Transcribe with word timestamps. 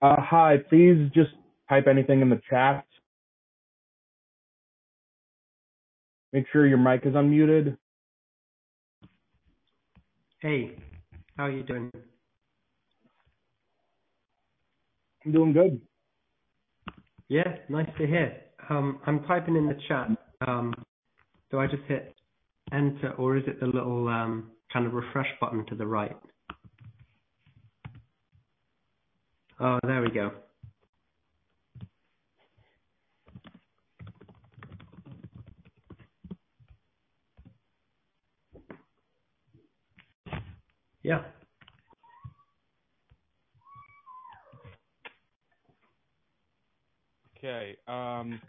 Uh, 0.00 0.16
hi, 0.20 0.58
please 0.68 1.10
just 1.14 1.30
type 1.68 1.86
anything 1.88 2.20
in 2.20 2.30
the 2.30 2.40
chat. 2.48 2.86
Make 6.32 6.46
sure 6.52 6.66
your 6.66 6.78
mic 6.78 7.04
is 7.04 7.14
unmuted. 7.14 7.76
Hey, 10.40 10.76
how 11.36 11.44
are 11.46 11.50
you 11.50 11.64
doing? 11.64 11.90
I'm 15.24 15.32
doing 15.32 15.52
good. 15.52 15.80
Yeah, 17.28 17.56
nice 17.68 17.88
to 17.98 18.06
hear. 18.06 18.36
Um, 18.70 19.00
I'm 19.06 19.24
typing 19.24 19.56
in 19.56 19.66
the 19.66 19.78
chat. 19.88 20.08
Um, 20.46 20.74
do 21.50 21.58
I 21.58 21.66
just 21.66 21.82
hit 21.88 22.14
enter 22.72 23.12
or 23.18 23.36
is 23.36 23.44
it 23.46 23.60
the 23.60 23.66
little 23.66 24.08
um, 24.08 24.52
kind 24.72 24.86
of 24.86 24.92
refresh 24.94 25.28
button 25.40 25.66
to 25.66 25.74
the 25.74 25.86
right? 25.86 26.16
Oh, 29.60 29.78
there 29.86 30.02
we 30.02 30.10
go. 30.10 30.32
Yeah. 41.02 41.22
Okay. 47.38 47.76
Um, 47.88 48.40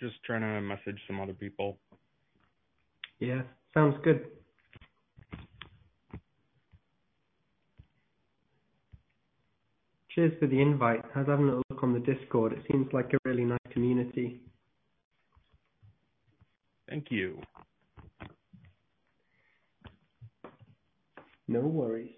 just 0.00 0.22
trying 0.24 0.40
to 0.40 0.60
message 0.60 0.98
some 1.06 1.20
other 1.20 1.34
people. 1.34 1.78
Yeah, 3.18 3.42
sounds 3.74 3.96
good. 4.02 4.26
Cheers 10.10 10.32
for 10.40 10.46
the 10.48 10.60
invite. 10.60 11.04
I 11.14 11.20
was 11.20 11.28
having 11.28 11.48
a 11.48 11.56
look 11.56 11.82
on 11.82 11.92
the 11.92 12.00
Discord. 12.00 12.52
It 12.52 12.64
seems 12.70 12.88
like 12.92 13.12
a 13.12 13.18
really 13.28 13.44
nice 13.44 13.58
community. 13.70 14.40
Thank 16.88 17.10
you. 17.10 17.40
No 21.46 21.60
worries. 21.60 22.10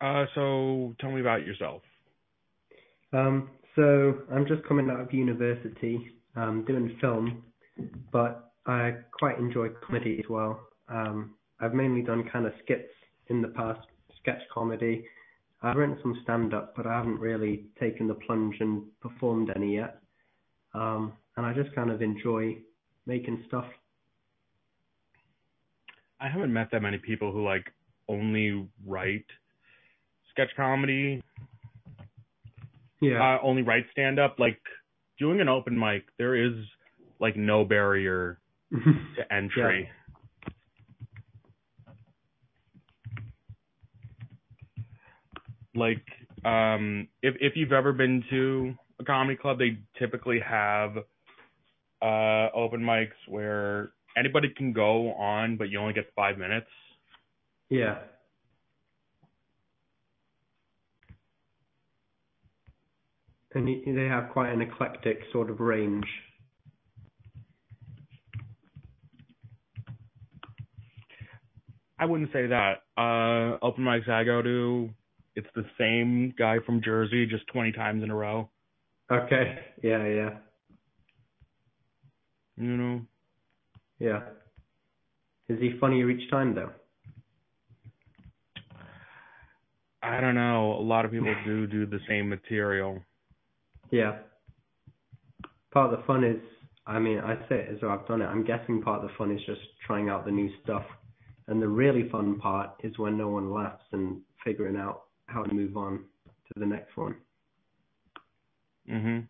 Uh, 0.00 0.24
so 0.34 0.94
tell 1.00 1.10
me 1.10 1.20
about 1.20 1.44
yourself. 1.44 1.82
Um, 3.12 3.50
so 3.76 4.14
I'm 4.32 4.46
just 4.46 4.64
coming 4.64 4.88
out 4.90 5.00
of 5.00 5.12
university, 5.12 6.12
um, 6.36 6.64
doing 6.66 6.96
film, 7.00 7.42
but 8.12 8.52
I 8.66 8.94
quite 9.12 9.38
enjoy 9.38 9.68
comedy 9.86 10.20
as 10.22 10.28
well. 10.28 10.60
Um, 10.88 11.34
I've 11.60 11.74
mainly 11.74 12.02
done 12.02 12.28
kind 12.32 12.46
of 12.46 12.52
skits 12.64 12.90
in 13.28 13.42
the 13.42 13.48
past, 13.48 13.80
sketch 14.20 14.40
comedy. 14.52 15.04
I've 15.62 15.76
written 15.76 15.98
some 16.02 16.18
stand 16.22 16.54
up, 16.54 16.74
but 16.74 16.86
I 16.86 16.96
haven't 16.96 17.20
really 17.20 17.66
taken 17.78 18.08
the 18.08 18.14
plunge 18.14 18.56
and 18.60 18.84
performed 19.00 19.50
any 19.54 19.74
yet. 19.76 20.00
Um, 20.72 21.12
and 21.36 21.44
I 21.44 21.52
just 21.52 21.74
kind 21.74 21.90
of 21.90 22.00
enjoy 22.00 22.56
making 23.06 23.44
stuff. 23.46 23.66
I 26.20 26.28
haven't 26.28 26.52
met 26.52 26.70
that 26.72 26.82
many 26.82 26.98
people 26.98 27.32
who 27.32 27.44
like 27.44 27.72
only 28.08 28.68
write 28.86 29.26
sketch 30.40 30.54
comedy, 30.56 31.22
Yeah. 33.00 33.36
uh, 33.36 33.38
only 33.42 33.62
write 33.62 33.84
stand 33.92 34.18
up. 34.18 34.38
Like 34.38 34.60
doing 35.18 35.40
an 35.40 35.48
open 35.48 35.78
mic, 35.78 36.04
there 36.18 36.34
is 36.34 36.54
like 37.18 37.36
no 37.36 37.64
barrier 37.64 38.38
to 38.72 39.32
entry. 39.32 39.88
Like 45.74 46.04
um 46.44 47.06
if 47.22 47.34
if 47.40 47.52
you've 47.54 47.72
ever 47.72 47.92
been 47.92 48.24
to 48.30 48.74
a 48.98 49.04
comedy 49.04 49.36
club, 49.36 49.58
they 49.58 49.78
typically 49.98 50.40
have 50.40 50.96
uh 52.02 52.48
open 52.54 52.80
mics 52.80 53.08
where 53.28 53.90
anybody 54.16 54.48
can 54.56 54.72
go 54.72 55.12
on, 55.12 55.56
but 55.56 55.68
you 55.70 55.78
only 55.78 55.92
get 55.92 56.06
five 56.16 56.38
minutes. 56.38 56.66
Yeah. 57.68 57.98
And 57.98 57.98
y- 57.98 58.08
they 63.54 64.06
have 64.08 64.30
quite 64.30 64.52
an 64.52 64.60
eclectic 64.60 65.18
sort 65.32 65.50
of 65.50 65.60
range. 65.60 66.06
I 71.98 72.04
wouldn't 72.06 72.32
say 72.32 72.46
that. 72.46 72.82
Uh 72.96 73.58
open 73.62 73.84
mics 73.84 74.08
I 74.08 74.24
go 74.24 74.40
to, 74.40 74.90
it's 75.36 75.48
the 75.54 75.64
same 75.78 76.32
guy 76.38 76.58
from 76.64 76.82
Jersey 76.82 77.26
just 77.26 77.46
twenty 77.48 77.72
times 77.72 78.02
in 78.02 78.10
a 78.10 78.14
row. 78.14 78.48
Okay. 79.10 79.58
Yeah, 79.82 80.06
yeah, 80.06 80.30
You 82.56 82.76
know? 82.76 83.00
yeah. 83.98 84.20
Is 85.48 85.58
he 85.58 85.76
funnier 85.80 86.08
each 86.08 86.30
time 86.30 86.54
though? 86.54 86.70
I 90.02 90.20
don't 90.20 90.36
know. 90.36 90.74
A 90.74 90.80
lot 90.80 91.04
of 91.04 91.10
people 91.10 91.34
do 91.44 91.66
do 91.66 91.86
the 91.86 91.98
same 92.08 92.28
material. 92.28 93.02
Yeah. 93.90 94.18
Part 95.72 95.92
of 95.92 96.00
the 96.00 96.06
fun 96.06 96.24
is, 96.24 96.40
I 96.86 96.98
mean, 96.98 97.18
I 97.18 97.36
say 97.48 97.56
it 97.60 97.68
as 97.74 97.80
though 97.80 97.90
I've 97.90 98.06
done 98.06 98.22
it. 98.22 98.26
I'm 98.26 98.44
guessing 98.44 98.82
part 98.82 99.02
of 99.02 99.08
the 99.10 99.16
fun 99.16 99.30
is 99.30 99.40
just 99.46 99.60
trying 99.86 100.08
out 100.08 100.24
the 100.24 100.30
new 100.30 100.50
stuff. 100.62 100.84
And 101.46 101.60
the 101.60 101.68
really 101.68 102.08
fun 102.08 102.38
part 102.38 102.70
is 102.82 102.98
when 102.98 103.18
no 103.18 103.28
one 103.28 103.52
laughs 103.52 103.84
and 103.92 104.20
figuring 104.44 104.76
out 104.76 105.02
how 105.26 105.42
to 105.42 105.54
move 105.54 105.76
on 105.76 106.04
to 106.26 106.60
the 106.60 106.66
next 106.66 106.96
one. 106.96 107.16
Mhm. 108.88 109.28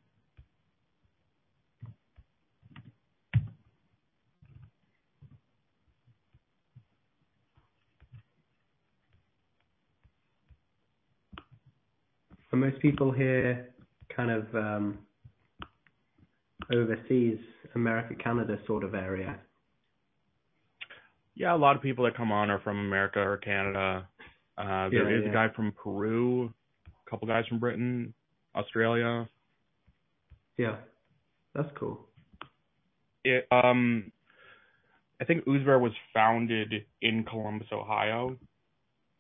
Are 12.53 12.57
most 12.57 12.81
people 12.81 13.13
here 13.13 13.70
kind 14.15 14.31
of 14.31 14.55
um, 14.55 14.99
overseas, 16.73 17.39
America, 17.75 18.15
Canada 18.15 18.59
sort 18.67 18.85
of 18.85 18.95
area? 18.95 19.39
Yeah, 21.35 21.55
a 21.55 21.57
lot 21.57 21.77
of 21.77 21.83
people 21.83 22.05
that 22.05 22.17
come 22.17 22.33
on 22.33 22.51
are 22.51 22.61
from 22.61 22.79
America 22.79 23.21
or 23.21 23.37
Canada. 23.39 24.07
Uh 24.59 24.89
there 24.91 25.11
Yeah, 25.11 25.19
is 25.19 25.23
yeah. 25.25 25.31
a 25.31 25.33
guy 25.33 25.49
from 25.55 25.73
Peru, 25.73 26.53
a 27.07 27.11
couple 27.11 27.27
guys 27.27 27.47
from 27.47 27.59
Britain, 27.59 28.13
Australia. 28.55 29.29
Yeah. 30.59 30.77
That's 31.55 31.71
cool. 31.79 32.07
It 33.25 33.47
um 33.51 34.13
I 35.21 35.25
think 35.25 35.45
Oozbear 35.47 35.81
was 35.81 35.93
founded 36.13 36.85
in 37.01 37.25
Columbus, 37.25 37.69
Ohio. 37.73 38.37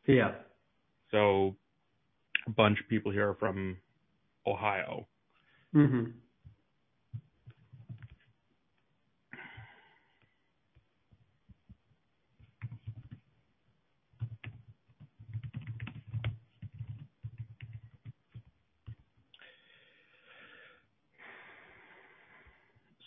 Yeah. 0.07 0.33
So 1.11 1.57
a 2.47 2.51
bunch 2.51 2.81
of 2.81 2.89
people 2.89 3.13
here 3.13 3.31
are 3.31 3.35
from 3.35 3.77
Ohio. 4.47 5.07
Mhm. 5.75 6.13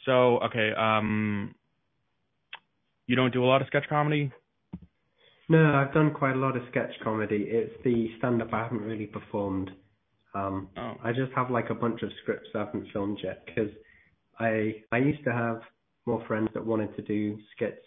So, 0.06 0.40
okay, 0.40 0.74
um 0.74 1.56
you 3.08 3.16
don't 3.16 3.34
do 3.34 3.44
a 3.44 3.48
lot 3.48 3.62
of 3.62 3.68
sketch 3.68 3.88
comedy? 3.90 4.32
No, 5.50 5.76
I've 5.76 5.94
done 5.94 6.14
quite 6.14 6.36
a 6.36 6.40
lot 6.40 6.56
of 6.56 6.64
sketch 6.70 6.92
comedy. 7.04 7.46
It's 7.50 7.74
the 7.84 8.10
stand 8.18 8.42
up 8.42 8.54
I 8.54 8.64
haven't 8.64 8.82
really 8.82 9.08
performed. 9.08 9.72
Um, 10.34 10.70
Oh. 10.78 10.96
I 11.04 11.12
just 11.12 11.32
have 11.34 11.52
like 11.52 11.70
a 11.70 11.76
bunch 11.76 12.02
of 12.02 12.10
scripts 12.22 12.50
I 12.56 12.60
haven't 12.60 12.92
filmed 12.92 13.20
yet 13.24 13.46
because 13.46 13.70
I 14.40 14.84
I 14.92 14.98
used 14.98 15.24
to 15.26 15.32
have 15.32 15.62
more 16.06 16.24
friends 16.28 16.50
that 16.54 16.66
wanted 16.66 16.96
to 16.96 17.02
do 17.02 17.38
skits. 17.56 17.86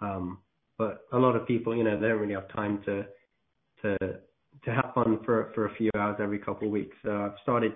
Um, 0.00 0.38
but 0.78 1.06
a 1.12 1.18
lot 1.18 1.36
of 1.36 1.46
people, 1.46 1.76
you 1.76 1.84
know, 1.84 2.00
they 2.00 2.08
don't 2.08 2.18
really 2.20 2.34
have 2.34 2.48
time 2.48 2.82
to 2.86 3.04
to 3.82 3.98
to 4.64 4.70
have 4.72 4.92
fun 4.94 5.18
for 5.24 5.50
for 5.54 5.66
a 5.66 5.74
few 5.74 5.90
hours 5.96 6.16
every 6.20 6.38
couple 6.38 6.66
of 6.68 6.72
weeks. 6.72 6.96
So 7.04 7.10
I've 7.24 7.38
started 7.42 7.72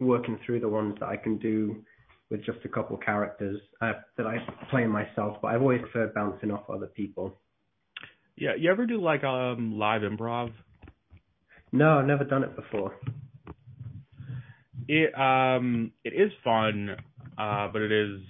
working 0.00 0.38
through 0.44 0.60
the 0.60 0.68
ones 0.68 0.96
that 1.00 1.08
I 1.08 1.16
can 1.16 1.38
do 1.38 1.82
with 2.30 2.44
just 2.44 2.58
a 2.64 2.68
couple 2.68 2.96
characters 2.96 3.60
uh, 3.80 3.92
that 4.16 4.26
I 4.26 4.38
play 4.70 4.86
myself. 4.86 5.38
But 5.40 5.48
I've 5.48 5.62
always 5.62 5.80
preferred 5.82 6.14
bouncing 6.14 6.50
off 6.50 6.68
other 6.68 6.86
people. 6.86 7.38
Yeah, 8.36 8.54
you 8.58 8.70
ever 8.70 8.86
do 8.86 9.00
like 9.00 9.24
um 9.24 9.78
live 9.78 10.02
improv? 10.02 10.52
No, 11.72 11.98
I've 11.98 12.06
never 12.06 12.24
done 12.24 12.44
it 12.44 12.54
before. 12.54 12.94
It 14.88 15.18
um 15.18 15.92
it 16.04 16.12
is 16.12 16.30
fun, 16.44 16.96
uh, 17.38 17.68
but 17.72 17.80
it 17.82 17.92
is 17.92 18.20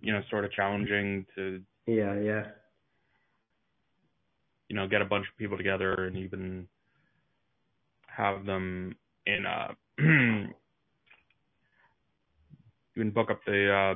you 0.00 0.12
know 0.12 0.20
sort 0.30 0.44
of 0.44 0.52
challenging 0.52 1.24
to 1.34 1.62
Yeah, 1.86 2.18
yeah. 2.20 2.44
you 4.68 4.76
know 4.76 4.86
get 4.86 5.00
a 5.00 5.06
bunch 5.06 5.26
of 5.30 5.36
people 5.38 5.56
together 5.56 5.94
and 6.06 6.16
even 6.16 6.68
have 8.06 8.44
them 8.44 8.96
in 9.26 9.46
uh 9.46 9.72
even 12.96 13.10
book 13.12 13.30
up 13.30 13.40
the 13.46 13.72
uh 13.72 13.94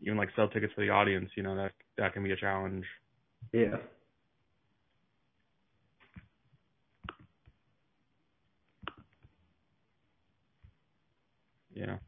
even 0.00 0.16
like 0.16 0.30
sell 0.34 0.48
tickets 0.48 0.72
for 0.74 0.80
the 0.80 0.90
audience. 0.90 1.30
You 1.36 1.44
know 1.44 1.54
that 1.56 1.72
that 1.98 2.14
can 2.14 2.24
be 2.24 2.32
a 2.32 2.36
challenge. 2.36 2.84
Yeah. 3.52 3.76
Yeah. 11.78 11.98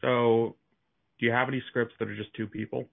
So, 0.00 0.56
do 1.18 1.26
you 1.26 1.32
have 1.32 1.48
any 1.48 1.62
scripts 1.68 1.94
that 1.98 2.08
are 2.08 2.16
just 2.16 2.32
two 2.34 2.46
people? 2.46 2.88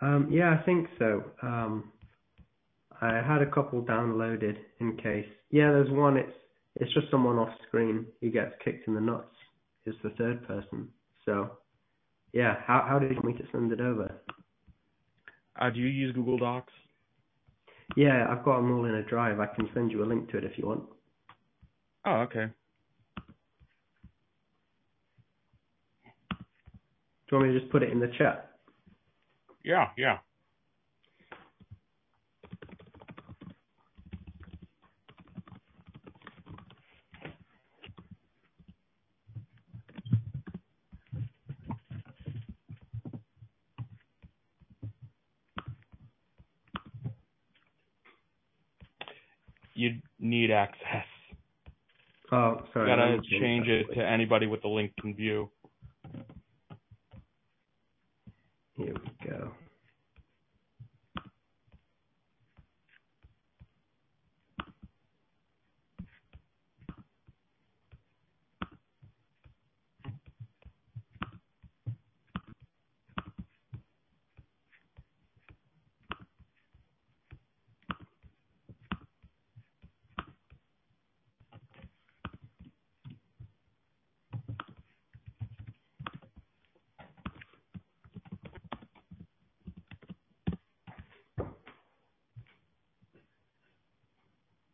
Um, 0.00 0.28
yeah, 0.30 0.56
I 0.58 0.64
think 0.64 0.88
so. 0.98 1.24
Um, 1.42 1.92
I 3.02 3.16
had 3.16 3.42
a 3.42 3.50
couple 3.50 3.82
downloaded 3.82 4.56
in 4.80 4.96
case. 4.96 5.28
Yeah, 5.50 5.70
there's 5.72 5.90
one. 5.90 6.16
It's 6.16 6.32
it's 6.76 6.92
just 6.94 7.10
someone 7.10 7.36
off 7.38 7.50
screen 7.68 8.06
who 8.20 8.30
gets 8.30 8.54
kicked 8.64 8.88
in 8.88 8.94
the 8.94 9.00
nuts. 9.00 9.34
Is 9.86 9.94
the 10.02 10.10
third 10.10 10.46
person. 10.46 10.88
So, 11.24 11.58
yeah. 12.32 12.56
How 12.66 12.86
how 12.88 12.98
did 12.98 13.10
you 13.10 13.16
want 13.16 13.36
me 13.36 13.42
to 13.42 13.48
send 13.52 13.72
it 13.72 13.80
over? 13.80 14.14
Uh, 15.60 15.70
do 15.70 15.80
you 15.80 15.88
use 15.88 16.14
Google 16.14 16.38
Docs? 16.38 16.72
Yeah, 17.96 18.26
I've 18.30 18.44
got 18.44 18.56
them 18.56 18.72
all 18.72 18.84
in 18.84 18.94
a 18.94 19.02
drive. 19.02 19.40
I 19.40 19.46
can 19.46 19.68
send 19.74 19.90
you 19.90 20.04
a 20.04 20.06
link 20.06 20.30
to 20.30 20.38
it 20.38 20.44
if 20.44 20.56
you 20.56 20.66
want. 20.66 20.84
Oh, 22.06 22.16
okay. 22.22 22.46
Do 27.28 27.36
you 27.36 27.38
want 27.38 27.48
me 27.48 27.54
to 27.54 27.60
just 27.60 27.72
put 27.72 27.82
it 27.82 27.90
in 27.90 28.00
the 28.00 28.10
chat? 28.18 28.52
Yeah, 29.64 29.88
yeah. 29.96 30.18
You 49.74 50.00
need 50.50 50.54
access. 50.54 51.06
Oh, 52.32 52.62
sorry. 52.72 52.90
You 52.90 52.96
gotta 52.96 53.40
change 53.40 53.68
it 53.68 53.92
to 53.94 54.06
anybody 54.06 54.46
with 54.46 54.62
the 54.62 54.68
link 54.68 54.92
can 55.00 55.14
view. 55.14 55.50
Here 58.76 58.94
we 58.94 59.28
go. 59.28 59.50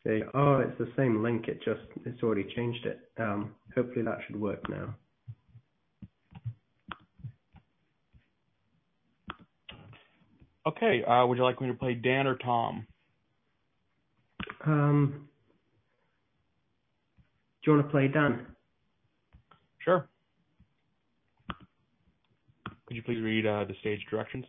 There 0.05 0.15
you. 0.26 0.40
Oh, 0.40 0.58
it's 0.58 0.78
the 0.78 0.90
same 0.96 1.23
link. 1.23 1.49
It 1.49 1.62
just 1.64 1.81
it's 2.05 2.23
already 2.23 2.46
changed 2.55 2.87
it. 2.87 3.00
Um, 3.19 3.55
hopefully 3.75 4.05
that 4.05 4.19
should 4.26 4.40
work 4.40 4.69
now. 4.69 4.94
Okay, 10.67 11.05
uh, 11.05 11.25
would 11.26 11.38
you 11.38 11.44
like 11.44 11.61
me 11.61 11.69
to 11.69 11.75
play 11.75 11.94
Dan 11.94 12.26
or 12.26 12.37
Tom? 12.37 12.87
Um, 14.67 15.28
do 17.64 17.70
you 17.70 17.76
want 17.76 17.87
to 17.87 17.90
play 17.90 18.08
Dan? 18.08 18.46
Sure. 19.78 20.08
Could 22.87 22.96
you 22.96 23.02
please 23.02 23.20
read 23.20 23.46
uh, 23.46 23.64
the 23.64 23.75
stage 23.81 24.00
directions? 24.11 24.44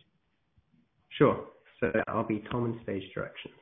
Sure. 1.10 1.44
So 1.78 1.92
I'll 2.08 2.26
be 2.26 2.42
Tom 2.50 2.66
in 2.66 2.80
stage 2.82 3.04
directions. 3.14 3.54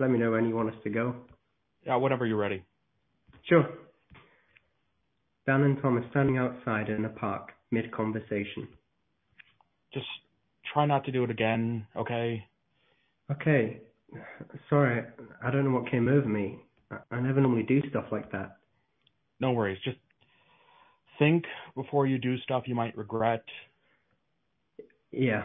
Let 0.00 0.10
me 0.10 0.18
know 0.18 0.30
when 0.30 0.48
you 0.48 0.56
want 0.56 0.70
us 0.70 0.82
to 0.84 0.90
go. 0.90 1.14
Yeah, 1.84 1.96
whenever 1.96 2.24
you're 2.24 2.38
ready. 2.38 2.64
Sure. 3.46 3.68
Dan 5.46 5.62
and 5.62 5.80
Tom 5.82 5.98
are 5.98 6.10
standing 6.10 6.38
outside 6.38 6.88
in 6.88 7.04
a 7.04 7.10
park, 7.10 7.50
mid 7.70 7.92
conversation. 7.92 8.66
Just 9.92 10.06
try 10.72 10.86
not 10.86 11.04
to 11.04 11.12
do 11.12 11.22
it 11.24 11.30
again, 11.30 11.86
okay? 11.94 12.46
Okay. 13.30 13.82
Sorry, 14.70 15.04
I 15.44 15.50
don't 15.50 15.64
know 15.64 15.78
what 15.78 15.90
came 15.90 16.08
over 16.08 16.26
me. 16.26 16.60
I 17.10 17.20
never 17.20 17.40
normally 17.40 17.62
do 17.62 17.82
stuff 17.90 18.06
like 18.10 18.32
that. 18.32 18.56
No 19.38 19.52
worries. 19.52 19.78
Just 19.84 19.98
think 21.18 21.44
before 21.74 22.06
you 22.06 22.16
do 22.16 22.38
stuff 22.38 22.64
you 22.66 22.74
might 22.74 22.96
regret. 22.96 23.44
Yeah. 25.12 25.42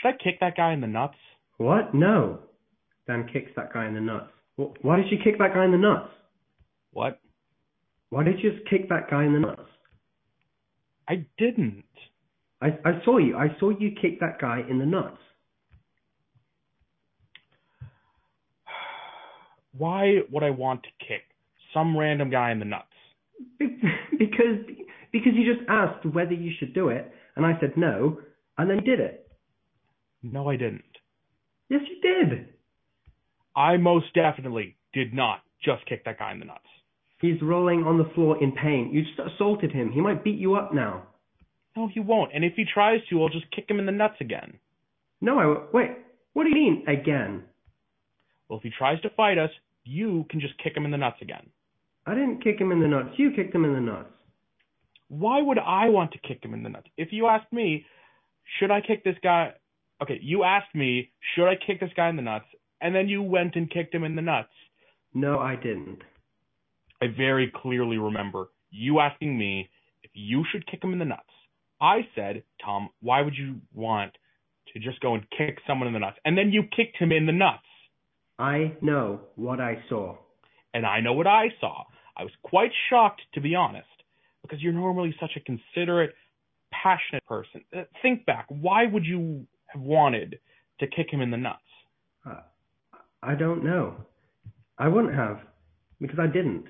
Should 0.00 0.08
I 0.08 0.12
kick 0.22 0.40
that 0.40 0.56
guy 0.56 0.72
in 0.72 0.80
the 0.80 0.86
nuts? 0.86 1.16
What? 1.60 1.92
No. 1.92 2.38
Dan 3.06 3.28
kicks 3.30 3.50
that 3.54 3.70
guy 3.70 3.86
in 3.86 3.92
the 3.92 4.00
nuts. 4.00 4.30
Why 4.56 4.96
did 4.96 5.10
you 5.10 5.18
kick 5.22 5.36
that 5.38 5.52
guy 5.52 5.66
in 5.66 5.72
the 5.72 5.76
nuts? 5.76 6.08
What? 6.94 7.20
Why 8.08 8.24
did 8.24 8.40
you 8.40 8.52
just 8.52 8.66
kick 8.70 8.88
that 8.88 9.10
guy 9.10 9.26
in 9.26 9.34
the 9.34 9.40
nuts? 9.40 9.68
I 11.06 11.26
didn't. 11.36 11.84
I, 12.62 12.68
I 12.82 13.02
saw 13.04 13.18
you. 13.18 13.36
I 13.36 13.48
saw 13.60 13.68
you 13.78 13.90
kick 14.00 14.20
that 14.20 14.40
guy 14.40 14.62
in 14.70 14.78
the 14.78 14.86
nuts. 14.86 15.18
Why 19.76 20.20
would 20.30 20.42
I 20.42 20.50
want 20.50 20.82
to 20.84 20.88
kick 21.06 21.24
some 21.74 21.94
random 21.94 22.30
guy 22.30 22.52
in 22.52 22.58
the 22.58 22.64
nuts? 22.64 22.86
Because 24.18 24.64
because 25.12 25.32
you 25.34 25.54
just 25.54 25.66
asked 25.68 26.04
whether 26.06 26.34
you 26.34 26.52
should 26.58 26.74
do 26.74 26.88
it, 26.88 27.10
and 27.36 27.46
I 27.46 27.58
said 27.58 27.72
no, 27.76 28.18
and 28.58 28.68
then 28.68 28.76
you 28.76 28.82
did 28.82 29.00
it. 29.00 29.30
No, 30.22 30.50
I 30.50 30.56
didn't. 30.56 30.89
Yes, 31.70 31.80
you 31.88 32.00
did. 32.02 32.48
I 33.56 33.76
most 33.78 34.12
definitely 34.14 34.76
did 34.92 35.14
not 35.14 35.40
just 35.64 35.86
kick 35.86 36.04
that 36.04 36.18
guy 36.18 36.32
in 36.32 36.40
the 36.40 36.44
nuts. 36.44 36.60
He's 37.20 37.40
rolling 37.40 37.84
on 37.84 37.96
the 37.96 38.10
floor 38.14 38.42
in 38.42 38.52
pain. 38.52 38.90
You 38.92 39.02
just 39.02 39.34
assaulted 39.34 39.72
him. 39.72 39.92
He 39.92 40.00
might 40.00 40.24
beat 40.24 40.38
you 40.38 40.54
up 40.56 40.74
now. 40.74 41.04
No, 41.76 41.88
he 41.92 42.00
won't. 42.00 42.32
And 42.34 42.44
if 42.44 42.54
he 42.56 42.64
tries 42.64 43.00
to, 43.08 43.22
I'll 43.22 43.28
just 43.28 43.50
kick 43.54 43.70
him 43.70 43.78
in 43.78 43.86
the 43.86 43.92
nuts 43.92 44.16
again. 44.20 44.58
No, 45.20 45.38
I 45.38 45.42
w- 45.42 45.66
wait. 45.72 45.90
What 46.32 46.44
do 46.44 46.48
you 46.48 46.54
mean 46.54 46.84
again? 46.88 47.44
Well, 48.48 48.58
if 48.58 48.62
he 48.62 48.70
tries 48.76 49.00
to 49.02 49.10
fight 49.10 49.38
us, 49.38 49.50
you 49.84 50.26
can 50.30 50.40
just 50.40 50.54
kick 50.62 50.76
him 50.76 50.84
in 50.84 50.90
the 50.90 50.96
nuts 50.96 51.18
again. 51.20 51.48
I 52.06 52.14
didn't 52.14 52.42
kick 52.42 52.58
him 52.60 52.72
in 52.72 52.80
the 52.80 52.88
nuts. 52.88 53.10
You 53.16 53.30
kicked 53.36 53.54
him 53.54 53.64
in 53.64 53.74
the 53.74 53.80
nuts. 53.80 54.10
Why 55.08 55.42
would 55.42 55.58
I 55.58 55.88
want 55.88 56.12
to 56.12 56.18
kick 56.18 56.42
him 56.44 56.54
in 56.54 56.62
the 56.62 56.68
nuts? 56.70 56.88
If 56.96 57.08
you 57.12 57.26
asked 57.26 57.52
me, 57.52 57.84
should 58.58 58.70
I 58.70 58.80
kick 58.80 59.04
this 59.04 59.16
guy? 59.22 59.52
Okay, 60.02 60.18
you 60.22 60.44
asked 60.44 60.74
me, 60.74 61.10
should 61.34 61.48
I 61.48 61.54
kick 61.54 61.80
this 61.80 61.90
guy 61.94 62.08
in 62.08 62.16
the 62.16 62.22
nuts? 62.22 62.46
And 62.80 62.94
then 62.94 63.08
you 63.08 63.22
went 63.22 63.56
and 63.56 63.70
kicked 63.70 63.94
him 63.94 64.04
in 64.04 64.16
the 64.16 64.22
nuts. 64.22 64.48
No, 65.12 65.38
I 65.38 65.56
didn't. 65.56 65.98
I 67.02 67.06
very 67.16 67.52
clearly 67.54 67.98
remember 67.98 68.48
you 68.70 69.00
asking 69.00 69.38
me 69.38 69.68
if 70.02 70.10
you 70.14 70.44
should 70.50 70.66
kick 70.66 70.82
him 70.82 70.92
in 70.92 70.98
the 70.98 71.04
nuts. 71.04 71.22
I 71.80 72.00
said, 72.14 72.42
Tom, 72.64 72.90
why 73.00 73.22
would 73.22 73.34
you 73.36 73.60
want 73.74 74.12
to 74.72 74.78
just 74.78 75.00
go 75.00 75.14
and 75.14 75.24
kick 75.36 75.58
someone 75.66 75.88
in 75.88 75.94
the 75.94 75.98
nuts? 75.98 76.18
And 76.24 76.36
then 76.36 76.50
you 76.50 76.62
kicked 76.62 76.96
him 76.98 77.12
in 77.12 77.26
the 77.26 77.32
nuts. 77.32 77.64
I 78.38 78.72
know 78.80 79.20
what 79.36 79.60
I 79.60 79.82
saw. 79.88 80.16
And 80.72 80.86
I 80.86 81.00
know 81.00 81.12
what 81.12 81.26
I 81.26 81.48
saw. 81.60 81.84
I 82.16 82.22
was 82.22 82.32
quite 82.42 82.70
shocked, 82.88 83.22
to 83.34 83.40
be 83.40 83.54
honest, 83.54 83.88
because 84.42 84.62
you're 84.62 84.72
normally 84.72 85.14
such 85.20 85.32
a 85.36 85.40
considerate, 85.40 86.14
passionate 86.70 87.24
person. 87.26 87.62
Uh, 87.76 87.82
think 88.02 88.24
back. 88.26 88.46
Why 88.48 88.86
would 88.86 89.04
you 89.04 89.46
have 89.72 89.82
wanted 89.82 90.38
to 90.80 90.86
kick 90.86 91.12
him 91.12 91.20
in 91.20 91.30
the 91.30 91.36
nuts? 91.36 91.58
Uh, 92.28 92.40
I 93.22 93.34
don't 93.34 93.64
know. 93.64 93.94
I 94.78 94.88
wouldn't 94.88 95.14
have, 95.14 95.40
because 96.00 96.18
I 96.18 96.26
didn't. 96.26 96.64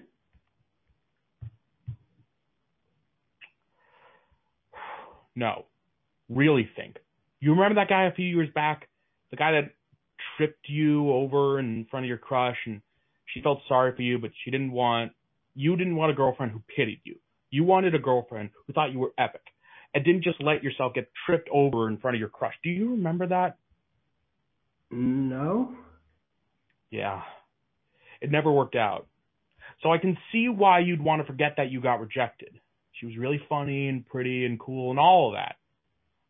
No. 5.37 5.67
Really 6.29 6.69
think. 6.77 6.97
You 7.41 7.53
remember 7.53 7.81
that 7.81 7.89
guy 7.89 8.05
a 8.05 8.13
few 8.13 8.27
years 8.27 8.49
back? 8.55 8.89
The 9.31 9.37
guy 9.37 9.53
that 9.53 9.71
tripped 10.37 10.69
you 10.69 11.11
over 11.11 11.59
in 11.59 11.87
front 11.91 12.05
of 12.05 12.09
your 12.09 12.19
crush 12.19 12.57
and 12.67 12.83
she 13.27 13.41
felt 13.41 13.61
sorry 13.69 13.95
for 13.95 14.03
you, 14.03 14.19
but 14.19 14.31
she 14.45 14.51
didn't 14.51 14.73
want 14.73 15.13
you 15.55 15.77
didn't 15.77 15.97
want 15.97 16.13
a 16.13 16.15
girlfriend 16.15 16.53
who 16.53 16.63
pitied 16.75 17.01
you. 17.05 17.17
You 17.51 17.65
wanted 17.65 17.95
a 17.95 17.99
girlfriend 17.99 18.51
who 18.67 18.73
thought 18.73 18.93
you 18.93 18.99
were 18.99 19.13
epic 19.19 19.43
and 19.95 20.05
didn't 20.05 20.25
just 20.25 20.43
let 20.43 20.63
yourself 20.63 20.95
get 20.95 21.11
tripped 21.27 21.49
over 21.53 21.89
in 21.89 21.99
front 21.99 22.17
of 22.17 22.21
your 22.21 22.29
crush. 22.29 22.55
Do 22.63 22.71
you 22.71 22.93
remember 22.93 23.27
that? 23.29 23.57
No. 24.91 25.75
Yeah. 26.91 27.23
It 28.21 28.31
never 28.31 28.51
worked 28.51 28.77
out. 28.77 29.07
So 29.83 29.93
I 29.93 29.99
can 29.99 30.19
see 30.31 30.49
why 30.49 30.81
you'd 30.81 31.03
want 31.03 31.23
to 31.23 31.27
forget 31.27 31.55
that 31.57 31.71
you 31.71 31.81
got 31.81 32.01
rejected. 32.01 32.61
She 32.93 33.07
was 33.07 33.17
really 33.17 33.41
funny 33.49 33.89
and 33.89 34.07
pretty 34.07 34.45
and 34.45 34.61
cool 34.61 34.91
and 34.91 34.99
all 34.99 35.29
of 35.29 35.35
that. 35.35 35.57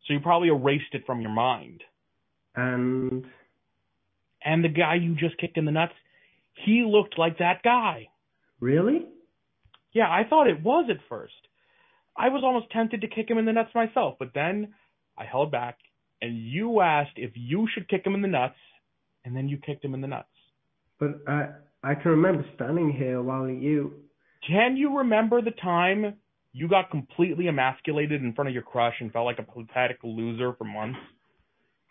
So 0.06 0.12
you 0.14 0.20
probably 0.20 0.48
erased 0.48 0.92
it 0.94 1.04
from 1.06 1.20
your 1.20 1.32
mind. 1.32 1.82
And 2.54 3.24
and 4.44 4.64
the 4.64 4.68
guy 4.68 4.94
you 4.94 5.14
just 5.14 5.38
kicked 5.38 5.58
in 5.58 5.64
the 5.64 5.70
nuts, 5.70 5.92
he 6.64 6.84
looked 6.86 7.18
like 7.18 7.38
that 7.38 7.62
guy. 7.62 8.08
Really? 8.60 9.06
Yeah, 9.92 10.08
I 10.08 10.22
thought 10.28 10.48
it 10.48 10.62
was 10.62 10.88
at 10.90 10.96
first. 11.08 11.34
I 12.20 12.28
was 12.28 12.42
almost 12.44 12.70
tempted 12.70 13.00
to 13.00 13.08
kick 13.08 13.30
him 13.30 13.38
in 13.38 13.46
the 13.46 13.52
nuts 13.52 13.74
myself, 13.74 14.16
but 14.18 14.32
then 14.34 14.74
I 15.16 15.24
held 15.24 15.50
back 15.50 15.78
and 16.20 16.36
you 16.36 16.82
asked 16.82 17.16
if 17.16 17.30
you 17.34 17.66
should 17.72 17.88
kick 17.88 18.04
him 18.04 18.14
in 18.14 18.20
the 18.20 18.28
nuts, 18.28 18.58
and 19.24 19.34
then 19.34 19.48
you 19.48 19.58
kicked 19.58 19.84
him 19.84 19.94
in 19.94 20.02
the 20.02 20.06
nuts. 20.06 20.28
But 20.98 21.20
I 21.26 21.48
I 21.82 21.94
can 21.94 22.10
remember 22.10 22.44
standing 22.56 22.92
here 22.92 23.22
while 23.22 23.48
you 23.48 23.94
Can 24.46 24.76
you 24.76 24.98
remember 24.98 25.40
the 25.40 25.50
time 25.50 26.16
you 26.52 26.68
got 26.68 26.90
completely 26.90 27.48
emasculated 27.48 28.22
in 28.22 28.34
front 28.34 28.48
of 28.48 28.54
your 28.54 28.64
crush 28.64 28.94
and 29.00 29.10
felt 29.12 29.24
like 29.24 29.38
a 29.38 29.42
pathetic 29.42 29.98
loser 30.02 30.52
for 30.58 30.64
months? 30.64 30.98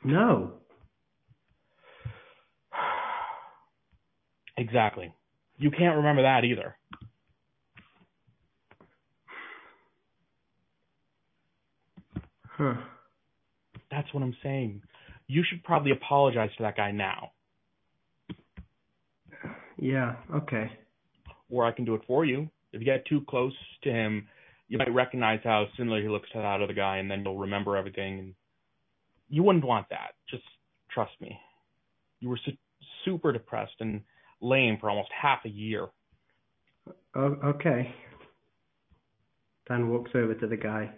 No. 0.04 0.54
Exactly. 4.58 5.14
You 5.58 5.72
can't 5.72 5.96
remember 5.96 6.24
that 6.24 6.44
either. 6.44 6.76
Huh. 12.60 12.76
That's 13.90 14.14
what 14.14 14.22
I'm 14.22 14.36
saying. 14.44 14.82
You 15.28 15.44
should 15.50 15.64
probably 15.64 15.92
apologize 15.92 16.50
to 16.58 16.64
that 16.64 16.76
guy 16.76 16.92
now. 16.92 17.32
Yeah, 19.78 20.16
okay. 20.36 20.70
Or 21.50 21.66
I 21.66 21.72
can 21.72 21.86
do 21.86 21.96
it 21.96 22.02
for 22.06 22.26
you. 22.26 22.50
If 22.74 22.82
you 22.82 22.86
get 22.86 23.06
too 23.08 23.22
close 23.30 23.54
to 23.84 23.90
him, 23.90 24.28
you 24.68 24.78
might 24.78 24.94
recognize 24.94 25.40
how 25.42 25.68
similar 25.78 26.02
he 26.02 26.10
looks 26.10 26.30
to 26.34 26.40
that 26.40 26.62
other 26.62 26.74
guy, 26.74 26.98
and 26.98 27.10
then 27.10 27.24
you'll 27.24 27.38
remember 27.38 27.78
everything. 27.78 28.20
And 28.20 28.34
you 29.30 29.42
wouldn't 29.42 29.64
want 29.64 29.88
that. 29.90 30.16
Just 30.30 30.44
trust 30.92 31.14
me. 31.22 31.40
You 32.20 32.28
were 32.28 32.40
su- 32.46 32.58
super 33.06 33.32
depressed 33.32 33.76
and 33.80 34.02
lame 34.42 34.78
for 34.82 34.90
almost 34.90 35.10
half 35.20 35.46
a 35.46 35.50
year. 35.50 35.88
Oh, 37.16 37.38
okay. 37.46 37.96
Dan 39.70 39.90
walks 39.90 40.12
over 40.14 40.34
to 40.34 40.48
the 40.48 40.58
guy. 40.58 40.92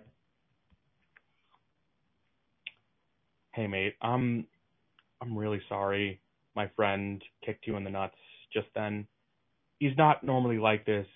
Hey 3.53 3.67
mate, 3.67 3.95
I'm 4.01 4.45
I'm 5.21 5.37
really 5.37 5.61
sorry. 5.67 6.21
My 6.55 6.69
friend 6.75 7.21
kicked 7.45 7.67
you 7.67 7.75
in 7.75 7.83
the 7.83 7.89
nuts 7.89 8.15
just 8.53 8.67
then. 8.75 9.07
He's 9.79 9.95
not 9.97 10.23
normally 10.23 10.57
like 10.57 10.85
this. 10.85 11.07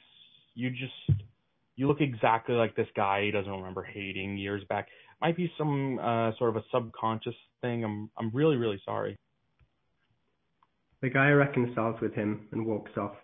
You 0.54 0.70
just 0.70 1.22
you 1.76 1.88
look 1.88 2.02
exactly 2.02 2.56
like 2.56 2.76
this 2.76 2.88
guy 2.96 3.24
he 3.24 3.32
doesn't 3.32 3.52
remember 3.52 3.84
hating 3.84 4.38
years 4.38 4.64
back. 4.68 4.88
Might 5.22 5.38
be 5.38 5.52
some 5.58 5.98
uh 6.00 6.32
sort 6.38 6.50
of 6.50 6.58
a 6.58 6.66
subconscious 6.74 7.36
thing. 7.62 7.84
I'm 7.86 8.10
I'm 8.18 8.32
really 8.34 8.58
really 8.58 8.82
sorry. 8.84 9.16
The 11.02 11.10
guy 11.10 11.30
reconciles 11.30 12.02
with 12.02 12.14
him 12.14 12.48
and 12.52 12.66
walks 12.66 12.92
off. 12.98 13.16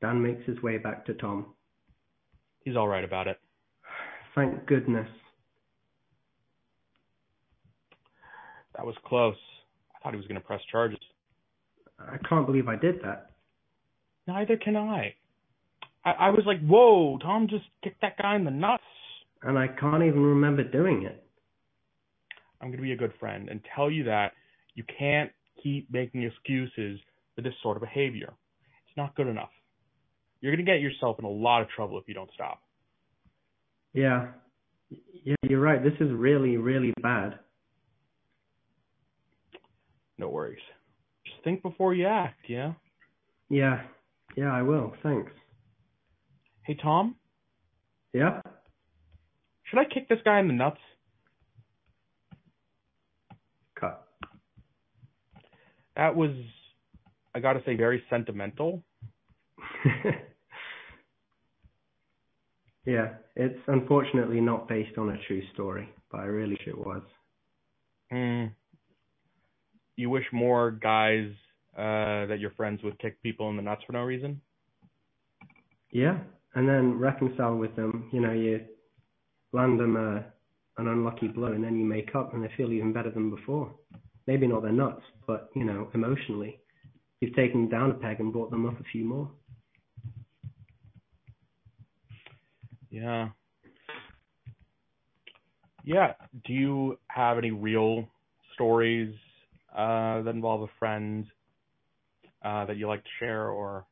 Dan 0.00 0.22
makes 0.22 0.46
his 0.46 0.62
way 0.62 0.78
back 0.78 1.04
to 1.06 1.14
Tom. 1.14 1.54
He's 2.64 2.76
all 2.76 2.88
right 2.88 3.04
about 3.04 3.26
it. 3.26 3.38
Thank 4.34 4.66
goodness. 4.66 5.08
That 8.80 8.86
was 8.86 8.96
close. 9.04 9.36
I 9.94 9.98
thought 9.98 10.14
he 10.14 10.16
was 10.16 10.26
going 10.26 10.40
to 10.40 10.46
press 10.46 10.62
charges. 10.72 10.98
I 11.98 12.16
can't 12.26 12.46
believe 12.46 12.66
I 12.66 12.76
did 12.76 13.02
that. 13.02 13.32
Neither 14.26 14.56
can 14.56 14.74
I. 14.74 15.14
I, 16.02 16.12
I 16.12 16.30
was 16.30 16.44
like, 16.46 16.66
whoa, 16.66 17.18
Tom 17.18 17.46
just 17.46 17.64
kicked 17.84 18.00
that 18.00 18.16
guy 18.16 18.36
in 18.36 18.44
the 18.44 18.50
nuts. 18.50 18.82
And 19.42 19.58
I 19.58 19.66
can't 19.68 20.02
even 20.02 20.22
remember 20.22 20.64
doing 20.64 21.02
it. 21.02 21.22
I'm 22.62 22.68
going 22.68 22.78
to 22.78 22.82
be 22.82 22.92
a 22.92 22.96
good 22.96 23.12
friend 23.20 23.50
and 23.50 23.60
tell 23.76 23.90
you 23.90 24.04
that 24.04 24.32
you 24.74 24.84
can't 24.98 25.30
keep 25.62 25.92
making 25.92 26.22
excuses 26.22 27.00
for 27.36 27.42
this 27.42 27.52
sort 27.62 27.76
of 27.76 27.82
behavior. 27.82 28.32
It's 28.88 28.96
not 28.96 29.14
good 29.14 29.26
enough. 29.26 29.50
You're 30.40 30.56
going 30.56 30.64
to 30.64 30.72
get 30.72 30.80
yourself 30.80 31.18
in 31.18 31.26
a 31.26 31.30
lot 31.30 31.60
of 31.60 31.68
trouble 31.68 31.98
if 31.98 32.04
you 32.08 32.14
don't 32.14 32.30
stop. 32.32 32.62
Yeah. 33.92 34.28
Yeah, 35.22 35.34
you're 35.42 35.60
right. 35.60 35.84
This 35.84 36.00
is 36.00 36.10
really, 36.10 36.56
really 36.56 36.94
bad. 37.02 37.40
No 40.20 40.28
worries. 40.28 40.60
Just 41.24 41.42
think 41.42 41.62
before 41.62 41.94
you 41.94 42.06
act, 42.06 42.40
yeah? 42.46 42.74
Yeah. 43.48 43.84
Yeah, 44.36 44.52
I 44.52 44.60
will. 44.60 44.92
Thanks. 45.02 45.32
Hey, 46.62 46.76
Tom? 46.80 47.16
Yeah? 48.12 48.42
Should 49.64 49.78
I 49.78 49.84
kick 49.84 50.10
this 50.10 50.18
guy 50.22 50.38
in 50.40 50.48
the 50.48 50.52
nuts? 50.52 50.76
Cut. 53.80 54.06
That 55.96 56.14
was, 56.14 56.32
I 57.34 57.40
gotta 57.40 57.62
say, 57.64 57.76
very 57.76 58.02
sentimental. 58.10 58.82
yeah, 62.84 63.14
it's 63.36 63.58
unfortunately 63.68 64.42
not 64.42 64.68
based 64.68 64.98
on 64.98 65.08
a 65.08 65.16
true 65.26 65.40
story, 65.54 65.88
but 66.12 66.20
I 66.20 66.24
really 66.24 66.58
wish 66.58 66.66
it 66.66 66.76
was. 66.76 67.02
Hmm. 68.10 68.48
You 70.00 70.08
wish 70.08 70.24
more 70.32 70.70
guys 70.70 71.28
uh, 71.76 72.24
that 72.24 72.38
you're 72.40 72.52
friends 72.52 72.82
with 72.82 72.96
kick 72.96 73.22
people 73.22 73.50
in 73.50 73.56
the 73.56 73.62
nuts 73.62 73.82
for 73.86 73.92
no 73.92 74.00
reason? 74.00 74.40
Yeah, 75.90 76.20
and 76.54 76.66
then 76.66 76.98
reconcile 76.98 77.54
with 77.54 77.76
them. 77.76 78.08
You 78.10 78.22
know, 78.22 78.32
you 78.32 78.62
land 79.52 79.78
them 79.78 79.96
a, 79.96 80.24
an 80.80 80.88
unlucky 80.88 81.28
blow, 81.28 81.52
and 81.52 81.62
then 81.62 81.78
you 81.78 81.84
make 81.84 82.14
up, 82.14 82.32
and 82.32 82.42
they 82.42 82.50
feel 82.56 82.72
even 82.72 82.94
better 82.94 83.10
than 83.10 83.28
before. 83.28 83.74
Maybe 84.26 84.46
not 84.46 84.62
their 84.62 84.72
nuts, 84.72 85.02
but 85.26 85.50
you 85.54 85.64
know, 85.64 85.90
emotionally, 85.92 86.60
you've 87.20 87.36
taken 87.36 87.68
them 87.68 87.68
down 87.68 87.90
a 87.90 87.94
peg 87.94 88.20
and 88.20 88.32
brought 88.32 88.50
them 88.50 88.64
up 88.64 88.80
a 88.80 88.84
few 88.84 89.04
more. 89.04 89.30
Yeah. 92.88 93.28
Yeah. 95.84 96.14
Do 96.46 96.54
you 96.54 96.98
have 97.08 97.36
any 97.36 97.50
real 97.50 98.08
stories 98.54 99.14
uh, 99.14 99.29
that 99.74 100.30
involve 100.34 100.62
a 100.62 100.72
friend 100.78 101.26
uh, 102.44 102.64
that 102.66 102.76
you 102.76 102.88
like 102.88 103.02
to 103.02 103.10
share, 103.18 103.50
or? 103.50 103.86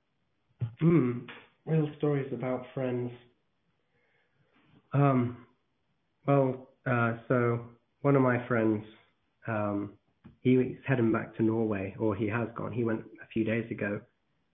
Hmm. 0.80 1.20
Real 1.66 1.88
stories 1.98 2.32
about 2.32 2.64
friends. 2.74 3.10
Um. 4.92 5.44
Well, 6.26 6.68
uh, 6.86 7.14
so 7.26 7.60
one 8.02 8.16
of 8.16 8.22
my 8.22 8.46
friends, 8.46 8.84
um, 9.46 9.94
he's 10.40 10.76
heading 10.86 11.12
back 11.12 11.36
to 11.36 11.42
Norway, 11.42 11.94
or 11.98 12.14
he 12.14 12.28
has 12.28 12.48
gone. 12.54 12.72
He 12.72 12.84
went 12.84 13.00
a 13.00 13.26
few 13.32 13.44
days 13.44 13.70
ago, 13.70 14.00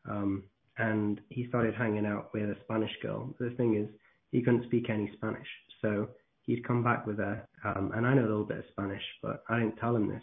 um, 0.08 0.44
and 0.78 1.20
he 1.30 1.48
started 1.48 1.74
hanging 1.74 2.06
out 2.06 2.30
with 2.32 2.44
a 2.44 2.56
Spanish 2.64 2.92
girl. 3.02 3.34
The 3.38 3.50
thing 3.50 3.76
is, 3.76 3.88
he 4.30 4.42
couldn't 4.42 4.64
speak 4.64 4.90
any 4.90 5.10
Spanish, 5.16 5.46
so 5.82 6.08
he'd 6.42 6.66
come 6.66 6.82
back 6.82 7.06
with 7.06 7.18
her. 7.18 7.46
Um, 7.64 7.92
and 7.94 8.06
I 8.06 8.14
know 8.14 8.22
a 8.22 8.28
little 8.28 8.44
bit 8.44 8.58
of 8.58 8.64
Spanish, 8.72 9.02
but 9.22 9.44
I 9.48 9.58
didn't 9.58 9.76
tell 9.76 9.94
him 9.96 10.08
this 10.08 10.22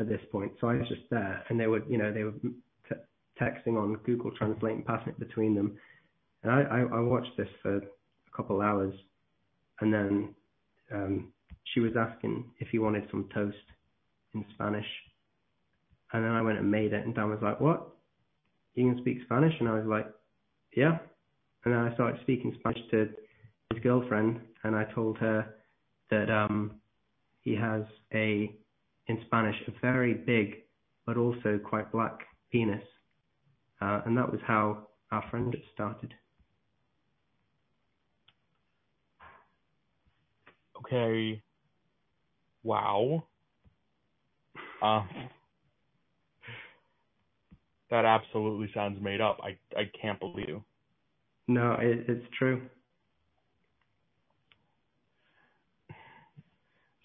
at 0.00 0.08
this 0.08 0.20
point. 0.32 0.52
So 0.60 0.68
I 0.68 0.74
was 0.74 0.88
just 0.88 1.02
there, 1.10 1.44
and 1.48 1.60
they 1.60 1.66
were, 1.66 1.84
you 1.88 1.98
know, 1.98 2.12
they 2.12 2.24
were 2.24 2.34
texting 3.40 3.80
on 3.80 3.94
Google 4.04 4.30
Translate 4.32 4.74
and 4.74 4.84
passing 4.84 5.12
it 5.12 5.18
between 5.18 5.54
them. 5.54 5.76
And 6.42 6.50
I 6.50 7.00
watched 7.00 7.36
this 7.36 7.48
for 7.62 7.76
a 7.76 7.82
couple 8.36 8.60
hours, 8.62 8.94
and 9.80 9.92
then 9.92 10.34
um, 10.92 11.32
she 11.74 11.80
was 11.80 11.92
asking 11.96 12.44
if 12.58 12.68
he 12.68 12.78
wanted 12.78 13.06
some 13.10 13.28
toast 13.34 13.56
in 14.34 14.44
Spanish, 14.54 14.86
and 16.12 16.24
then 16.24 16.32
I 16.32 16.42
went 16.42 16.58
and 16.58 16.70
made 16.70 16.92
it, 16.92 17.04
and 17.04 17.14
Dan 17.14 17.30
was 17.30 17.40
like, 17.42 17.60
"What?" 17.60 17.90
you 18.74 18.92
can 18.92 19.00
speak 19.00 19.18
Spanish? 19.24 19.54
And 19.60 19.68
I 19.68 19.74
was 19.74 19.86
like, 19.86 20.06
yeah. 20.76 20.98
And 21.64 21.74
then 21.74 21.80
I 21.80 21.92
started 21.94 22.20
speaking 22.22 22.54
Spanish 22.58 22.80
to 22.90 23.08
his 23.72 23.82
girlfriend, 23.82 24.40
and 24.64 24.74
I 24.74 24.84
told 24.94 25.18
her 25.18 25.54
that 26.10 26.30
um, 26.30 26.72
he 27.42 27.54
has 27.54 27.82
a, 28.14 28.54
in 29.06 29.18
Spanish, 29.26 29.56
a 29.66 29.72
very 29.80 30.14
big 30.14 30.62
but 31.06 31.16
also 31.16 31.58
quite 31.58 31.90
black 31.90 32.20
penis. 32.52 32.84
Uh, 33.80 34.02
and 34.04 34.16
that 34.16 34.30
was 34.30 34.40
how 34.46 34.86
our 35.10 35.24
friendship 35.30 35.62
started. 35.74 36.14
Okay. 40.78 41.42
Wow. 42.62 43.24
Um, 44.82 45.08
that 47.90 48.04
absolutely 48.04 48.70
sounds 48.72 49.02
made 49.02 49.20
up. 49.20 49.38
I 49.42 49.58
I 49.78 49.90
can't 50.00 50.18
believe 50.20 50.48
you. 50.48 50.64
No, 51.48 51.72
it, 51.80 52.04
it's 52.08 52.26
true. 52.38 52.62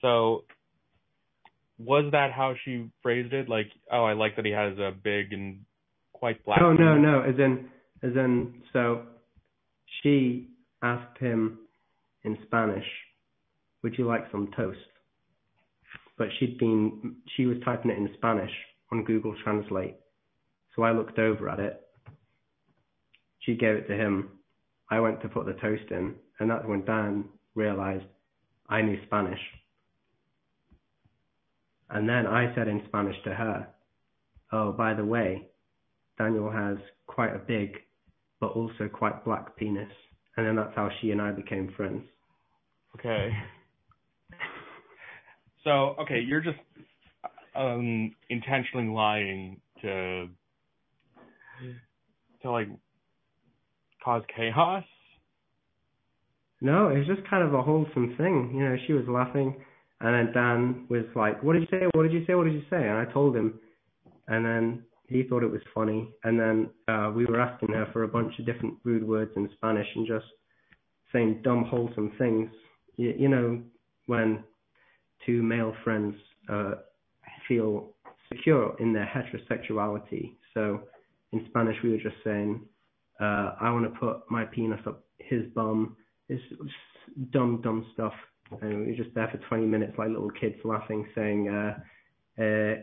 So, 0.01 0.43
was 1.77 2.05
that 2.11 2.31
how 2.31 2.55
she 2.63 2.89
phrased 3.01 3.33
it? 3.33 3.49
Like, 3.49 3.67
oh, 3.91 4.03
I 4.03 4.13
like 4.13 4.35
that 4.35 4.45
he 4.45 4.51
has 4.51 4.77
a 4.77 4.91
big 4.91 5.33
and 5.33 5.59
quite 6.13 6.43
black. 6.45 6.59
Oh 6.61 6.73
no, 6.73 6.97
no, 6.97 7.21
as 7.21 7.35
in, 7.37 7.69
as 8.01 8.15
in, 8.15 8.61
so 8.71 9.03
she 10.01 10.49
asked 10.81 11.17
him 11.19 11.59
in 12.23 12.37
Spanish, 12.45 12.85
"Would 13.83 13.97
you 13.97 14.05
like 14.05 14.25
some 14.31 14.49
toast?" 14.55 14.79
But 16.17 16.27
she'd 16.39 16.57
been, 16.57 17.17
she 17.35 17.45
was 17.45 17.57
typing 17.65 17.91
it 17.91 17.97
in 17.97 18.09
Spanish 18.17 18.51
on 18.91 19.03
Google 19.03 19.35
Translate, 19.43 19.95
so 20.75 20.83
I 20.83 20.91
looked 20.91 21.19
over 21.19 21.49
at 21.49 21.59
it. 21.59 21.81
She 23.39 23.55
gave 23.55 23.75
it 23.75 23.87
to 23.87 23.95
him. 23.95 24.29
I 24.89 24.99
went 25.01 25.21
to 25.21 25.27
put 25.27 25.45
the 25.45 25.53
toast 25.53 25.91
in, 25.91 26.15
and 26.39 26.49
that's 26.49 26.65
when 26.65 26.85
Dan 26.85 27.25
realized 27.53 28.05
I 28.69 28.81
knew 28.81 28.97
Spanish. 29.05 29.39
And 31.95 32.09
then 32.09 32.27
I 32.27 32.53
said 32.53 32.67
in 32.67 32.81
Spanish 32.89 33.15
to 33.23 33.33
her, 33.33 33.67
Oh, 34.51 34.73
by 34.73 34.93
the 34.93 35.05
way, 35.05 35.47
Daniel 36.17 36.51
has 36.51 36.75
quite 37.07 37.33
a 37.33 37.39
big, 37.39 37.77
but 38.41 38.47
also 38.47 38.89
quite 38.91 39.23
black 39.23 39.55
penis. 39.55 39.89
And 40.35 40.45
then 40.45 40.57
that's 40.57 40.75
how 40.75 40.89
she 40.99 41.11
and 41.11 41.21
I 41.21 41.31
became 41.31 41.73
friends. 41.75 42.03
Okay. 42.99 43.31
So, 45.63 45.95
okay, 45.99 46.19
you're 46.19 46.41
just 46.41 46.59
um 47.55 48.13
intentionally 48.29 48.85
lying 48.87 49.59
to 49.81 50.27
to 52.43 52.51
like 52.51 52.67
cause 54.03 54.21
chaos? 54.35 54.83
No, 56.61 56.89
it 56.89 56.99
was 56.99 57.07
just 57.07 57.27
kind 57.27 57.43
of 57.43 57.55
a 57.55 57.63
wholesome 57.63 58.15
thing. 58.15 58.53
You 58.55 58.63
know, 58.63 58.75
she 58.85 58.93
was 58.93 59.05
laughing, 59.07 59.55
and 60.01 60.13
then 60.13 60.33
Dan 60.33 60.85
was 60.89 61.05
like, 61.15 61.41
"What 61.43 61.53
did 61.53 61.63
you 61.63 61.67
say? 61.71 61.85
What 61.93 62.03
did 62.03 62.13
you 62.13 62.25
say? 62.25 62.35
What 62.35 62.45
did 62.45 62.53
you 62.53 62.63
say?" 62.69 62.87
And 62.87 62.97
I 62.97 63.05
told 63.11 63.35
him, 63.35 63.59
and 64.27 64.45
then 64.45 64.83
he 65.07 65.23
thought 65.23 65.43
it 65.43 65.51
was 65.51 65.61
funny. 65.73 66.09
And 66.23 66.39
then 66.39 66.69
uh, 66.87 67.11
we 67.15 67.25
were 67.25 67.39
asking 67.39 67.69
her 67.69 67.87
for 67.93 68.03
a 68.03 68.07
bunch 68.07 68.33
of 68.39 68.45
different 68.45 68.75
rude 68.83 69.07
words 69.07 69.31
in 69.35 69.49
Spanish 69.55 69.87
and 69.95 70.07
just 70.07 70.25
saying 71.13 71.41
dumb, 71.43 71.65
wholesome 71.65 72.11
things. 72.17 72.49
You, 72.97 73.13
you 73.17 73.29
know, 73.29 73.61
when 74.07 74.43
two 75.25 75.43
male 75.43 75.73
friends 75.83 76.15
uh, 76.49 76.75
feel 77.47 77.89
secure 78.31 78.75
in 78.79 78.93
their 78.93 79.05
heterosexuality. 79.05 80.33
So 80.53 80.81
in 81.31 81.45
Spanish, 81.49 81.75
we 81.83 81.91
were 81.91 81.97
just 81.97 82.15
saying, 82.23 82.61
uh, 83.21 83.55
I 83.61 83.71
want 83.71 83.85
to 83.85 83.99
put 83.99 84.29
my 84.29 84.45
penis 84.45 84.79
up 84.87 85.03
his 85.19 85.43
bum. 85.53 85.95
It's 86.29 86.43
dumb, 87.31 87.61
dumb 87.63 87.85
stuff. 87.93 88.13
And 88.51 88.79
we 88.79 88.91
were 88.91 88.97
just 88.97 89.13
there 89.15 89.27
for 89.27 89.37
20 89.49 89.65
minutes 89.65 89.93
like 89.97 90.09
little 90.09 90.29
kids 90.29 90.55
laughing, 90.63 91.07
saying, 91.15 91.49
uh, 91.49 92.41
uh, 92.41 92.75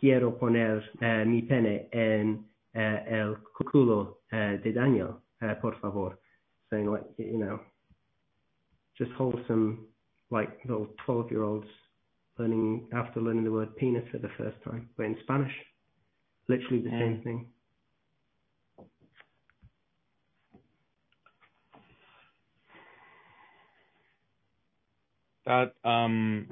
quiero 0.00 0.30
poner 0.32 0.82
uh, 1.02 1.24
mi 1.24 1.42
pene 1.42 1.88
en 1.92 2.44
uh, 2.74 2.98
el 3.06 3.36
culo 3.64 4.18
uh, 4.32 4.56
de 4.62 4.72
Daniel, 4.72 5.20
uh, 5.42 5.54
por 5.60 5.76
favor. 5.80 6.18
Saying 6.70 6.90
like, 6.90 7.04
you 7.18 7.38
know, 7.38 7.60
just 8.96 9.12
wholesome, 9.12 9.86
like 10.30 10.58
little 10.64 10.88
12 11.04 11.30
year 11.30 11.42
olds 11.42 11.66
learning, 12.38 12.88
after 12.92 13.20
learning 13.20 13.44
the 13.44 13.52
word 13.52 13.76
penis 13.76 14.04
for 14.10 14.18
the 14.18 14.30
first 14.36 14.56
time, 14.64 14.88
but 14.96 15.06
in 15.06 15.16
Spanish. 15.22 15.52
Literally 16.48 16.82
the 16.82 16.90
same 16.90 17.20
thing. 17.24 17.46
That 25.46 25.74
um 25.84 26.46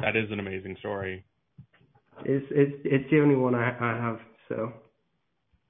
that 0.00 0.16
is 0.16 0.30
an 0.30 0.40
amazing 0.40 0.76
story. 0.80 1.24
It's 2.24 2.46
it's 2.50 2.76
it's 2.84 3.10
the 3.10 3.20
only 3.20 3.36
one 3.36 3.54
I 3.54 3.70
I 3.70 3.96
have, 4.02 4.18
so 4.48 4.72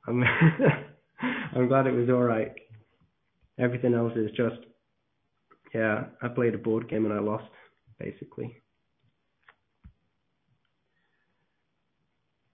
I'm 0.07 0.23
I'm 1.55 1.69
glad 1.69 1.87
it 1.87 1.93
was 1.93 2.09
all 2.09 2.23
right. 2.23 2.53
Everything 3.59 3.95
else 3.95 4.13
is 4.17 4.31
just 4.31 4.57
yeah, 5.75 6.05
I 6.23 6.29
played 6.29 6.55
a 6.55 6.59
board 6.59 6.89
game 6.89 7.05
and 7.05 7.15
I 7.15 7.21
lost 7.21 7.45
basically. 7.99 8.57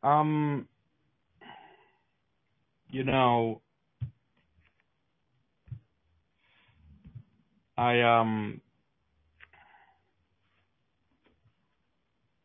Um 0.03 0.69
you 2.91 3.05
know 3.05 3.63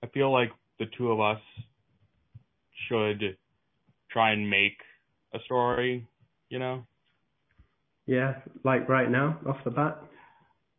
I 0.04 0.08
feel 0.08 0.32
like 0.32 0.52
the 0.80 0.86
two 0.98 1.12
of 1.12 1.22
us 1.22 1.40
should 2.90 3.38
try 4.12 4.34
and 4.34 4.50
make 4.50 4.78
a 5.34 5.40
story, 5.46 6.06
you 6.50 6.60
know? 6.60 6.86
Yeah, 8.06 8.36
like 8.66 8.90
right 8.90 9.10
now, 9.10 9.40
off 9.48 9.64
the 9.64 9.72
bat. 9.72 10.04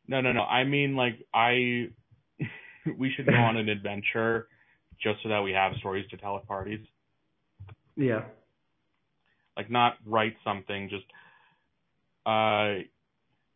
No, 0.06 0.20
no, 0.20 0.32
no. 0.32 0.42
I 0.42 0.64
mean 0.64 0.94
like 0.94 1.14
I 1.32 1.88
we 2.98 3.10
should 3.16 3.26
go 3.26 3.34
on 3.34 3.56
an 3.56 3.70
adventure 3.70 4.48
just 5.02 5.22
so 5.22 5.30
that 5.30 5.40
we 5.40 5.52
have 5.52 5.72
stories 5.78 6.04
to 6.10 6.18
tell 6.18 6.36
at 6.36 6.46
parties. 6.46 6.86
Yeah. 7.96 8.24
Like 9.56 9.70
not 9.70 9.94
write 10.04 10.36
something, 10.44 10.90
just 10.90 11.06
uh 12.26 12.84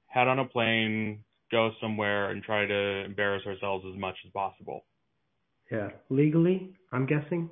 head 0.06 0.28
on 0.28 0.38
a 0.38 0.46
plane, 0.46 1.24
go 1.50 1.72
somewhere 1.78 2.30
and 2.30 2.42
try 2.42 2.64
to 2.64 3.04
embarrass 3.04 3.46
ourselves 3.46 3.84
as 3.86 4.00
much 4.00 4.16
as 4.24 4.32
possible. 4.32 4.86
Yeah. 5.70 5.90
Legally, 6.10 6.74
I'm 6.92 7.06
guessing. 7.06 7.50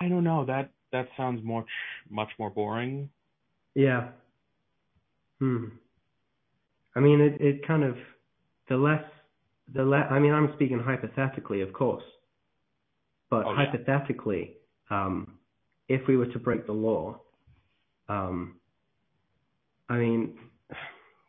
I 0.00 0.08
don't 0.08 0.24
know. 0.24 0.44
That 0.44 0.70
that 0.92 1.08
sounds 1.16 1.42
much 1.44 1.68
much 2.08 2.30
more 2.38 2.50
boring. 2.50 3.10
Yeah. 3.74 4.08
Hmm. 5.38 5.66
I 6.96 7.00
mean, 7.00 7.20
it 7.20 7.40
it 7.40 7.66
kind 7.66 7.84
of 7.84 7.96
the 8.68 8.76
less 8.76 9.04
the 9.74 9.84
less. 9.84 10.06
I 10.10 10.18
mean, 10.18 10.32
I'm 10.32 10.52
speaking 10.54 10.80
hypothetically, 10.80 11.60
of 11.60 11.72
course, 11.72 12.04
but 13.30 13.46
Oh, 13.46 13.52
yeah. 13.52 13.66
hypothetically, 13.66 14.56
um, 14.90 15.38
if 15.88 16.06
we 16.08 16.16
were 16.16 16.26
to 16.26 16.38
break 16.38 16.66
the 16.66 16.72
law, 16.72 17.20
um, 18.08 18.56
I 19.88 19.96
mean, 19.98 20.38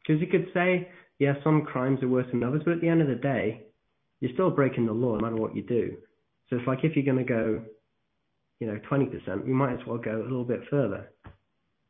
because 0.02 0.22
you 0.22 0.28
could 0.28 0.48
say, 0.54 0.90
yeah, 1.20 1.34
some 1.44 1.64
crimes 1.64 2.02
are 2.02 2.08
worse 2.08 2.28
than 2.32 2.44
others, 2.44 2.62
but 2.66 2.74
at 2.74 2.82
the 2.82 2.90
end 2.90 3.02
of 3.02 3.08
the 3.08 3.16
day, 3.16 3.66
you're 4.20 4.32
still 4.34 4.50
breaking 4.52 4.86
the 4.86 4.92
law 4.94 5.16
no 5.16 5.22
matter 5.22 5.36
what 5.36 5.56
you 5.56 5.64
do. 5.64 5.98
So 6.50 6.58
it's 6.58 6.68
like 6.68 6.80
if 6.84 6.96
you're 6.96 7.06
going 7.06 7.26
to 7.26 7.32
go, 7.32 7.62
you 8.60 8.68
know, 8.68 8.80
20%, 8.90 9.46
we 9.46 9.52
might 9.54 9.74
as 9.74 9.80
well 9.88 9.98
go 9.98 10.18
a 10.20 10.24
little 10.24 10.44
bit 10.44 10.62
further. 10.70 11.10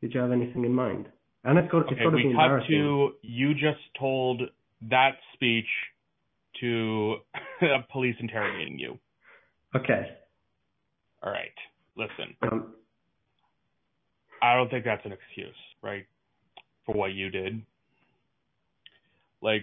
Did 0.00 0.14
you 0.14 0.20
have 0.20 0.32
anything 0.32 0.64
in 0.64 0.72
mind? 0.72 1.08
And 1.44 1.58
it's 1.58 1.70
got, 1.72 1.82
it's 1.90 1.92
Okay, 1.92 2.04
got 2.04 2.10
to 2.10 2.16
be 2.16 2.30
embarrassing. 2.30 2.68
to 2.70 3.12
you 3.22 3.54
just 3.54 3.80
told 3.98 4.42
that 4.90 5.12
speech 5.34 5.66
to 6.60 7.16
a 7.62 7.78
police 7.90 8.16
interrogating 8.20 8.78
you. 8.78 8.98
Okay. 9.74 10.16
All 11.22 11.32
right. 11.32 11.52
Listen, 11.96 12.34
Um, 12.42 12.74
I 14.42 14.54
don't 14.56 14.70
think 14.70 14.84
that's 14.84 15.04
an 15.04 15.12
excuse, 15.12 15.54
right? 15.82 16.06
For 16.86 16.94
what 16.94 17.12
you 17.12 17.30
did. 17.30 17.62
Like 19.42 19.62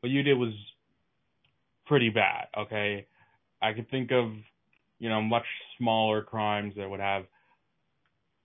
what 0.00 0.10
you 0.10 0.22
did 0.22 0.38
was 0.38 0.52
pretty 1.88 2.10
bad, 2.10 2.46
okay? 2.56 3.06
I 3.60 3.72
could 3.72 3.90
think 3.90 4.12
of, 4.12 4.30
you 4.98 5.08
know, 5.08 5.20
much 5.20 5.44
smaller 5.78 6.22
crimes 6.22 6.74
that 6.76 6.88
would 6.88 7.00
have 7.00 7.24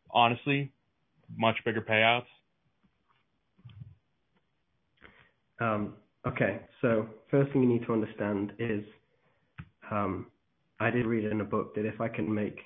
honestly 0.09 0.71
much 1.35 1.57
bigger 1.65 1.81
payouts. 1.81 2.25
Um, 5.59 5.93
okay, 6.27 6.61
so 6.81 7.07
first 7.29 7.51
thing 7.51 7.63
you 7.63 7.69
need 7.69 7.85
to 7.85 7.93
understand 7.93 8.53
is 8.59 8.83
um, 9.91 10.27
I 10.79 10.89
did 10.89 11.05
read 11.05 11.25
in 11.25 11.41
a 11.41 11.45
book 11.45 11.75
that 11.75 11.85
if 11.85 12.01
I 12.01 12.07
can 12.07 12.33
make 12.33 12.59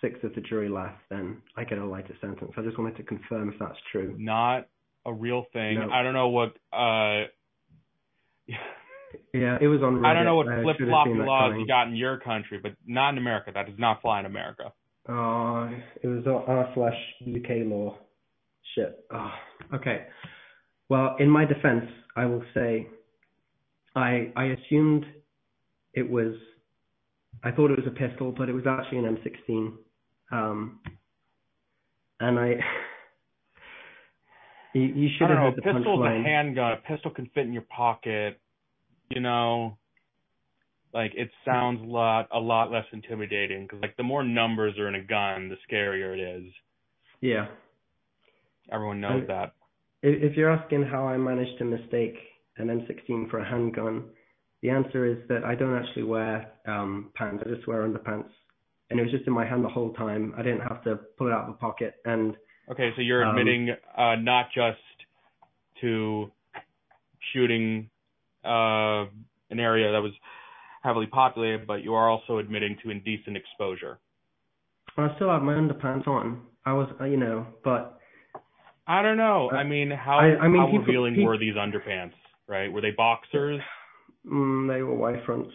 six 0.00 0.18
of 0.22 0.34
the 0.34 0.40
jury 0.40 0.68
laugh, 0.68 0.96
then 1.10 1.42
I 1.56 1.64
get 1.64 1.78
a 1.78 1.84
lighter 1.84 2.16
sentence. 2.20 2.52
I 2.56 2.62
just 2.62 2.78
wanted 2.78 2.96
to 2.96 3.02
confirm 3.02 3.50
if 3.50 3.58
that's 3.58 3.78
true. 3.92 4.14
Not 4.18 4.68
a 5.04 5.12
real 5.12 5.46
thing. 5.52 5.74
No. 5.78 5.90
I 5.90 6.02
don't 6.02 6.14
know 6.14 6.28
what. 6.28 6.56
uh 6.72 7.26
Yeah, 9.32 9.58
it 9.60 9.66
was 9.66 9.82
on 9.82 9.96
Reddit. 9.96 10.06
I 10.06 10.14
don't 10.14 10.24
know 10.24 10.36
what 10.36 10.46
flip 10.46 10.76
should 10.78 10.88
have 10.88 11.04
floppy 11.04 11.14
laws 11.14 11.54
you 11.58 11.66
got 11.66 11.88
in 11.88 11.96
your 11.96 12.18
country, 12.18 12.58
but 12.62 12.72
not 12.86 13.10
in 13.10 13.18
America. 13.18 13.50
That 13.54 13.66
does 13.66 13.78
not 13.78 14.02
fly 14.02 14.20
in 14.20 14.26
America. 14.26 14.72
Oh, 15.08 15.70
it 16.02 16.06
was 16.06 16.24
r 16.26 16.70
slash 16.74 16.94
UK 17.22 17.66
law. 17.66 17.96
Shit. 18.74 19.04
Oh, 19.12 19.30
okay. 19.74 20.06
Well, 20.88 21.16
in 21.18 21.28
my 21.28 21.44
defense, 21.44 21.86
I 22.16 22.26
will 22.26 22.44
say, 22.54 22.86
I 23.96 24.32
I 24.36 24.56
assumed 24.56 25.04
it 25.94 26.08
was, 26.08 26.34
I 27.42 27.50
thought 27.50 27.70
it 27.70 27.78
was 27.78 27.86
a 27.86 28.08
pistol, 28.08 28.32
but 28.36 28.48
it 28.48 28.52
was 28.52 28.64
actually 28.66 28.98
an 28.98 29.16
M16. 29.16 29.72
Um, 30.32 30.80
and 32.20 32.38
I, 32.38 32.46
you, 34.74 34.82
you 34.82 35.08
I 35.08 35.10
should 35.18 35.26
don't 35.26 35.36
have 35.36 35.56
know. 35.56 35.70
A 35.70 35.74
pistol's 35.74 36.06
a 36.06 36.22
handgun. 36.22 36.72
A 36.72 36.76
pistol 36.76 37.10
can 37.10 37.28
fit 37.34 37.46
in 37.46 37.52
your 37.52 37.62
pocket. 37.62 38.40
You 39.10 39.20
know, 39.20 39.76
like 40.94 41.12
it 41.16 41.30
sounds 41.44 41.80
a 41.82 41.84
lot 41.84 42.28
a 42.32 42.38
lot 42.38 42.70
less 42.70 42.84
intimidating 42.92 43.64
because 43.64 43.80
like 43.82 43.96
the 43.96 44.02
more 44.04 44.22
numbers 44.22 44.78
are 44.78 44.88
in 44.88 44.94
a 44.94 45.02
gun, 45.02 45.48
the 45.48 45.56
scarier 45.68 46.16
it 46.16 46.20
is. 46.44 46.52
Yeah. 47.20 47.46
Everyone 48.72 49.00
knows 49.00 49.24
I- 49.24 49.26
that. 49.26 49.52
If 50.02 50.34
you're 50.34 50.50
asking 50.50 50.84
how 50.84 51.06
I 51.06 51.18
managed 51.18 51.58
to 51.58 51.64
mistake 51.66 52.14
an 52.56 52.68
M16 52.68 53.28
for 53.30 53.40
a 53.40 53.44
handgun, 53.44 54.04
the 54.62 54.70
answer 54.70 55.04
is 55.04 55.18
that 55.28 55.44
I 55.44 55.54
don't 55.54 55.76
actually 55.76 56.04
wear 56.04 56.50
um, 56.66 57.10
pants. 57.14 57.42
I 57.44 57.50
just 57.54 57.66
wear 57.68 57.86
underpants, 57.86 58.30
and 58.88 58.98
it 58.98 59.02
was 59.02 59.12
just 59.12 59.26
in 59.26 59.34
my 59.34 59.44
hand 59.44 59.62
the 59.62 59.68
whole 59.68 59.92
time. 59.92 60.32
I 60.38 60.42
didn't 60.42 60.62
have 60.62 60.82
to 60.84 60.96
pull 61.18 61.26
it 61.26 61.32
out 61.34 61.42
of 61.42 61.48
the 61.48 61.58
pocket. 61.58 61.96
And 62.06 62.34
Okay, 62.70 62.92
so 62.96 63.02
you're 63.02 63.24
Um, 63.24 63.36
admitting 63.36 63.76
uh, 63.94 64.14
not 64.16 64.46
just 64.54 64.78
to 65.82 66.30
shooting 67.34 67.90
uh, 68.44 69.06
an 69.50 69.58
area 69.60 69.92
that 69.92 70.00
was 70.02 70.12
heavily 70.82 71.06
populated, 71.06 71.66
but 71.66 71.82
you 71.82 71.94
are 71.94 72.08
also 72.08 72.38
admitting 72.38 72.76
to 72.82 72.90
indecent 72.90 73.36
exposure. 73.36 73.98
I 74.96 75.14
still 75.16 75.30
had 75.30 75.42
my 75.42 75.54
underpants 75.54 76.06
on. 76.08 76.42
I 76.64 76.72
was, 76.72 76.88
uh, 77.00 77.04
you 77.04 77.16
know, 77.16 77.46
but 77.64 77.98
I 78.86 79.02
don't 79.02 79.16
know. 79.16 79.50
Uh, 79.52 79.56
I 79.56 79.64
mean, 79.64 79.90
how 79.90 80.18
I- 80.18 80.38
I 80.38 80.48
mean, 80.48 80.60
how 80.60 80.66
people- 80.66 80.80
revealing 80.80 81.14
peop- 81.14 81.26
were 81.26 81.38
these 81.38 81.54
underpants? 81.54 82.14
Right? 82.46 82.72
Were 82.72 82.80
they 82.80 82.90
boxers? 82.90 83.60
mm, 84.26 84.68
they 84.68 84.82
were 84.82 84.94
white 84.94 85.22
fronts. 85.24 85.52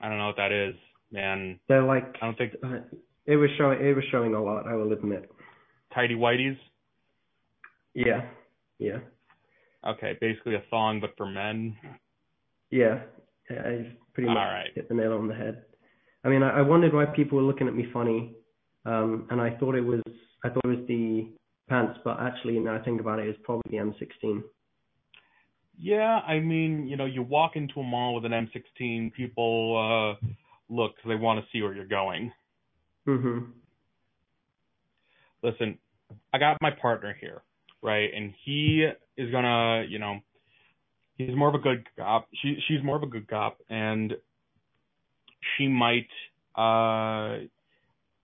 I 0.00 0.08
don't 0.08 0.18
know 0.18 0.26
what 0.26 0.36
that 0.36 0.52
is, 0.52 0.74
man. 1.10 1.58
They're 1.68 1.82
like, 1.82 2.04
I 2.20 2.26
don't 2.26 2.36
think 2.36 2.54
uh, 2.62 2.80
it 3.26 3.36
was 3.36 3.50
showing. 3.56 3.80
It 3.80 3.94
was 3.94 4.04
showing 4.10 4.34
a 4.34 4.42
lot. 4.42 4.66
I 4.66 4.74
will 4.74 4.92
admit. 4.92 5.30
tidy 5.94 6.16
whities. 6.16 6.58
Yeah, 7.94 8.26
yeah, 8.78 8.98
Okay, 9.86 10.16
basically 10.20 10.54
a 10.54 10.62
thong, 10.70 11.00
but 11.00 11.10
for 11.16 11.26
men. 11.26 11.76
yeah. 12.70 13.00
I 13.50 13.92
pretty 14.14 14.28
much 14.28 14.38
All 14.38 14.44
right. 14.46 14.70
hit 14.74 14.88
the 14.88 14.94
nail 14.94 15.12
on 15.12 15.28
the 15.28 15.34
head. 15.34 15.64
I 16.24 16.28
mean, 16.30 16.42
I, 16.42 16.58
I 16.58 16.62
wondered 16.62 16.94
why 16.94 17.04
people 17.04 17.36
were 17.36 17.44
looking 17.44 17.68
at 17.68 17.74
me 17.74 17.86
funny, 17.92 18.34
um, 18.86 19.26
and 19.30 19.40
I 19.40 19.50
thought 19.58 19.74
it 19.74 19.82
was 19.82 20.00
I 20.42 20.48
thought 20.48 20.64
it 20.64 20.78
was 20.78 20.86
the 20.88 21.28
pants, 21.68 21.98
but 22.04 22.18
actually, 22.20 22.58
now 22.58 22.74
I 22.74 22.78
think 22.78 23.00
about 23.00 23.18
it, 23.18 23.28
it's 23.28 23.38
probably 23.42 23.70
the 23.70 23.76
M16. 23.84 24.42
Yeah, 25.78 26.20
I 26.26 26.38
mean, 26.40 26.86
you 26.86 26.96
know, 26.96 27.04
you 27.04 27.22
walk 27.22 27.56
into 27.56 27.80
a 27.80 27.82
mall 27.82 28.14
with 28.14 28.24
an 28.24 28.32
M16, 28.32 29.12
people 29.12 30.16
uh 30.22 30.26
look 30.70 30.92
they 31.06 31.16
want 31.16 31.38
to 31.44 31.46
see 31.52 31.60
where 31.62 31.74
you're 31.74 31.84
going. 31.84 32.32
Mhm. 33.06 33.48
Listen, 35.42 35.78
I 36.32 36.38
got 36.38 36.56
my 36.62 36.70
partner 36.70 37.14
here, 37.20 37.42
right? 37.82 38.08
And 38.14 38.32
he 38.44 38.88
is 39.16 39.30
gonna, 39.30 39.84
you 39.88 39.98
know, 39.98 40.20
he's 41.16 41.34
more 41.36 41.48
of 41.48 41.54
a 41.54 41.58
good 41.58 41.84
cop. 41.96 42.28
She 42.42 42.56
she's 42.66 42.82
more 42.82 42.96
of 42.96 43.02
a 43.02 43.06
good 43.06 43.28
cop, 43.28 43.58
and 43.68 44.14
she 45.56 45.68
might, 45.68 46.08
uh, 46.56 47.44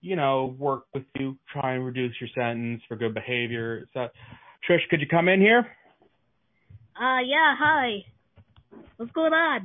you 0.01 0.17
know, 0.17 0.55
work 0.59 0.85
with 0.95 1.05
you, 1.19 1.37
try 1.53 1.75
and 1.75 1.85
reduce 1.85 2.15
your 2.21 2.31
sentence 2.35 2.83
for 2.89 2.97
good 2.97 3.15
behavior. 3.15 3.87
So, 3.95 4.09
Trish, 4.69 4.89
could 4.89 5.01
you 5.01 5.07
come 5.09 5.29
in 5.29 5.41
here? 5.41 5.67
Uh, 6.97 7.21
yeah, 7.25 7.55
hi. 7.59 8.05
What's 8.97 9.13
going 9.13 9.33
on? 9.33 9.63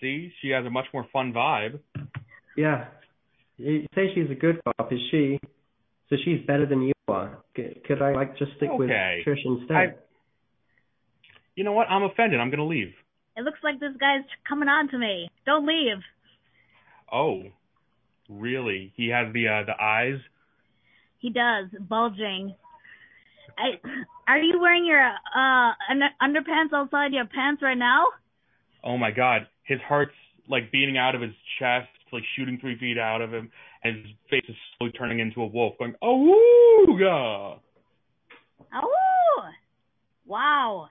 See, 0.00 0.32
she 0.40 0.50
has 0.50 0.64
a 0.66 0.70
much 0.70 0.86
more 0.92 1.06
fun 1.12 1.32
vibe. 1.32 1.80
Yeah. 2.56 2.86
You 3.56 3.86
say 3.94 4.12
she's 4.14 4.30
a 4.30 4.34
good 4.34 4.60
cop, 4.64 4.92
is 4.92 4.98
she? 5.10 5.38
So 6.10 6.16
she's 6.24 6.44
better 6.46 6.66
than 6.66 6.82
you 6.82 6.92
are. 7.08 7.38
Could 7.54 8.02
I 8.02 8.12
like 8.12 8.36
just 8.36 8.52
stick 8.56 8.70
with 8.72 8.90
Trish 8.90 9.44
instead? 9.44 9.76
I- 9.76 9.94
You 11.54 11.64
know 11.64 11.72
what? 11.72 11.88
I'm 11.88 12.02
offended. 12.02 12.40
I'm 12.40 12.50
gonna 12.50 12.66
leave. 12.66 12.92
It 13.36 13.44
looks 13.44 13.58
like 13.62 13.80
this 13.80 13.96
guy's 13.98 14.24
coming 14.48 14.68
on 14.68 14.88
to 14.88 14.98
me. 14.98 15.28
Don't 15.46 15.66
leave. 15.66 16.02
Oh, 17.10 17.42
really? 18.28 18.92
He 18.96 19.08
has 19.08 19.32
the 19.32 19.48
uh, 19.48 19.64
the 19.64 19.82
eyes. 19.82 20.18
He 21.18 21.30
does, 21.30 21.68
bulging. 21.80 22.54
I, 23.58 23.78
are 24.26 24.38
you 24.38 24.58
wearing 24.60 24.86
your 24.86 25.02
uh 25.02 25.72
underpants 26.22 26.72
outside 26.74 27.12
your 27.12 27.26
pants 27.26 27.62
right 27.62 27.76
now? 27.76 28.04
Oh 28.84 28.96
my 28.96 29.10
God, 29.10 29.46
his 29.64 29.78
heart's 29.86 30.12
like 30.48 30.72
beating 30.72 30.98
out 30.98 31.14
of 31.14 31.20
his 31.20 31.32
chest, 31.58 31.88
like 32.12 32.22
shooting 32.36 32.58
three 32.60 32.78
feet 32.78 32.98
out 32.98 33.20
of 33.20 33.32
him, 33.32 33.50
and 33.84 33.96
his 33.96 34.14
face 34.30 34.44
is 34.48 34.56
slowly 34.76 34.92
turning 34.92 35.20
into 35.20 35.42
a 35.42 35.46
wolf, 35.46 35.74
going 35.78 35.94
"Awooga!" 36.02 37.58
Oh, 38.74 39.42
wow. 40.26 40.88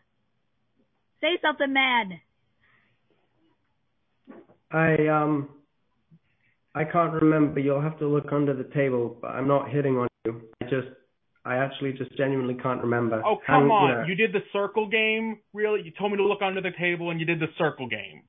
Say 1.22 1.38
something, 1.42 1.72
man. 1.72 2.20
I 4.72 5.08
um 5.08 5.50
I 6.74 6.84
can't 6.86 7.14
remember. 7.14 7.60
You'll 7.60 7.82
have 7.82 8.00
to 8.00 8.08
look 8.08 8.32
under 8.32 8.54
the 8.54 8.70
table, 8.74 9.18
but 9.22 9.30
I'm 9.30 9.48
not 9.48 9.70
hitting 9.70 9.98
on 9.98 10.08
you. 10.26 10.42
I 10.62 10.66
just 10.66 10.88
I 11.46 11.58
actually 11.58 11.94
just 11.94 12.16
genuinely 12.18 12.56
can't 12.56 12.82
remember. 12.82 13.22
Oh 13.26 13.40
How- 13.46 13.60
come 13.60 13.66
you 13.68 13.72
on! 13.72 14.02
know, 14.02 14.08
You 14.08 14.16
did 14.16 14.32
the 14.34 14.44
circle 14.54 14.88
game, 14.88 15.40
really? 15.54 15.82
You 15.84 15.92
told 15.98 16.12
me 16.12 16.18
to 16.18 16.24
look 16.26 16.42
under 16.42 16.62
the 16.62 16.72
table, 16.80 17.10
and 17.12 17.20
you 17.20 17.26
did 17.26 17.40
the 17.40 17.50
circle 17.58 17.88
game. 17.88 18.24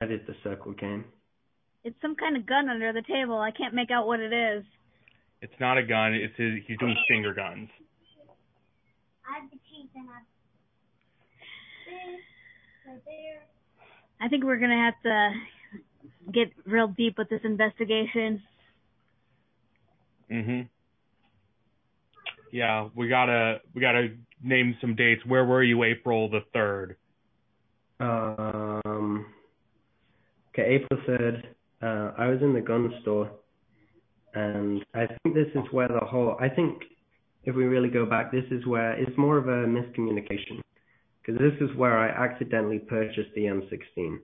I 0.00 0.06
did 0.06 0.26
the 0.26 0.34
circle 0.42 0.72
game. 0.72 1.04
It's 1.84 2.00
some 2.00 2.14
kind 2.16 2.36
of 2.36 2.46
gun 2.46 2.68
under 2.68 2.92
the 2.92 3.02
table. 3.02 3.38
I 3.38 3.50
can't 3.50 3.74
make 3.74 3.90
out 3.90 4.06
what 4.06 4.20
it 4.20 4.32
is. 4.32 4.64
It's 5.42 5.52
not 5.60 5.76
a 5.76 5.82
gun. 5.82 6.14
It's 6.14 6.34
his, 6.36 6.62
he's 6.66 6.78
doing 6.78 6.96
finger 7.10 7.34
guns. 7.34 7.68
I 14.20 14.28
think 14.28 14.44
we're 14.44 14.58
gonna 14.58 14.76
have 14.76 14.94
to 15.02 15.32
get 16.32 16.52
real 16.66 16.88
deep 16.88 17.18
with 17.18 17.28
this 17.28 17.40
investigation. 17.44 18.42
Mhm. 20.30 20.68
Yeah, 22.52 22.88
we 22.94 23.08
gotta 23.08 23.60
we 23.74 23.80
gotta 23.80 24.16
name 24.42 24.76
some 24.80 24.94
dates. 24.94 25.24
Where 25.26 25.44
were 25.44 25.62
you 25.62 25.82
April 25.84 26.28
the 26.28 26.42
third? 26.52 26.96
Um. 27.98 29.26
Okay, 30.50 30.76
April 30.76 31.00
third. 31.06 31.48
Uh, 31.80 32.12
I 32.16 32.26
was 32.28 32.40
in 32.42 32.52
the 32.52 32.60
gun 32.60 32.94
store, 33.02 33.30
and 34.34 34.84
I 34.94 35.06
think 35.06 35.34
this 35.34 35.48
is 35.54 35.72
where 35.72 35.88
the 35.88 36.04
whole. 36.04 36.36
I 36.40 36.48
think 36.48 36.82
if 37.44 37.56
we 37.56 37.64
really 37.64 37.88
go 37.88 38.06
back, 38.06 38.30
this 38.30 38.44
is 38.50 38.64
where 38.66 38.92
it's 38.92 39.16
more 39.16 39.36
of 39.38 39.48
a 39.48 39.66
miscommunication, 39.66 40.60
because 41.24 41.40
this 41.40 41.54
is 41.60 41.76
where 41.76 41.96
I 41.96 42.08
accidentally 42.08 42.78
purchased 42.78 43.30
the 43.34 43.42
M16. 43.42 44.18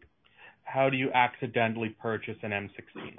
How 0.64 0.90
do 0.90 0.96
you 0.96 1.10
accidentally 1.12 1.90
purchase 2.00 2.36
an 2.42 2.50
M16? 2.50 3.16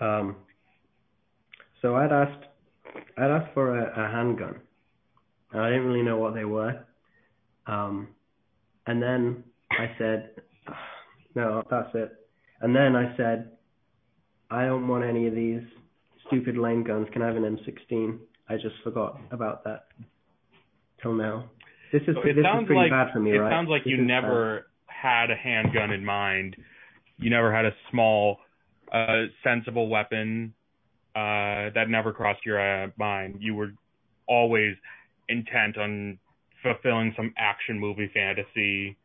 Um. 0.00 0.36
So 1.82 1.96
I'd 1.96 2.12
asked, 2.12 2.46
I'd 3.18 3.30
asked 3.30 3.52
for 3.52 3.78
a, 3.78 3.92
a 3.92 4.10
handgun. 4.10 4.60
And 5.52 5.60
I 5.62 5.68
didn't 5.68 5.84
really 5.84 6.02
know 6.02 6.16
what 6.16 6.34
they 6.34 6.46
were. 6.46 6.84
Um, 7.66 8.08
and 8.86 9.02
then 9.02 9.44
I 9.70 9.90
said, 9.98 10.30
no, 11.34 11.62
that's 11.70 11.90
it. 11.94 12.12
And 12.60 12.74
then 12.74 12.96
I 12.96 13.14
said, 13.16 13.52
I 14.50 14.64
don't 14.64 14.88
want 14.88 15.04
any 15.04 15.26
of 15.26 15.34
these 15.34 15.60
stupid 16.26 16.56
lame 16.56 16.84
guns. 16.84 17.06
Can 17.12 17.22
I 17.22 17.26
have 17.26 17.36
an 17.36 17.42
M16? 17.42 18.18
I 18.48 18.54
just 18.54 18.76
forgot 18.82 19.20
about 19.30 19.64
that 19.64 19.88
till 21.04 21.14
now. 21.14 21.50
This 21.92 22.02
is 22.08 22.16
So 22.16 22.22
this 22.22 22.32
it 22.32 22.38
is 22.38 22.44
sounds 22.44 22.66
pretty 22.66 22.80
like 22.80 22.90
bad 22.90 23.12
for 23.12 23.20
me, 23.20 23.32
it 23.32 23.38
right? 23.38 23.52
sounds 23.52 23.68
like 23.68 23.82
you 23.84 24.02
never 24.02 24.66
had 24.86 25.30
a 25.30 25.36
handgun 25.36 25.92
in 25.92 26.04
mind. 26.04 26.56
You 27.18 27.30
never 27.30 27.54
had 27.54 27.64
a 27.64 27.70
small, 27.92 28.38
uh, 28.92 29.26
sensible 29.44 29.88
weapon 29.88 30.52
uh, 31.14 31.70
that 31.74 31.84
never 31.88 32.12
crossed 32.12 32.44
your 32.44 32.58
uh, 32.58 32.88
mind. 32.96 33.36
You 33.38 33.54
were 33.54 33.72
always 34.26 34.74
intent 35.28 35.78
on 35.78 36.18
fulfilling 36.62 37.12
some 37.16 37.32
action 37.38 37.78
movie 37.78 38.10
fantasy 38.12 38.96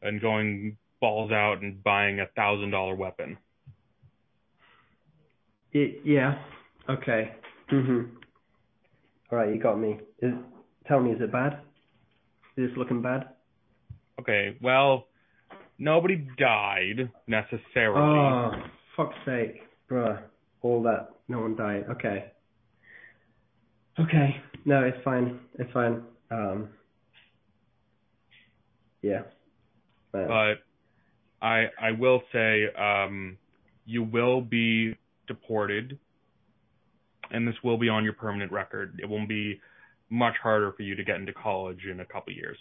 and 0.00 0.20
going 0.20 0.76
balls 1.00 1.30
out 1.30 1.62
and 1.62 1.82
buying 1.84 2.18
a 2.20 2.26
thousand 2.34 2.70
dollar 2.70 2.96
weapon. 2.96 3.36
It, 5.72 6.00
yeah. 6.04 6.38
Okay. 6.88 7.32
Mhm. 7.70 8.10
All 9.30 9.38
right, 9.38 9.54
you 9.54 9.60
got 9.60 9.78
me. 9.78 10.00
Tell 10.86 11.00
me, 11.00 11.12
is 11.12 11.20
it 11.20 11.32
bad? 11.32 11.60
Is 12.56 12.68
this 12.68 12.76
looking 12.76 13.02
bad? 13.02 13.28
Okay, 14.20 14.56
well, 14.60 15.06
nobody 15.78 16.26
died 16.38 17.10
necessarily. 17.26 18.00
Oh, 18.00 18.52
fuck's 18.96 19.16
sake, 19.24 19.62
bruh. 19.90 20.22
All 20.62 20.82
that, 20.82 21.08
no 21.28 21.40
one 21.40 21.56
died. 21.56 21.84
Okay. 21.90 22.32
Okay. 23.98 24.36
No, 24.64 24.84
it's 24.84 24.98
fine. 25.04 25.40
It's 25.58 25.72
fine. 25.72 26.02
Um. 26.30 26.68
Yeah. 29.02 29.22
Man. 30.14 30.28
but 30.28 31.46
I 31.46 31.66
I 31.80 31.90
will 31.98 32.22
say 32.32 32.66
um, 32.74 33.36
you 33.84 34.02
will 34.02 34.40
be 34.40 34.96
deported, 35.26 35.98
and 37.30 37.46
this 37.46 37.56
will 37.64 37.78
be 37.78 37.88
on 37.88 38.04
your 38.04 38.12
permanent 38.12 38.52
record. 38.52 39.00
It 39.02 39.08
won't 39.08 39.28
be 39.28 39.60
much 40.12 40.36
harder 40.42 40.72
for 40.72 40.82
you 40.82 40.94
to 40.94 41.02
get 41.02 41.16
into 41.16 41.32
college 41.32 41.80
in 41.90 42.00
a 42.00 42.04
couple 42.04 42.32
years. 42.34 42.58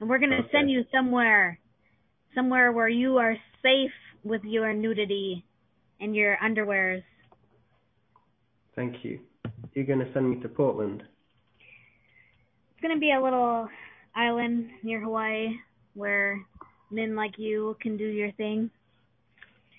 And 0.00 0.08
we're 0.08 0.20
gonna 0.20 0.38
Okay. 0.38 0.48
send 0.52 0.70
you 0.70 0.84
somewhere, 0.92 1.58
somewhere 2.34 2.70
where 2.72 2.88
you 2.88 3.18
are 3.18 3.36
safe 3.60 3.92
with 4.22 4.44
your 4.44 4.72
nudity 4.72 5.44
and 6.00 6.14
your 6.14 6.36
underwears. 6.38 7.02
Thank 8.76 9.04
you. 9.04 9.20
You're 9.74 9.84
gonna 9.86 10.12
send 10.12 10.30
me 10.30 10.40
to 10.42 10.48
Portland. 10.48 11.02
It's 12.70 12.80
gonna 12.82 12.98
be 13.00 13.12
a 13.12 13.20
little 13.20 13.68
island 14.14 14.70
near 14.84 15.00
Hawaii 15.00 15.58
where 15.94 16.40
men 16.90 17.16
like 17.16 17.36
you 17.38 17.76
can 17.80 17.96
do 17.96 18.06
your 18.06 18.30
thing. 18.32 18.70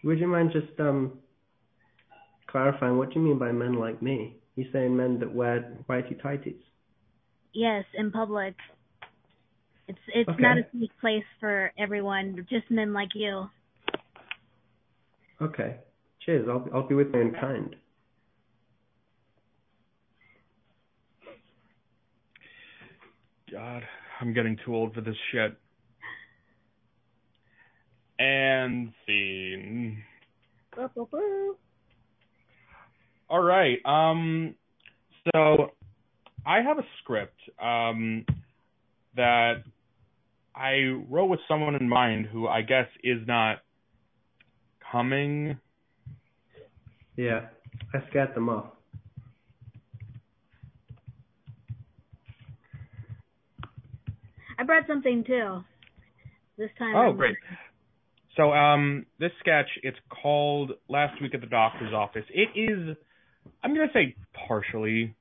Would 0.04 0.20
you 0.20 0.28
mind 0.28 0.52
just 0.52 0.78
um 0.80 1.20
clarifying 2.48 2.98
what 2.98 3.10
do 3.12 3.20
you 3.20 3.26
mean 3.26 3.38
by 3.40 3.52
men 3.52 3.74
like 3.74 4.02
me? 4.02 4.36
You 4.56 4.66
saying 4.72 4.96
men 4.96 5.20
that 5.20 5.34
wear 5.34 5.78
whitey 5.90 6.20
tighties? 6.22 6.62
Yes, 7.54 7.84
in 7.94 8.12
public. 8.12 8.56
It's 9.88 10.00
it's 10.14 10.30
Okay. 10.30 10.42
not 10.42 10.58
a 10.58 10.64
safe 10.74 10.90
place 11.00 11.24
for 11.40 11.72
everyone, 11.78 12.46
just 12.50 12.70
men 12.72 12.94
like 12.94 13.10
you. 13.14 13.50
Okay. 15.42 15.78
Cheers. 16.26 16.48
I'll 16.50 16.68
I'll 16.74 16.88
be 16.88 16.96
with 16.96 17.12
my 17.12 17.20
own 17.20 17.34
kind. 17.40 17.76
God, 23.52 23.84
I'm 24.20 24.34
getting 24.34 24.58
too 24.66 24.76
old 24.76 24.94
for 24.94 25.02
this 25.02 25.16
shit. 25.32 25.56
And 28.18 28.94
scene. 29.06 30.04
All 33.30 33.42
right. 33.42 33.78
Um, 33.86 34.56
so 35.34 35.72
I 36.46 36.62
have 36.62 36.78
a 36.78 36.84
script 37.02 37.40
um, 37.62 38.26
that 39.16 39.64
I 40.56 41.02
wrote 41.10 41.26
with 41.28 41.40
someone 41.48 41.76
in 41.76 41.90
mind 41.90 42.28
who 42.28 42.48
I 42.48 42.62
guess 42.62 42.88
is 43.04 43.20
not 43.28 43.60
coming. 44.92 45.58
Yeah. 47.18 47.48
I 47.94 48.10
scat 48.10 48.36
them 48.36 48.50
off. 48.50 48.68
I 54.58 54.64
brought 54.64 54.88
something 54.88 55.24
too. 55.26 55.64
This 56.58 56.70
time. 56.78 56.96
Oh, 56.96 57.00
I'm- 57.08 57.18
great. 57.18 57.36
So 58.38 58.52
um, 58.52 59.06
this 59.18 59.32
sketch, 59.40 59.70
it's 59.82 59.98
called 60.10 60.74
Last 60.90 61.22
Week 61.22 61.34
at 61.34 61.40
the 61.40 61.48
Doctor's 61.48 61.94
Office. 61.94 62.26
It 62.30 62.50
is, 62.60 62.98
I'm 63.66 63.74
going 63.74 63.88
to 63.88 63.94
say 63.94 64.16
partially 64.48 65.16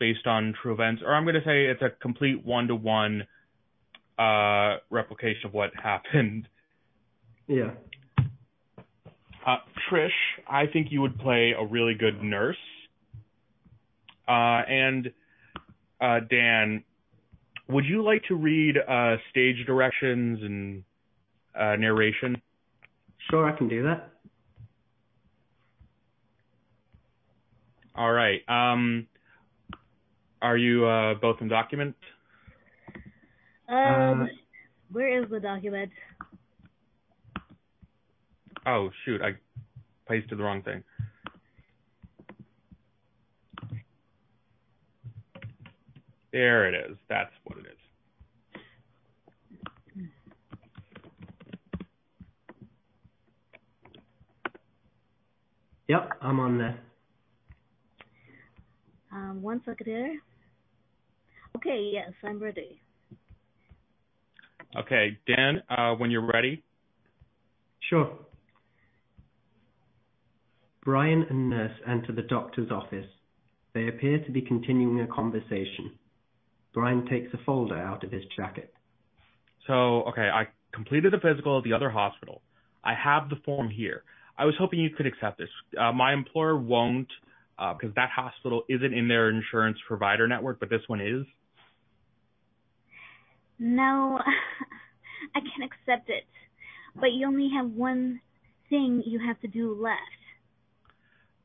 based 0.00 0.26
on 0.26 0.54
true 0.62 0.72
events, 0.72 1.02
or 1.04 1.14
I'm 1.14 1.24
going 1.24 1.34
to 1.34 1.44
say 1.44 1.66
it's 1.66 1.82
a 1.82 1.90
complete 2.00 2.42
one-to-one 2.42 3.26
uh, 4.18 4.76
replication 4.88 5.42
of 5.44 5.52
what 5.52 5.72
happened. 5.82 6.48
Yeah. 7.46 7.72
Uh, 9.46 9.56
Trish, 9.90 10.08
I 10.48 10.66
think 10.72 10.86
you 10.90 11.02
would 11.02 11.18
play 11.18 11.52
a 11.56 11.66
really 11.66 11.92
good 11.92 12.22
nurse. 12.22 12.56
Uh, 14.26 14.62
and 14.66 15.12
uh, 16.00 16.20
Dan, 16.30 16.84
would 17.68 17.84
you 17.84 18.02
like 18.02 18.22
to 18.28 18.36
read 18.36 18.76
uh, 18.78 19.16
stage 19.30 19.66
directions 19.66 20.38
and 20.42 20.84
uh, 21.54 21.76
narration? 21.76 22.40
Sure, 23.30 23.52
I 23.52 23.54
can 23.54 23.68
do 23.68 23.82
that. 23.82 24.11
All 27.94 28.12
right. 28.12 28.40
Um, 28.48 29.06
are 30.40 30.56
you 30.56 30.86
uh, 30.86 31.14
both 31.14 31.40
in 31.40 31.48
document? 31.48 31.94
Um, 33.68 34.22
Uh, 34.22 34.26
where 34.90 35.22
is 35.22 35.30
the 35.30 35.40
document? 35.40 35.90
Oh 38.66 38.90
shoot, 39.04 39.20
I 39.22 39.32
pasted 40.08 40.38
the 40.38 40.42
wrong 40.42 40.62
thing. 40.62 40.82
There 46.32 46.66
it 46.68 46.90
is. 46.90 46.96
That's 47.08 47.32
what 47.44 47.58
it 47.58 47.66
is. 47.66 47.78
Yep, 55.88 56.10
I'm 56.22 56.40
on 56.40 56.56
there. 56.58 56.78
Um, 59.12 59.42
one 59.42 59.60
second 59.64 59.86
here. 59.86 60.20
Okay, 61.56 61.90
yes, 61.92 62.12
I'm 62.24 62.42
ready. 62.42 62.80
Okay, 64.76 65.18
Dan, 65.26 65.62
uh, 65.68 65.94
when 65.94 66.10
you're 66.10 66.26
ready. 66.26 66.62
Sure. 67.90 68.10
Brian 70.84 71.24
and 71.28 71.50
Nurse 71.50 71.78
enter 71.86 72.12
the 72.12 72.22
doctor's 72.22 72.70
office. 72.70 73.06
They 73.74 73.88
appear 73.88 74.18
to 74.24 74.30
be 74.32 74.40
continuing 74.40 75.00
a 75.00 75.06
conversation. 75.06 75.92
Brian 76.74 77.06
takes 77.06 77.32
a 77.34 77.38
folder 77.44 77.76
out 77.76 78.02
of 78.02 78.10
his 78.10 78.22
jacket. 78.36 78.72
So, 79.66 80.02
okay, 80.04 80.28
I 80.32 80.44
completed 80.72 81.12
the 81.12 81.20
physical 81.20 81.58
at 81.58 81.64
the 81.64 81.72
other 81.72 81.90
hospital. 81.90 82.40
I 82.82 82.94
have 82.94 83.28
the 83.28 83.36
form 83.44 83.68
here. 83.68 84.02
I 84.38 84.46
was 84.46 84.54
hoping 84.58 84.80
you 84.80 84.90
could 84.90 85.06
accept 85.06 85.38
this. 85.38 85.48
Uh, 85.78 85.92
my 85.92 86.12
employer 86.12 86.56
won't, 86.56 87.08
Um, 87.62 87.76
because 87.78 87.94
that 87.94 88.10
hospital 88.10 88.64
isn't 88.68 88.92
in 88.92 89.06
their 89.06 89.30
insurance 89.30 89.78
provider 89.86 90.26
network, 90.26 90.58
but 90.58 90.68
this 90.68 90.80
one 90.88 91.00
is. 91.00 91.24
No, 93.56 94.18
I 95.36 95.38
can't 95.38 95.70
accept 95.70 96.10
it. 96.10 96.24
But 96.96 97.12
you 97.12 97.24
only 97.28 97.50
have 97.56 97.70
one 97.70 98.20
thing 98.68 99.04
you 99.06 99.20
have 99.24 99.40
to 99.42 99.46
do 99.46 99.80
left. 99.80 100.00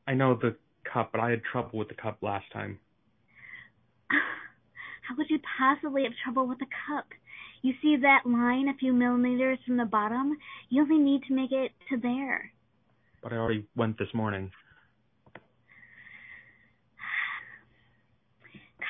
I 0.08 0.14
know 0.14 0.34
the 0.34 0.56
cup, 0.92 1.12
but 1.12 1.20
I 1.20 1.30
had 1.30 1.42
trouble 1.52 1.78
with 1.78 1.86
the 1.86 1.94
cup 1.94 2.18
last 2.20 2.46
time. 2.52 2.80
How 4.10 5.14
would 5.16 5.30
you 5.30 5.38
possibly 5.56 6.02
have 6.02 6.12
trouble 6.24 6.48
with 6.48 6.58
the 6.58 6.66
cup? 6.88 7.06
You 7.62 7.74
see 7.80 7.96
that 8.02 8.28
line 8.28 8.66
a 8.68 8.76
few 8.76 8.92
millimeters 8.92 9.58
from 9.64 9.76
the 9.76 9.84
bottom? 9.84 10.36
You 10.68 10.82
only 10.82 10.98
need 10.98 11.22
to 11.28 11.34
make 11.34 11.52
it 11.52 11.70
to 11.90 11.96
there. 11.96 12.50
But 13.22 13.32
I 13.32 13.36
already 13.36 13.66
went 13.76 13.98
this 13.98 14.12
morning. 14.12 14.50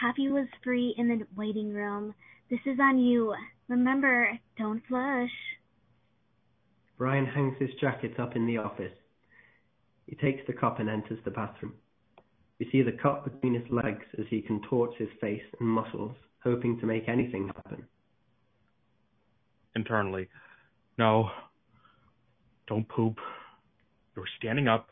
Coffee 0.01 0.29
was 0.29 0.47
free 0.63 0.95
in 0.97 1.09
the 1.09 1.27
waiting 1.37 1.73
room. 1.73 2.15
This 2.51 2.61
is 2.67 2.79
on 2.81 2.99
you. 2.99 3.35
Remember, 3.69 4.39
don't 4.57 4.83
flush. 4.87 5.31
Brian 6.97 7.27
hangs 7.27 7.57
his 7.59 7.71
jacket 7.81 8.19
up 8.19 8.37
in 8.37 8.47
the 8.47 8.59
office. 8.59 8.93
He 10.07 10.17
takes 10.17 10.41
the 10.47 10.53
cup 10.53 10.79
and 10.81 10.89
enters 10.89 11.19
the 11.25 11.31
bathroom. 11.31 11.75
We 12.59 12.69
see 12.73 12.83
the 12.83 12.93
cup 12.93 13.25
between 13.25 13.55
his 13.55 13.71
legs 13.71 14.05
as 14.19 14.27
he 14.31 14.41
contorts 14.43 14.95
his 14.99 15.09
face 15.21 15.43
and 15.61 15.69
muscles, 15.69 16.15
hoping 16.43 16.79
to 16.81 16.87
make 16.87 17.09
anything 17.09 17.49
happen. 17.49 17.85
internally. 19.77 20.29
No. 20.99 21.31
Don't 22.67 22.89
poop. 22.89 23.17
You're 24.17 24.27
standing 24.39 24.67
up. 24.69 24.89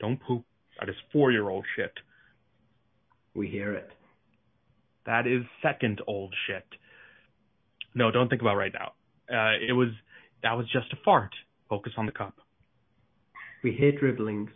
Don't 0.00 0.20
poop. 0.20 0.44
That 0.78 0.88
is 0.88 0.96
four 1.12 1.32
year 1.32 1.48
old 1.48 1.64
shit. 1.76 1.92
We 3.34 3.48
hear 3.48 3.72
it. 3.72 3.90
That 5.08 5.26
is 5.26 5.42
second 5.62 6.02
old 6.06 6.34
shit. 6.46 6.66
No, 7.94 8.10
don't 8.10 8.28
think 8.28 8.42
about 8.42 8.58
right 8.58 8.74
now. 8.74 8.92
Uh, 9.34 9.56
it 9.66 9.72
was, 9.72 9.88
that 10.42 10.52
was 10.52 10.66
just 10.70 10.92
a 10.92 10.96
fart. 11.02 11.34
Focus 11.70 11.94
on 11.96 12.04
the 12.04 12.12
cup. 12.12 12.34
We 13.64 13.72
hear 13.72 13.92
dribblings, 13.98 14.50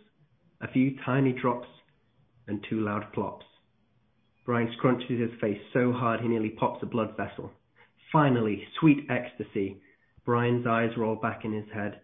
a 0.61 0.67
few 0.67 0.95
tiny 1.03 1.31
drops, 1.33 1.67
and 2.47 2.63
two 2.69 2.81
loud 2.81 3.11
plops. 3.13 3.47
Brian 4.45 4.71
scrunches 4.77 5.19
his 5.19 5.31
face 5.41 5.57
so 5.73 5.91
hard 5.91 6.21
he 6.21 6.27
nearly 6.27 6.51
pops 6.51 6.83
a 6.83 6.85
blood 6.85 7.17
vessel. 7.17 7.51
Finally, 8.11 8.63
sweet 8.79 9.07
ecstasy. 9.09 9.81
Brian's 10.23 10.67
eyes 10.67 10.91
roll 10.95 11.15
back 11.15 11.45
in 11.45 11.51
his 11.51 11.71
head. 11.73 12.01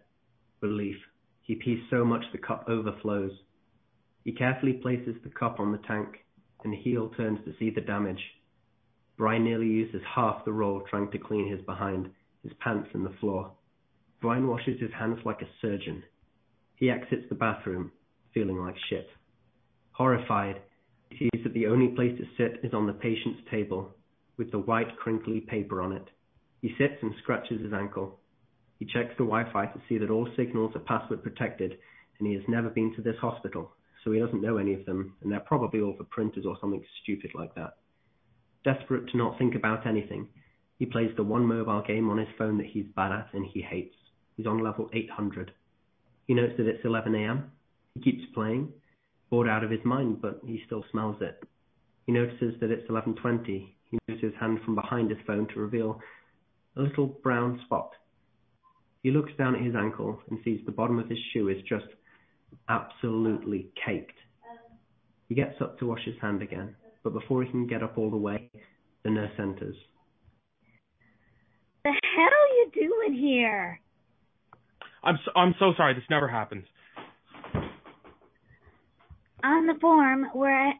Relief. 0.60 0.96
He 1.42 1.54
pees 1.54 1.84
so 1.88 2.04
much 2.04 2.24
the 2.32 2.38
cup 2.38 2.64
overflows. 2.66 3.30
He 4.24 4.32
carefully 4.32 4.72
places 4.72 5.14
the 5.22 5.30
cup 5.30 5.60
on 5.60 5.70
the 5.70 5.86
tank, 5.86 6.16
and 6.64 6.74
heel 6.74 7.12
turns 7.16 7.38
to 7.44 7.54
see 7.60 7.70
the 7.70 7.80
damage. 7.80 8.20
Brian 9.20 9.44
nearly 9.44 9.66
uses 9.66 10.00
half 10.14 10.46
the 10.46 10.52
roll 10.52 10.80
trying 10.88 11.10
to 11.10 11.18
clean 11.18 11.46
his 11.46 11.60
behind, 11.66 12.08
his 12.42 12.54
pants 12.58 12.88
and 12.94 13.04
the 13.04 13.14
floor. 13.20 13.52
Brian 14.22 14.48
washes 14.48 14.80
his 14.80 14.90
hands 14.98 15.18
like 15.26 15.42
a 15.42 15.48
surgeon. 15.60 16.02
He 16.76 16.88
exits 16.88 17.26
the 17.28 17.34
bathroom, 17.34 17.92
feeling 18.32 18.56
like 18.56 18.76
shit. 18.88 19.06
Horrified, 19.92 20.62
he 21.10 21.28
sees 21.34 21.44
that 21.44 21.52
the 21.52 21.66
only 21.66 21.88
place 21.88 22.16
to 22.16 22.24
sit 22.38 22.64
is 22.64 22.72
on 22.72 22.86
the 22.86 22.94
patient's 22.94 23.42
table, 23.50 23.94
with 24.38 24.50
the 24.52 24.58
white 24.58 24.96
crinkly 24.96 25.42
paper 25.42 25.82
on 25.82 25.92
it. 25.92 26.08
He 26.62 26.74
sits 26.78 27.02
and 27.02 27.12
scratches 27.22 27.60
his 27.60 27.74
ankle. 27.74 28.20
He 28.78 28.86
checks 28.86 29.12
the 29.18 29.24
Wi-Fi 29.24 29.66
to 29.66 29.82
see 29.86 29.98
that 29.98 30.08
all 30.08 30.30
signals 30.34 30.74
are 30.74 30.78
password 30.78 31.22
protected, 31.22 31.76
and 32.18 32.26
he 32.26 32.32
has 32.32 32.44
never 32.48 32.70
been 32.70 32.94
to 32.96 33.02
this 33.02 33.18
hospital, 33.20 33.70
so 34.02 34.12
he 34.12 34.18
doesn't 34.18 34.40
know 34.40 34.56
any 34.56 34.72
of 34.72 34.86
them, 34.86 35.14
and 35.20 35.30
they're 35.30 35.40
probably 35.40 35.82
all 35.82 35.94
for 35.98 36.04
printers 36.04 36.46
or 36.46 36.56
something 36.58 36.82
stupid 37.02 37.32
like 37.34 37.54
that. 37.54 37.74
Desperate 38.64 39.08
to 39.08 39.16
not 39.16 39.38
think 39.38 39.54
about 39.54 39.86
anything, 39.86 40.28
he 40.78 40.86
plays 40.86 41.10
the 41.16 41.22
one 41.22 41.46
mobile 41.46 41.82
game 41.86 42.08
on 42.10 42.18
his 42.18 42.28
phone 42.38 42.58
that 42.58 42.66
he's 42.66 42.86
bad 42.96 43.12
at 43.12 43.28
and 43.32 43.46
he 43.46 43.60
hates. 43.60 43.94
He's 44.36 44.46
on 44.46 44.58
level 44.58 44.88
800. 44.92 45.52
He 46.26 46.34
notes 46.34 46.54
that 46.56 46.66
it's 46.66 46.84
11 46.84 47.14
a.m. 47.14 47.50
He 47.94 48.00
keeps 48.00 48.24
playing, 48.34 48.72
bored 49.30 49.48
out 49.48 49.64
of 49.64 49.70
his 49.70 49.84
mind, 49.84 50.22
but 50.22 50.40
he 50.46 50.62
still 50.66 50.84
smells 50.90 51.16
it. 51.20 51.42
He 52.06 52.12
notices 52.12 52.54
that 52.60 52.70
it's 52.70 52.88
11.20. 52.90 53.74
He 53.90 53.98
moves 54.08 54.22
his 54.22 54.34
hand 54.40 54.60
from 54.64 54.74
behind 54.74 55.10
his 55.10 55.18
phone 55.26 55.46
to 55.48 55.60
reveal 55.60 56.00
a 56.76 56.82
little 56.82 57.06
brown 57.06 57.60
spot. 57.64 57.90
He 59.02 59.10
looks 59.10 59.32
down 59.38 59.54
at 59.54 59.62
his 59.62 59.74
ankle 59.74 60.20
and 60.30 60.38
sees 60.44 60.60
the 60.64 60.72
bottom 60.72 60.98
of 60.98 61.08
his 61.08 61.18
shoe 61.32 61.48
is 61.48 61.62
just 61.68 61.86
absolutely 62.68 63.70
caked. 63.84 64.18
He 65.28 65.34
gets 65.34 65.60
up 65.60 65.78
to 65.78 65.86
wash 65.86 66.04
his 66.04 66.18
hand 66.20 66.42
again, 66.42 66.74
but 67.02 67.12
before 67.12 67.42
he 67.42 67.50
can 67.50 67.66
get 67.66 67.82
up 67.82 67.98
all 67.98 68.10
the 68.10 68.16
way, 68.16 68.50
the 69.04 69.10
nurse 69.10 69.32
enters. 69.38 69.76
The 71.84 71.90
hell 71.90 72.24
are 72.24 72.54
you 72.56 72.70
doing 72.74 73.20
here? 73.20 73.80
I'm 75.02 75.18
so, 75.24 75.30
I'm 75.34 75.54
so 75.58 75.72
sorry. 75.76 75.94
This 75.94 76.04
never 76.10 76.28
happens. 76.28 76.64
On 79.42 79.66
the 79.66 79.74
form 79.80 80.26
where 80.34 80.68
I, 80.68 80.72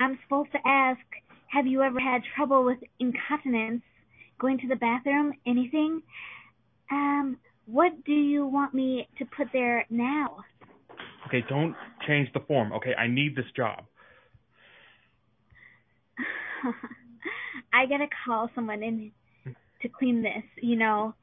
I'm 0.00 0.18
supposed 0.24 0.50
to 0.52 0.58
ask, 0.66 1.00
have 1.46 1.66
you 1.66 1.82
ever 1.82 2.00
had 2.00 2.22
trouble 2.34 2.64
with 2.64 2.78
incontinence, 2.98 3.82
going 4.40 4.58
to 4.58 4.68
the 4.68 4.76
bathroom, 4.76 5.32
anything? 5.46 6.02
Um, 6.90 7.36
what 7.66 8.04
do 8.04 8.12
you 8.12 8.46
want 8.46 8.74
me 8.74 9.08
to 9.18 9.24
put 9.36 9.48
there 9.52 9.86
now? 9.90 10.38
Okay, 11.28 11.44
don't 11.48 11.74
change 12.06 12.28
the 12.34 12.40
form. 12.40 12.72
Okay, 12.72 12.94
I 12.94 13.06
need 13.06 13.36
this 13.36 13.44
job. 13.54 13.84
I 17.72 17.86
gotta 17.86 18.06
call 18.24 18.50
someone 18.54 18.82
in 18.82 19.12
to 19.82 19.88
clean 19.88 20.22
this. 20.22 20.44
You 20.62 20.76
know, 20.76 21.14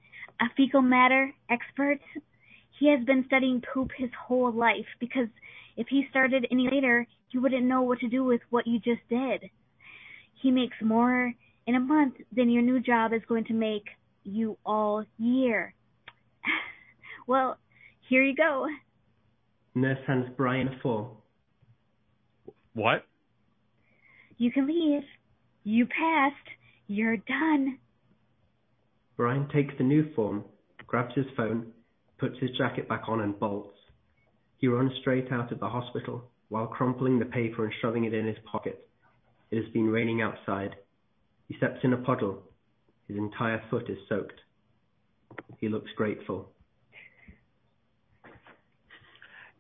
a 0.42 0.46
fecal 0.56 0.82
matter 0.82 1.32
expert. 1.50 2.00
He 2.80 2.90
has 2.90 3.04
been 3.06 3.24
studying 3.28 3.62
poop 3.74 3.92
his 3.98 4.10
whole 4.28 4.52
life 4.52 4.86
because 5.00 5.28
if 5.78 5.88
he 5.90 6.06
started 6.10 6.46
any 6.52 6.70
later, 6.70 7.08
he 7.30 7.38
wouldn't 7.38 7.66
know 7.66 7.82
what 7.82 8.00
to 8.00 8.08
do 8.08 8.24
with 8.24 8.42
what 8.50 8.68
you 8.68 8.80
just 8.80 9.02
did. 9.10 9.50
He 10.42 10.52
makes 10.52 10.76
more 10.82 11.34
in 11.68 11.76
a 11.76 11.80
month 11.80 12.16
than 12.36 12.50
your 12.50 12.62
new 12.62 12.80
job 12.80 13.14
is 13.14 13.22
going 13.28 13.46
to 13.46 13.54
make 13.54 13.86
you 14.24 14.58
all 14.66 15.06
year. 15.18 15.74
well, 17.28 17.58
here 18.10 18.24
you 18.24 18.36
go. 18.36 18.68
Nurse 19.74 20.00
hands 20.06 20.28
Brian 20.38 20.68
a 20.68 20.80
form. 20.82 21.08
What? 22.74 23.06
You 24.38 24.52
can 24.52 24.68
leave. 24.68 25.04
You 25.66 25.88
passed. 25.88 26.36
You're 26.86 27.18
done. 27.18 27.80
Brian 29.18 29.50
takes 29.50 29.74
the 29.80 29.84
new 29.84 30.14
form, 30.14 30.44
grabs 30.86 31.16
his 31.16 31.26
phone, 31.36 31.72
puts 32.20 32.38
his 32.40 32.52
jacket 32.56 32.88
back 32.88 33.06
on 33.08 33.22
and 33.22 33.38
bolts. 33.40 33.76
He 34.60 34.68
runs 34.68 34.92
straight 35.02 35.32
out 35.32 35.52
of 35.52 35.60
the 35.60 35.68
hospital 35.68 36.30
while 36.50 36.68
crumpling 36.68 37.18
the 37.18 37.26
paper 37.26 37.66
and 37.66 37.74
shoving 37.82 38.06
it 38.06 38.14
in 38.14 38.28
his 38.28 38.38
pocket. 38.50 38.88
It 39.50 39.64
has 39.64 39.74
been 39.74 39.88
raining 39.88 40.22
outside. 40.22 40.76
He 41.48 41.58
steps 41.58 41.80
in 41.84 41.94
a 41.94 41.98
puddle. 41.98 42.44
His 43.08 43.18
entire 43.18 43.62
foot 43.72 43.90
is 43.90 43.98
soaked. 44.08 44.40
He 45.58 45.68
looks 45.68 45.90
grateful. 45.98 46.52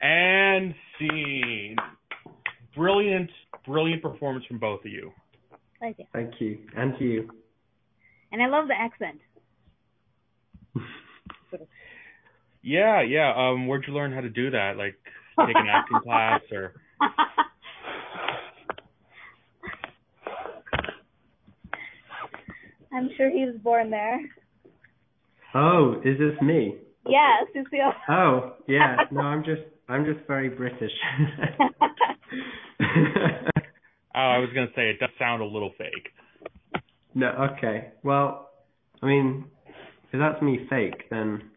And 0.01 0.75
scene. 0.99 1.77
Brilliant, 2.75 3.31
brilliant 3.65 4.03
performance 4.03 4.45
from 4.45 4.59
both 4.59 4.85
of 4.85 4.91
you. 4.91 5.11
Thank 5.79 5.99
you. 5.99 6.05
Thank 6.13 6.33
you. 6.39 6.59
And 6.75 6.93
you. 6.99 7.29
And 8.31 8.41
I 8.41 8.47
love 8.47 8.67
the 8.67 8.73
accent. 8.73 9.19
Yeah, 12.67 13.03
yeah. 13.03 13.31
Um, 13.37 13.67
where'd 13.67 13.85
you 13.87 13.93
learn 13.93 14.11
how 14.11 14.21
to 14.21 14.29
do 14.29 14.49
that? 14.49 14.73
Like 14.75 14.95
take 15.45 15.55
an 15.55 15.67
acting 15.69 15.99
class 16.03 16.41
or? 16.51 16.73
I'm 22.91 23.09
sure 23.15 23.29
he 23.29 23.45
was 23.45 23.55
born 23.63 23.91
there. 23.91 24.19
Oh, 25.53 26.01
is 26.03 26.17
this 26.17 26.41
me? 26.41 26.77
Yes, 27.07 27.45
Lucille. 27.53 27.93
Oh, 28.09 28.55
yeah. 28.67 28.95
No, 29.11 29.21
I'm 29.21 29.43
just 29.43 29.61
I'm 29.87 30.03
just 30.03 30.25
very 30.25 30.49
British. 30.49 30.91
Oh, 34.15 34.19
I 34.19 34.37
was 34.37 34.49
gonna 34.53 34.71
say 34.75 34.89
it 34.89 34.99
does 34.99 35.09
sound 35.19 35.41
a 35.41 35.45
little 35.45 35.73
fake. 35.77 36.83
no, 37.13 37.27
okay. 37.57 37.91
Well, 38.03 38.49
I 39.01 39.07
mean, 39.07 39.45
if 40.13 40.19
that's 40.19 40.41
me 40.41 40.65
fake, 40.69 41.09
then 41.09 41.51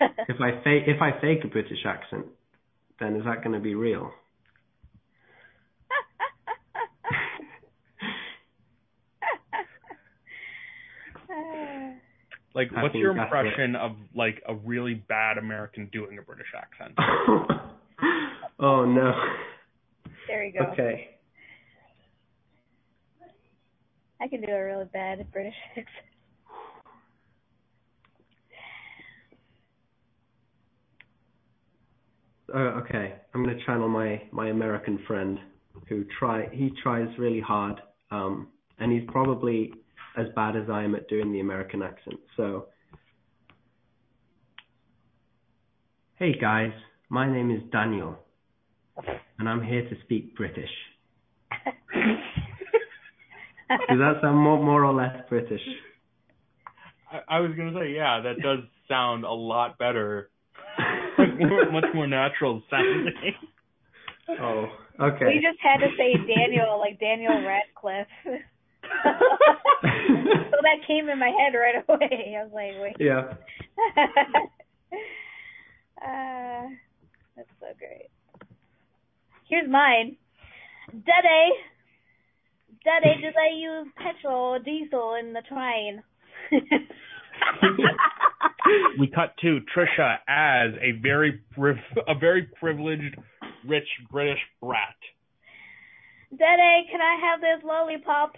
if 0.28 0.40
I 0.40 0.62
fake 0.62 0.84
if 0.86 1.00
I 1.00 1.18
fake 1.20 1.38
a 1.44 1.48
British 1.48 1.84
accent, 1.86 2.26
then 3.00 3.16
is 3.16 3.24
that 3.24 3.42
going 3.42 3.54
to 3.54 3.60
be 3.60 3.74
real? 3.74 4.10
Like, 12.54 12.70
I 12.74 12.82
what's 12.82 12.94
your 12.96 13.14
that's 13.14 13.30
impression 13.32 13.76
of 13.76 13.92
like 14.16 14.42
a 14.48 14.54
really 14.54 14.94
bad 14.94 15.38
American 15.38 15.88
doing 15.92 16.18
a 16.18 16.22
British 16.22 16.48
accent? 16.56 16.94
oh 18.58 18.84
no. 18.84 19.12
there 20.26 20.44
you 20.44 20.52
go. 20.58 20.64
Okay. 20.72 21.17
I 24.20 24.28
can 24.28 24.40
do 24.40 24.52
a 24.52 24.64
really 24.64 24.86
bad 24.92 25.26
British 25.32 25.54
accent. 25.70 25.86
Uh, 32.52 32.80
okay, 32.80 33.14
I'm 33.34 33.44
gonna 33.44 33.58
channel 33.66 33.88
my 33.88 34.22
my 34.32 34.48
American 34.48 34.98
friend 35.06 35.38
who 35.88 36.04
try 36.18 36.48
he 36.50 36.72
tries 36.82 37.06
really 37.18 37.40
hard, 37.40 37.80
um, 38.10 38.48
and 38.78 38.90
he's 38.90 39.08
probably 39.08 39.72
as 40.16 40.26
bad 40.34 40.56
as 40.56 40.70
I 40.70 40.82
am 40.82 40.94
at 40.94 41.08
doing 41.08 41.30
the 41.30 41.40
American 41.40 41.82
accent. 41.82 42.18
So, 42.36 42.68
hey 46.16 46.32
guys, 46.40 46.72
my 47.10 47.30
name 47.30 47.50
is 47.50 47.60
Daniel, 47.70 48.18
and 49.38 49.46
I'm 49.46 49.62
here 49.62 49.86
to 49.88 49.96
speak 50.04 50.34
British. 50.34 50.70
Does 53.68 53.98
that 53.98 54.20
sound 54.22 54.38
more 54.38 54.62
more 54.62 54.84
or 54.84 54.94
less 54.94 55.14
British? 55.28 55.60
I, 57.10 57.36
I 57.36 57.40
was 57.40 57.52
gonna 57.56 57.78
say, 57.78 57.92
yeah, 57.94 58.20
that 58.22 58.36
does 58.42 58.60
sound 58.88 59.24
a 59.24 59.32
lot 59.32 59.78
better, 59.78 60.30
much 61.18 61.84
more 61.94 62.06
natural 62.06 62.62
sounding. 62.70 63.34
Oh, 64.40 64.66
okay. 65.00 65.26
We 65.26 65.34
just 65.34 65.58
had 65.62 65.78
to 65.78 65.88
say 65.96 66.12
Daniel, 66.12 66.78
like 66.78 67.00
Daniel 67.00 67.42
Radcliffe. 67.46 68.06
so 68.24 68.30
that 69.82 70.86
came 70.86 71.08
in 71.08 71.18
my 71.18 71.30
head 71.30 71.56
right 71.56 71.82
away. 71.88 72.36
I 72.38 72.44
was 72.44 72.52
like, 72.52 72.72
wait. 72.80 72.96
yeah. 72.98 73.34
uh, 76.02 76.68
that's 77.36 77.48
so 77.60 77.66
great. 77.78 78.10
Here's 79.48 79.68
mine. 79.68 80.16
Daddy, 80.90 81.52
Daddy, 82.88 83.20
did 83.20 83.36
I 83.36 83.52
use 83.54 83.92
petrol 83.98 84.54
or 84.54 84.58
diesel 84.60 85.14
in 85.20 85.34
the 85.34 85.42
train? 85.42 86.02
we 88.98 89.08
cut 89.08 89.36
to 89.42 89.60
Trisha 89.76 90.16
as 90.26 90.72
a 90.80 90.92
very 91.02 91.42
priv- 91.54 91.76
a 92.06 92.14
very 92.14 92.48
privileged, 92.58 93.14
rich 93.66 93.88
British 94.10 94.38
brat. 94.62 94.96
Daddy, 96.30 96.86
can 96.90 97.02
I 97.02 97.16
have 97.28 97.42
this 97.42 97.62
lollipop? 97.62 98.36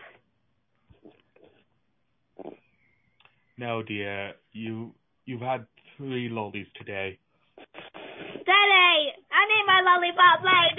No, 3.57 3.85
dear, 3.85 4.35
you 4.53 4.95
You've 5.27 5.43
had 5.43 5.65
three 5.97 6.29
lollies 6.29 6.67
today. 6.77 7.21
Daddy, 7.57 9.13
I 9.31 9.47
need 9.47 9.65
my 9.65 9.81
lollipop 9.87 10.41
plate, 10.41 10.75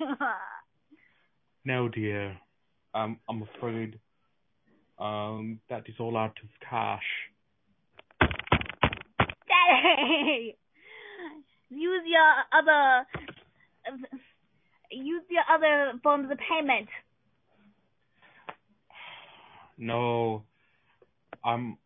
Daddy. 0.00 0.36
No, 1.66 1.88
dear. 1.88 2.38
Um, 2.94 3.18
I'm 3.28 3.42
afraid 3.42 3.98
um, 5.00 5.58
that 5.68 5.82
is 5.88 5.96
all 5.98 6.16
out 6.16 6.36
of 6.40 6.48
cash. 6.70 7.02
Daddy, 8.20 10.56
use 11.68 12.02
your 12.06 12.32
other, 12.56 13.04
use 14.92 15.24
your 15.28 15.42
other 15.52 15.98
forms 16.04 16.30
of 16.30 16.38
payment. 16.38 16.88
No, 19.76 20.44
I'm 21.44 21.78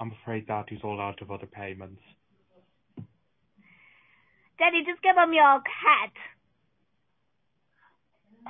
I'm 0.00 0.10
afraid 0.22 0.48
that 0.48 0.72
is 0.72 0.80
all 0.82 1.00
out 1.00 1.22
of 1.22 1.30
other 1.30 1.46
payments. 1.46 2.02
Daddy, 4.58 4.82
just 4.84 5.00
give 5.04 5.16
him 5.16 5.32
your 5.32 5.62
cat. 5.62 6.12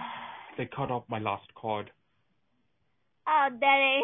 They 0.61 0.67
cut 0.67 0.91
off 0.91 1.05
my 1.09 1.19
last 1.19 1.47
card. 1.55 1.91
Oh, 3.27 3.49
Daddy, 3.49 4.03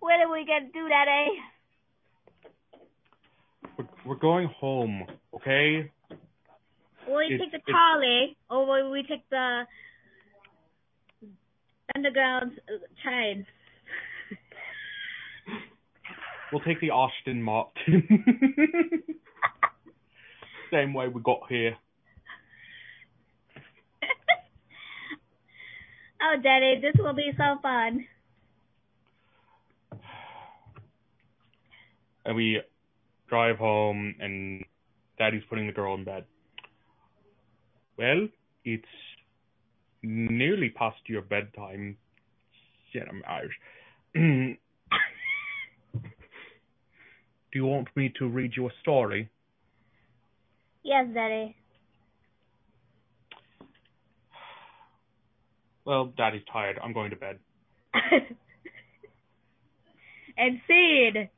where 0.00 0.18
did 0.18 0.28
we 0.28 0.44
get 0.44 0.66
to, 0.66 0.72
do, 0.72 0.88
Daddy? 0.88 1.38
We're, 3.78 3.86
we're 4.04 4.16
going 4.16 4.48
home, 4.58 5.04
okay? 5.32 5.88
Will 7.06 7.16
we 7.18 7.26
It's- 7.26 7.40
take 7.40 7.52
the 7.52 7.60
trolley, 7.70 8.36
or 8.50 8.66
will 8.66 8.90
we 8.90 9.04
take 9.04 9.22
the 9.30 9.62
underground 11.94 12.60
uh, 12.68 12.78
train? 13.04 13.46
We'll 16.52 16.62
take 16.62 16.80
the 16.80 16.90
Aston 16.90 17.40
Martin. 17.40 18.02
Same 20.72 20.92
way 20.92 21.06
we 21.06 21.22
got 21.22 21.42
here. 21.48 21.76
Oh, 26.22 26.36
Daddy, 26.42 26.80
this 26.80 26.94
will 26.98 27.14
be 27.14 27.32
so 27.36 27.58
fun. 27.62 28.06
And 32.24 32.36
we 32.36 32.60
drive 33.28 33.56
home, 33.56 34.14
and 34.20 34.64
Daddy's 35.18 35.42
putting 35.48 35.66
the 35.66 35.72
girl 35.72 35.94
in 35.94 36.04
bed. 36.04 36.24
Well, 37.98 38.28
it's 38.64 38.84
nearly 40.02 40.70
past 40.70 40.98
your 41.06 41.22
bedtime. 41.22 41.96
Shit, 42.92 43.02
I'm 43.08 43.22
Irish. 43.28 43.54
Do 47.52 47.58
you 47.58 47.66
want 47.66 47.88
me 47.96 48.12
to 48.18 48.28
read 48.28 48.52
you 48.56 48.66
a 48.66 48.70
story? 48.80 49.28
Yes, 50.82 51.06
Daddy. 51.12 51.56
Well, 55.84 56.12
Daddy's 56.16 56.42
tired. 56.52 56.78
I'm 56.82 56.92
going 56.92 57.10
to 57.10 57.16
bed. 57.16 57.38
and 60.36 60.60
seed. 60.66 61.28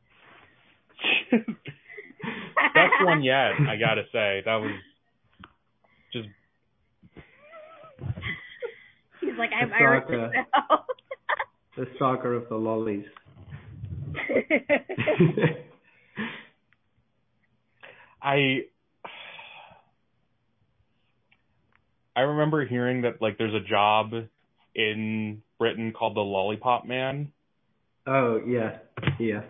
Best 1.30 2.92
one 3.02 3.22
yet, 3.22 3.52
I 3.68 3.76
gotta 3.78 4.02
say. 4.12 4.42
That 4.44 4.56
was 4.56 4.72
just 6.12 6.28
He's 9.20 9.38
like, 9.38 9.50
I'm 9.52 9.70
The 9.70 9.74
Irish 9.76 10.04
now. 10.10 10.84
The 11.76 11.86
saga 11.98 12.28
of 12.28 12.48
the 12.48 12.54
lollies. 12.54 13.04
I 18.22 18.60
I 22.16 22.20
remember 22.20 22.64
hearing 22.66 23.02
that 23.02 23.20
like 23.20 23.38
there's 23.38 23.54
a 23.54 23.68
job 23.68 24.12
in 24.74 25.42
Britain 25.58 25.92
called 25.92 26.16
the 26.16 26.20
Lollipop 26.20 26.86
Man. 26.86 27.32
oh 28.06 28.40
yeah, 28.46 28.78
yeah. 29.18 29.42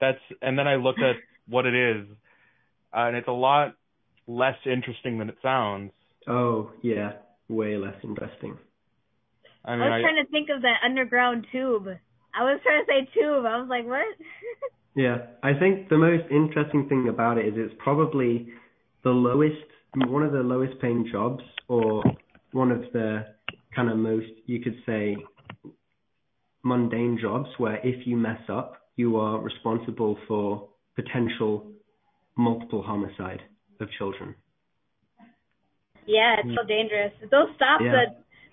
That's 0.00 0.18
and 0.42 0.58
then 0.58 0.68
I 0.68 0.76
looked 0.76 1.00
at 1.00 1.16
what 1.48 1.66
it 1.66 1.74
is, 1.74 2.06
uh, 2.94 3.06
and 3.06 3.16
it's 3.16 3.28
a 3.28 3.32
lot 3.32 3.74
less 4.26 4.56
interesting 4.66 5.18
than 5.18 5.28
it 5.28 5.36
sounds. 5.42 5.92
Oh 6.26 6.72
yeah, 6.82 7.12
way 7.48 7.76
less 7.76 7.96
interesting. 8.02 8.58
I 9.64 9.72
I 9.72 9.76
was 9.76 9.92
I, 9.92 10.00
trying 10.00 10.24
to 10.24 10.30
think 10.30 10.48
of 10.54 10.62
that 10.62 10.80
underground 10.84 11.46
tube. 11.52 11.88
I 12.34 12.42
was 12.44 12.60
trying 12.62 12.84
to 12.84 12.86
say 12.86 13.08
tube. 13.14 13.44
I 13.44 13.58
was 13.58 13.68
like, 13.68 13.86
what? 13.86 14.04
Yeah, 14.98 15.18
I 15.44 15.52
think 15.54 15.90
the 15.90 15.96
most 15.96 16.24
interesting 16.28 16.88
thing 16.88 17.06
about 17.08 17.38
it 17.38 17.46
is 17.46 17.54
it's 17.56 17.74
probably 17.78 18.48
the 19.04 19.10
lowest, 19.10 19.54
one 20.06 20.22
of 20.22 20.32
the 20.32 20.40
lowest 20.40 20.80
paying 20.80 21.08
jobs, 21.10 21.42
or 21.68 22.02
one 22.52 22.70
of 22.70 22.82
the 22.92 23.26
kind 23.74 23.90
of 23.90 23.96
most, 23.96 24.26
you 24.46 24.60
could 24.60 24.76
say, 24.86 25.16
mundane 26.64 27.18
jobs 27.20 27.48
where 27.58 27.76
if 27.84 28.06
you 28.06 28.16
mess 28.16 28.40
up, 28.48 28.74
you 28.96 29.16
are 29.16 29.40
responsible 29.40 30.18
for 30.26 30.68
potential 30.96 31.70
multiple 32.36 32.82
homicide 32.82 33.40
of 33.80 33.88
children. 33.98 34.34
yeah, 36.06 36.36
it's 36.38 36.48
so 36.56 36.64
mm. 36.64 36.68
dangerous. 36.68 37.12
They'll 37.30 37.54
stop 37.54 37.80
Yeah. 37.80 37.92
the, 37.92 38.04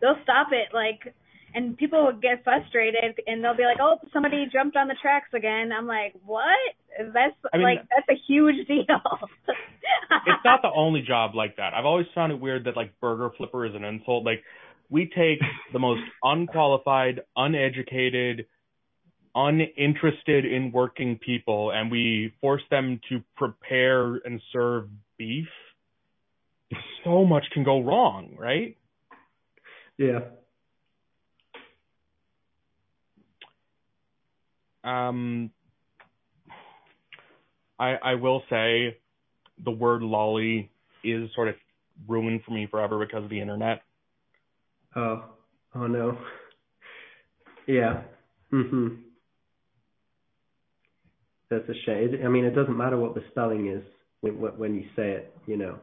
they'll 0.02 0.22
stop 0.24 0.48
it 0.52 0.74
like, 0.74 1.14
and 1.56 1.78
people 1.78 2.06
would 2.06 2.22
get 2.22 2.44
frustrated 2.44 3.18
and 3.26 3.42
they'll 3.44 3.56
be 3.56 3.64
like, 3.64 3.78
oh, 3.82 3.98
somebody 4.12 4.46
jumped 4.52 4.76
on 4.76 4.90
the 4.90 4.96
tracks 5.02 5.30
again. 5.34 5.72
I'm 5.76 5.88
like, 5.88 6.14
what? 6.26 6.48
That's 7.00 7.34
I 7.54 7.58
mean- 7.58 7.64
like 7.64 7.80
that's 7.90 8.08
a 8.10 8.22
huge 8.28 8.68
deal. 8.68 8.86
it's 9.48 10.44
not 10.44 10.62
the 10.62 10.72
only 10.76 11.02
job 11.02 11.34
like 11.34 11.56
that. 11.56 11.74
I've 11.74 11.86
always 11.86 12.08
found 12.14 12.34
it 12.34 12.40
weird 12.40 12.66
that 12.66 12.76
like 12.76 13.00
burger 13.00 13.30
flipper 13.38 13.66
is 13.66 13.74
an 13.74 13.86
insult. 13.86 14.26
Like 14.26 14.44
we 14.90 15.06
take 15.06 15.40
the 15.72 15.80
most 15.80 16.02
unqualified, 16.24 17.22
uneducated, 17.38 18.48
uninterested 19.34 20.46
in 20.46 20.74
working 20.74 21.18
people 21.18 21.72
and 21.72 21.90
we 21.90 22.34
force 22.42 22.64
them 22.70 23.00
to 23.10 23.22
prepare 23.38 24.16
and 24.16 24.42
serve 24.52 24.90
beef. 25.18 25.48
So 27.06 27.24
much 27.24 27.46
can 27.54 27.64
go 27.64 27.82
wrong, 27.82 28.36
right? 28.38 28.76
Yeah. 29.98 30.20
I 37.80 37.96
I 38.04 38.16
will 38.16 38.44
say 38.50 38.98
the 39.64 39.72
word 39.72 40.02
lolly 40.02 40.70
is 41.04 41.30
sort 41.36 41.48
of 41.48 41.56
ruined 42.08 42.42
for 42.46 42.52
me 42.52 42.68
forever 42.70 43.00
because 43.00 43.24
of 43.24 43.30
the 43.30 43.40
internet. 43.40 43.82
Oh, 44.96 45.24
oh 45.76 45.88
no. 45.88 46.18
Yeah. 47.68 48.04
Mhm. 48.52 49.02
That's 51.50 51.68
a 51.70 51.74
shame. 51.86 52.20
I 52.24 52.28
mean, 52.28 52.46
it 52.46 52.56
doesn't 52.56 52.78
matter 52.78 52.98
what 52.98 53.14
the 53.16 53.24
spelling 53.32 53.68
is 53.68 53.84
when 54.22 54.76
you 54.76 54.86
say 54.96 55.12
it, 55.12 55.36
you 55.46 55.58
know. 55.58 55.80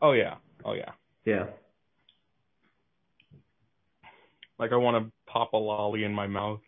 Oh 0.00 0.12
yeah. 0.12 0.34
Oh 0.64 0.74
yeah. 0.74 0.92
Yeah. 1.24 1.46
Like 4.58 4.72
I 4.72 4.76
want 4.76 5.04
to 5.04 5.12
pop 5.30 5.52
a 5.52 5.56
lolly 5.56 6.04
in 6.04 6.12
my 6.12 6.26
mouth. 6.26 6.60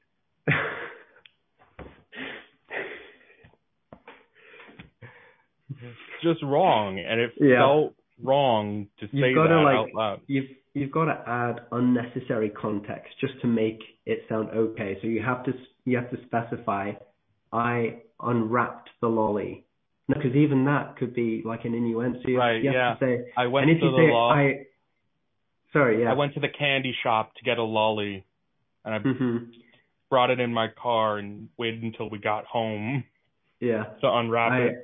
It's 5.70 5.73
just 6.22 6.42
wrong, 6.42 6.98
and 6.98 7.20
it 7.20 7.32
Yeah. 7.40 7.58
felt 7.58 7.94
wrong 8.22 8.88
to 8.98 9.08
You've 9.12 9.22
say 9.22 9.34
that 9.34 9.40
like- 9.50 9.76
out 9.76 9.94
loud. 9.94 10.20
you've 10.26 10.48
you've 10.74 10.90
got 10.90 11.04
to 11.04 11.28
add 11.28 11.60
unnecessary 11.72 12.50
context 12.50 13.16
just 13.20 13.40
to 13.40 13.46
make 13.46 13.80
it 14.06 14.24
sound 14.28 14.50
okay. 14.50 14.98
So 15.00 15.06
you 15.06 15.22
have 15.22 15.44
to 15.44 15.52
you 15.84 15.96
have 15.96 16.10
to 16.10 16.22
specify, 16.24 16.92
I 17.52 18.00
unwrapped 18.20 18.90
the 19.00 19.08
lolly. 19.08 19.64
No, 20.08 20.14
because 20.16 20.34
even 20.36 20.64
that 20.66 20.96
could 20.96 21.14
be 21.14 21.42
like 21.44 21.64
an 21.64 21.74
innuendo. 21.74 22.20
So 22.22 22.28
you, 22.28 22.38
Right, 22.38 22.62
yeah. 22.62 22.94
to 22.94 22.98
say, 23.00 23.24
I 23.36 23.46
went 23.46 23.68
and 23.68 23.76
if 23.76 23.80
to 23.80 23.86
you 23.86 23.90
the 23.92 23.96
say. 23.96 24.12
I, 24.12 24.66
sorry, 25.72 26.02
yeah. 26.02 26.10
I 26.10 26.14
went 26.14 26.34
to 26.34 26.40
the 26.40 26.48
candy 26.48 26.92
shop 27.02 27.34
to 27.36 27.42
get 27.44 27.58
a 27.58 27.62
lolly, 27.62 28.24
and 28.84 28.94
I 28.94 28.98
hmm 28.98 29.36
brought 30.10 30.30
it 30.30 30.38
in 30.40 30.52
my 30.52 30.68
car 30.68 31.18
and 31.18 31.48
waited 31.56 31.82
until 31.82 32.08
we 32.10 32.18
got 32.18 32.44
home 32.44 33.02
Yeah. 33.60 33.84
to 34.00 34.12
unwrap 34.12 34.52
I 34.52 34.60
it. 34.66 34.74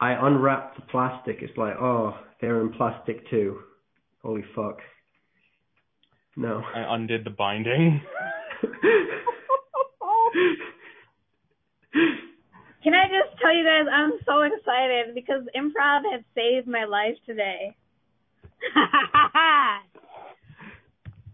I 0.00 0.12
unwrapped 0.12 0.76
the 0.76 0.82
plastic. 0.82 1.38
It's 1.40 1.56
like, 1.56 1.74
oh, 1.80 2.18
they're 2.40 2.60
in 2.60 2.72
plastic 2.72 3.28
too. 3.30 3.60
Holy 4.22 4.44
fuck. 4.54 4.78
No. 6.36 6.62
I 6.74 6.94
undid 6.94 7.24
the 7.24 7.30
binding. 7.30 8.02
Can 12.82 12.94
I 12.94 13.06
just 13.08 13.40
tell 13.40 13.54
you 13.54 13.64
guys, 13.64 13.86
I'm 13.92 14.12
so 14.24 14.42
excited 14.42 15.14
because 15.14 15.42
improv 15.56 16.02
has 16.12 16.22
saved 16.34 16.68
my 16.68 16.84
life 16.84 17.16
today. 17.24 17.74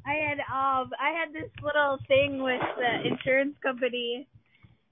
I 0.04 0.14
had 0.14 0.40
um 0.40 0.90
I 0.98 1.12
had 1.12 1.32
this 1.32 1.50
little 1.62 1.98
thing 2.08 2.42
with 2.42 2.60
the 2.76 3.08
insurance 3.08 3.54
company 3.62 4.26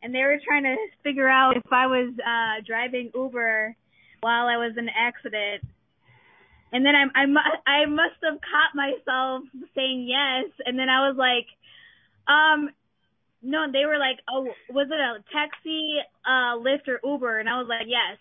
and 0.03 0.14
they 0.14 0.22
were 0.22 0.38
trying 0.44 0.64
to 0.64 0.76
figure 1.03 1.28
out 1.28 1.57
if 1.57 1.72
I 1.72 1.86
was 1.86 2.12
uh 2.18 2.62
driving 2.66 3.11
Uber 3.14 3.76
while 4.20 4.46
I 4.46 4.57
was 4.57 4.72
in 4.76 4.84
an 4.88 4.94
accident. 4.96 5.64
And 6.72 6.86
then 6.86 6.94
I 6.94 7.05
I, 7.14 7.70
I 7.70 7.86
must 7.86 8.20
have 8.22 8.38
caught 8.40 8.74
myself 8.74 9.42
saying 9.74 10.07
yes, 10.09 10.53
and 10.64 10.78
then 10.78 10.88
I 10.88 11.09
was 11.09 11.16
like, 11.16 11.46
um, 12.28 12.70
no. 13.42 13.66
They 13.72 13.86
were 13.86 13.98
like, 13.98 14.20
oh, 14.30 14.46
was 14.70 14.86
it 14.90 15.01
a 15.01 15.24
taxi, 15.32 15.98
uh, 16.24 16.59
Lyft 16.59 16.86
or 16.86 17.01
Uber? 17.03 17.38
And 17.38 17.48
I 17.48 17.59
was 17.59 17.66
like, 17.68 17.86
yes. 17.88 18.18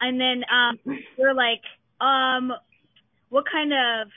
And 0.00 0.20
then 0.20 0.44
um, 0.50 0.78
they 0.84 1.22
were 1.22 1.34
like, 1.34 1.62
um, 2.00 2.52
what 3.30 3.44
kind 3.50 3.72
of 3.72 4.08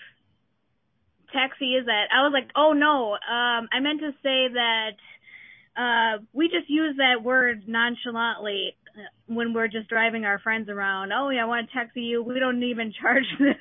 taxi 1.33 1.73
is 1.73 1.85
that? 1.87 2.07
I 2.13 2.21
was 2.21 2.33
like, 2.33 2.49
oh 2.55 2.73
no, 2.73 3.13
um, 3.13 3.67
I 3.71 3.79
meant 3.81 4.01
to 4.01 4.11
say 4.21 4.47
that 4.53 4.97
uh, 5.77 6.19
we 6.33 6.47
just 6.47 6.69
use 6.69 6.95
that 6.97 7.23
word 7.23 7.67
nonchalantly 7.67 8.75
uh, 8.95 9.01
when 9.27 9.53
we're 9.53 9.67
just 9.67 9.89
driving 9.89 10.25
our 10.25 10.39
friends 10.39 10.69
around. 10.69 11.11
Oh 11.11 11.29
yeah, 11.29 11.43
I 11.43 11.45
want 11.45 11.69
to 11.69 11.77
text 11.77 11.95
you. 11.97 12.23
We 12.23 12.39
don't 12.39 12.63
even 12.63 12.93
charge 13.01 13.25
them. 13.39 13.55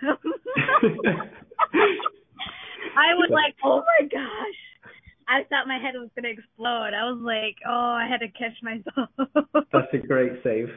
I 2.96 3.14
was 3.14 3.30
like, 3.30 3.56
oh 3.64 3.82
my 3.82 4.06
gosh. 4.06 4.60
I 5.26 5.42
thought 5.48 5.66
my 5.66 5.78
head 5.78 5.94
was 5.94 6.10
gonna 6.14 6.28
explode. 6.28 6.92
I 6.94 7.10
was 7.10 7.20
like, 7.22 7.56
oh, 7.66 7.70
I 7.70 8.06
had 8.08 8.20
to 8.20 8.28
catch 8.28 8.62
myself. 8.62 9.08
That's 9.72 9.94
a 9.94 10.06
great 10.06 10.32
save. 10.44 10.68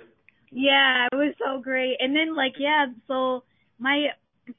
Yeah, 0.51 1.07
it 1.11 1.15
was 1.15 1.35
so 1.37 1.61
great. 1.61 1.97
And 1.99 2.15
then 2.15 2.35
like 2.35 2.53
yeah, 2.57 2.87
so 3.07 3.43
my 3.77 4.07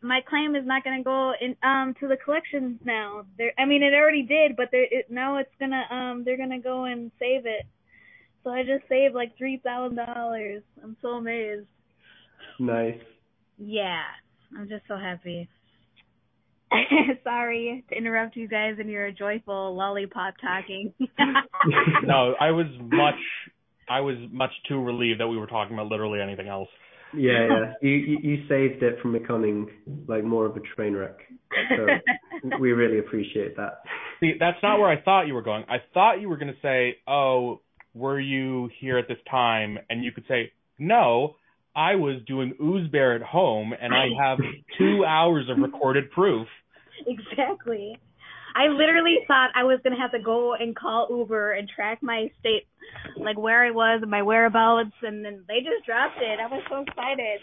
my 0.02 0.20
claim 0.28 0.54
is 0.54 0.66
not 0.66 0.84
going 0.84 0.98
to 0.98 1.04
go 1.04 1.32
in 1.40 1.56
um 1.62 1.94
to 2.00 2.08
the 2.08 2.16
collections 2.16 2.80
now. 2.84 3.24
There 3.36 3.52
I 3.58 3.64
mean 3.64 3.82
it 3.82 3.94
already 3.94 4.22
did, 4.22 4.56
but 4.56 4.68
there 4.70 4.86
it, 4.90 5.10
now 5.10 5.38
it's 5.38 5.50
going 5.58 5.72
to 5.72 5.94
um 5.94 6.24
they're 6.24 6.36
going 6.36 6.50
to 6.50 6.58
go 6.58 6.84
and 6.84 7.10
save 7.18 7.46
it. 7.46 7.66
So 8.44 8.50
I 8.50 8.62
just 8.62 8.88
saved 8.88 9.14
like 9.14 9.32
$3,000. 9.38 10.62
I'm 10.82 10.96
so 11.02 11.08
amazed. 11.08 11.66
Nice. 12.58 13.00
Yeah. 13.58 14.02
I'm 14.56 14.68
just 14.68 14.84
so 14.88 14.96
happy. 14.96 15.48
Sorry 17.24 17.84
to 17.90 17.96
interrupt 17.96 18.36
you 18.36 18.48
guys 18.48 18.76
in 18.78 18.88
your 18.88 19.10
joyful 19.10 19.76
lollipop 19.76 20.34
talking. 20.40 20.92
no, 22.04 22.34
I 22.40 22.50
was 22.50 22.66
much 22.80 23.14
I 23.88 24.00
was 24.00 24.16
much 24.30 24.50
too 24.68 24.82
relieved 24.82 25.20
that 25.20 25.28
we 25.28 25.38
were 25.38 25.46
talking 25.46 25.74
about 25.74 25.86
literally 25.86 26.20
anything 26.20 26.48
else. 26.48 26.68
Yeah, 27.14 27.48
yeah. 27.48 27.72
You, 27.82 27.90
you 27.90 28.18
you 28.22 28.36
saved 28.48 28.82
it 28.82 29.00
from 29.00 29.12
becoming 29.12 29.68
like 30.06 30.24
more 30.24 30.46
of 30.46 30.56
a 30.56 30.60
train 30.74 30.94
wreck. 30.94 31.16
So 31.76 31.86
we 32.60 32.72
really 32.72 32.98
appreciate 32.98 33.56
that. 33.56 33.82
See, 34.20 34.34
that's 34.38 34.58
not 34.62 34.78
where 34.78 34.90
I 34.90 35.00
thought 35.00 35.22
you 35.22 35.34
were 35.34 35.42
going. 35.42 35.64
I 35.68 35.76
thought 35.94 36.20
you 36.20 36.28
were 36.28 36.36
going 36.36 36.52
to 36.52 36.60
say, 36.60 36.98
"Oh, 37.06 37.60
were 37.94 38.20
you 38.20 38.68
here 38.80 38.98
at 38.98 39.08
this 39.08 39.18
time?" 39.30 39.78
And 39.88 40.04
you 40.04 40.12
could 40.12 40.24
say, 40.28 40.52
"No, 40.78 41.36
I 41.74 41.94
was 41.94 42.20
doing 42.26 42.54
ooze 42.60 42.90
bear 42.90 43.14
at 43.14 43.22
home, 43.22 43.72
and 43.80 43.94
I 43.94 44.08
have 44.20 44.38
two 44.76 45.04
hours 45.04 45.48
of 45.48 45.58
recorded 45.58 46.10
proof." 46.10 46.46
exactly. 47.06 47.96
I 48.58 48.66
literally 48.66 49.18
thought 49.28 49.50
I 49.54 49.62
was 49.62 49.78
gonna 49.84 50.00
have 50.00 50.10
to 50.10 50.18
go 50.18 50.54
and 50.54 50.74
call 50.74 51.06
Uber 51.10 51.52
and 51.52 51.68
track 51.68 52.02
my 52.02 52.28
state, 52.40 52.66
like 53.16 53.38
where 53.38 53.64
I 53.64 53.70
was 53.70 54.00
and 54.02 54.10
my 54.10 54.22
whereabouts, 54.22 54.96
and 55.02 55.24
then 55.24 55.44
they 55.46 55.60
just 55.60 55.86
dropped 55.86 56.18
it. 56.20 56.40
I 56.40 56.48
was 56.48 56.64
so 56.68 56.80
excited. 56.82 57.38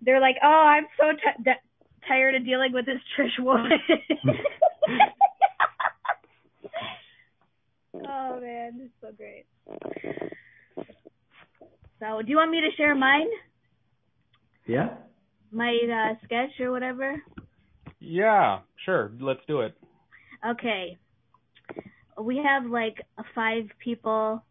They're 0.00 0.22
like, 0.22 0.36
"Oh, 0.42 0.46
I'm 0.46 0.86
so 0.98 1.12
t- 1.12 1.42
d- 1.44 1.60
tired 2.08 2.34
of 2.34 2.46
dealing 2.46 2.72
with 2.72 2.86
this 2.86 3.00
Trish 3.14 3.38
woman." 3.38 3.78
oh 8.08 8.40
man, 8.40 8.80
it's 8.80 8.94
so 9.02 9.12
great. 9.14 9.44
So, 12.00 12.22
do 12.22 12.30
you 12.30 12.36
want 12.36 12.50
me 12.50 12.62
to 12.62 12.70
share 12.78 12.94
mine? 12.94 13.28
Yeah. 14.66 14.94
My 15.52 15.76
uh, 15.76 16.14
sketch 16.24 16.58
or 16.58 16.70
whatever? 16.70 17.22
Yeah, 18.06 18.60
sure. 18.84 19.12
Let's 19.18 19.40
do 19.48 19.60
it. 19.60 19.74
Okay. 20.46 20.98
We 22.20 22.36
have 22.44 22.66
like 22.66 23.00
five 23.34 23.64
people 23.82 24.44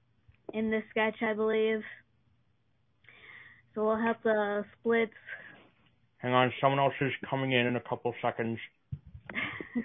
in 0.54 0.72
this 0.72 0.84
sketch, 0.90 1.16
I 1.22 1.34
believe. 1.34 1.82
So 3.74 3.86
we'll 3.86 3.98
have 3.98 4.22
to 4.24 4.66
split. 4.80 5.12
Hang 6.18 6.34
on, 6.34 6.52
someone 6.62 6.80
else 6.80 6.94
is 7.02 7.12
coming 7.30 7.52
in 7.52 7.68
in 7.68 7.76
a 7.76 7.82
couple 7.82 8.14
seconds. 8.22 8.58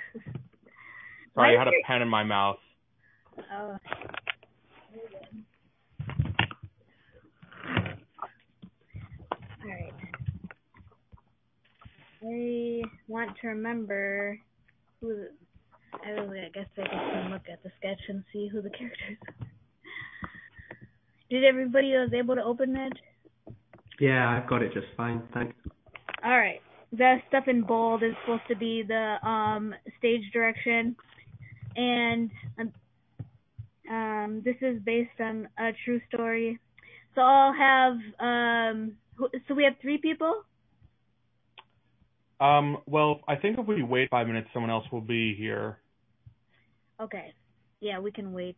Sorry, 1.35 1.57
I 1.57 1.59
had 1.59 1.69
a 1.69 1.73
pen 1.87 2.03
in 2.03 2.09
my 2.09 2.25
mouth. 2.25 2.59
Oh. 3.39 3.77
Alright. 9.62 9.93
I 12.23 12.83
want 13.09 13.30
to 13.40 13.48
remember 13.48 14.38
who 15.00 15.09
the, 15.09 15.28
I, 16.04 16.11
really- 16.11 16.40
I 16.40 16.48
guess 16.50 16.66
I 16.76 16.82
just 16.82 16.90
can 16.92 17.30
look 17.32 17.42
at 17.50 17.62
the 17.62 17.70
sketch 17.78 18.00
and 18.09 18.22
see 18.32 18.48
who 18.48 18.62
the 18.62 18.70
characters 18.70 19.16
are. 19.26 19.46
Did 21.30 21.44
everybody 21.44 21.92
was 21.92 22.11
able 22.14 22.36
to 22.36 22.42
open 22.42 22.76
it? 22.76 22.92
Yeah, 24.00 24.28
I've 24.30 24.48
got 24.48 24.62
it 24.62 24.72
just 24.72 24.86
fine. 24.96 25.22
Thanks. 25.34 25.54
Alright. 26.24 26.61
The 26.92 27.16
stuff 27.28 27.44
in 27.48 27.62
bold 27.62 28.02
is 28.02 28.12
supposed 28.22 28.46
to 28.48 28.56
be 28.56 28.82
the 28.86 29.16
um 29.26 29.74
stage 29.98 30.22
direction 30.32 30.96
and 31.76 32.30
um, 32.59 32.72
um 33.90 34.42
this 34.44 34.56
is 34.62 34.80
based 34.84 35.20
on 35.20 35.48
a 35.59 35.70
true 35.84 36.00
story. 36.12 36.59
So 37.14 37.20
I'll 37.20 37.52
have 37.52 37.94
um 38.20 38.92
so 39.46 39.54
we 39.54 39.64
have 39.64 39.74
three 39.82 39.98
people? 39.98 40.44
Um, 42.41 42.78
well, 42.86 43.20
I 43.26 43.36
think 43.36 43.59
if 43.59 43.66
we 43.66 43.82
wait 43.82 44.11
five 44.11 44.26
minutes, 44.26 44.49
someone 44.53 44.70
else 44.70 44.84
will 44.93 45.01
be 45.01 45.34
here. 45.34 45.78
Okay. 47.01 47.32
Yeah, 47.80 47.99
we 47.99 48.12
can 48.12 48.32
wait. 48.32 48.57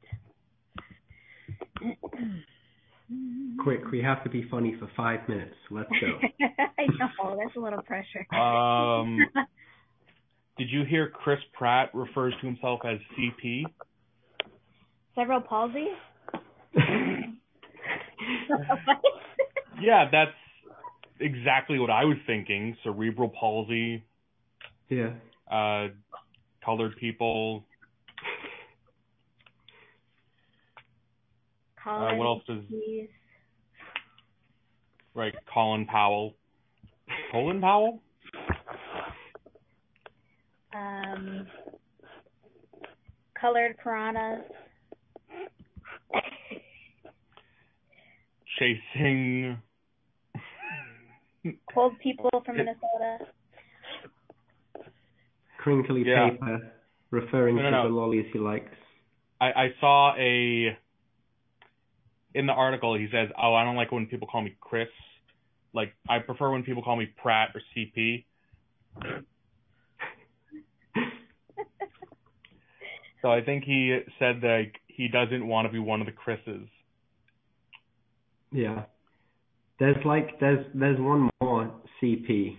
Quick, 3.63 3.91
we 3.91 4.03
have 4.03 4.23
to 4.25 4.31
be 4.31 4.47
funny 4.51 4.77
for 4.79 4.89
five 4.97 5.29
minutes. 5.29 5.55
Let's 5.71 5.89
go. 6.01 6.19
I 6.79 6.87
know, 6.87 7.37
that's 7.39 7.57
a 7.57 7.61
little 7.61 7.83
pressure. 7.83 8.27
Um, 8.35 9.19
Did 10.59 10.71
you 10.71 10.85
hear 10.85 11.09
Chris 11.09 11.39
Pratt 11.55 11.91
refers 11.95 12.35
to 12.41 12.47
himself 12.47 12.81
as 12.85 12.99
CP? 13.19 13.65
Cerebral 15.15 15.41
palsy? 15.41 15.89
Yeah, 19.81 20.09
that's 20.13 20.37
exactly 21.21 21.79
what 21.79 21.91
I 21.91 22.05
was 22.05 22.17
thinking. 22.27 22.77
Cerebral 22.83 23.29
palsy, 23.29 24.05
yeah. 24.89 25.13
uh, 25.51 25.89
colored 26.65 26.97
people. 26.97 27.65
Colin, 31.83 32.15
Uh, 32.15 32.17
what 32.17 32.27
else 32.27 32.43
does 32.47 32.65
please. 32.69 33.09
right? 35.15 35.35
Colin 35.53 35.87
Powell, 35.87 36.35
Colin 37.33 37.61
Powell. 37.61 38.03
Um, 40.75 41.47
colored 43.41 43.77
piranhas. 43.83 44.43
chasing 48.59 49.57
Cold 51.73 51.95
people 52.03 52.31
from 52.45 52.57
Minnesota. 52.59 53.19
Crinkly 55.59 56.05
Yeah. 56.07 56.31
paper 56.31 56.73
referring 57.11 57.57
No, 57.57 57.63
no, 57.63 57.71
to 57.71 57.77
no. 57.77 57.89
the 57.89 57.95
lollies 57.95 58.27
he 58.33 58.39
likes. 58.39 58.75
I, 59.41 59.47
I 59.53 59.75
saw 59.81 60.15
a 60.17 60.77
in 62.35 62.47
the 62.47 62.53
article 62.53 62.95
he 62.97 63.09
says, 63.11 63.29
"Oh, 63.41 63.55
I 63.55 63.65
don't 63.65 63.77
like 63.77 63.91
when 63.91 64.07
people 64.07 64.29
call 64.29 64.43
me 64.43 64.55
Chris. 64.61 64.89
Like 65.73 65.93
I 66.09 66.19
prefer 66.19 66.51
when 66.51 66.63
people 66.63 66.83
call 66.83 66.97
me 66.97 67.07
Pratt 67.07 67.51
or 67.55 67.63
CP." 67.77 68.25
So 73.23 73.31
I 73.31 73.43
think 73.43 73.65
he 73.65 74.01
said 74.19 74.41
that 74.43 74.71
he 74.87 75.09
doesn't 75.09 75.47
want 75.47 75.67
to 75.69 75.73
be 75.73 75.79
one 75.79 76.01
of 76.01 76.07
the 76.07 76.13
Chris's. 76.13 76.67
Yeah. 78.51 78.85
There's 79.81 79.97
like 80.05 80.39
there's 80.39 80.65
there's 80.75 81.01
one 81.01 81.31
more 81.41 81.73
CP 82.01 82.59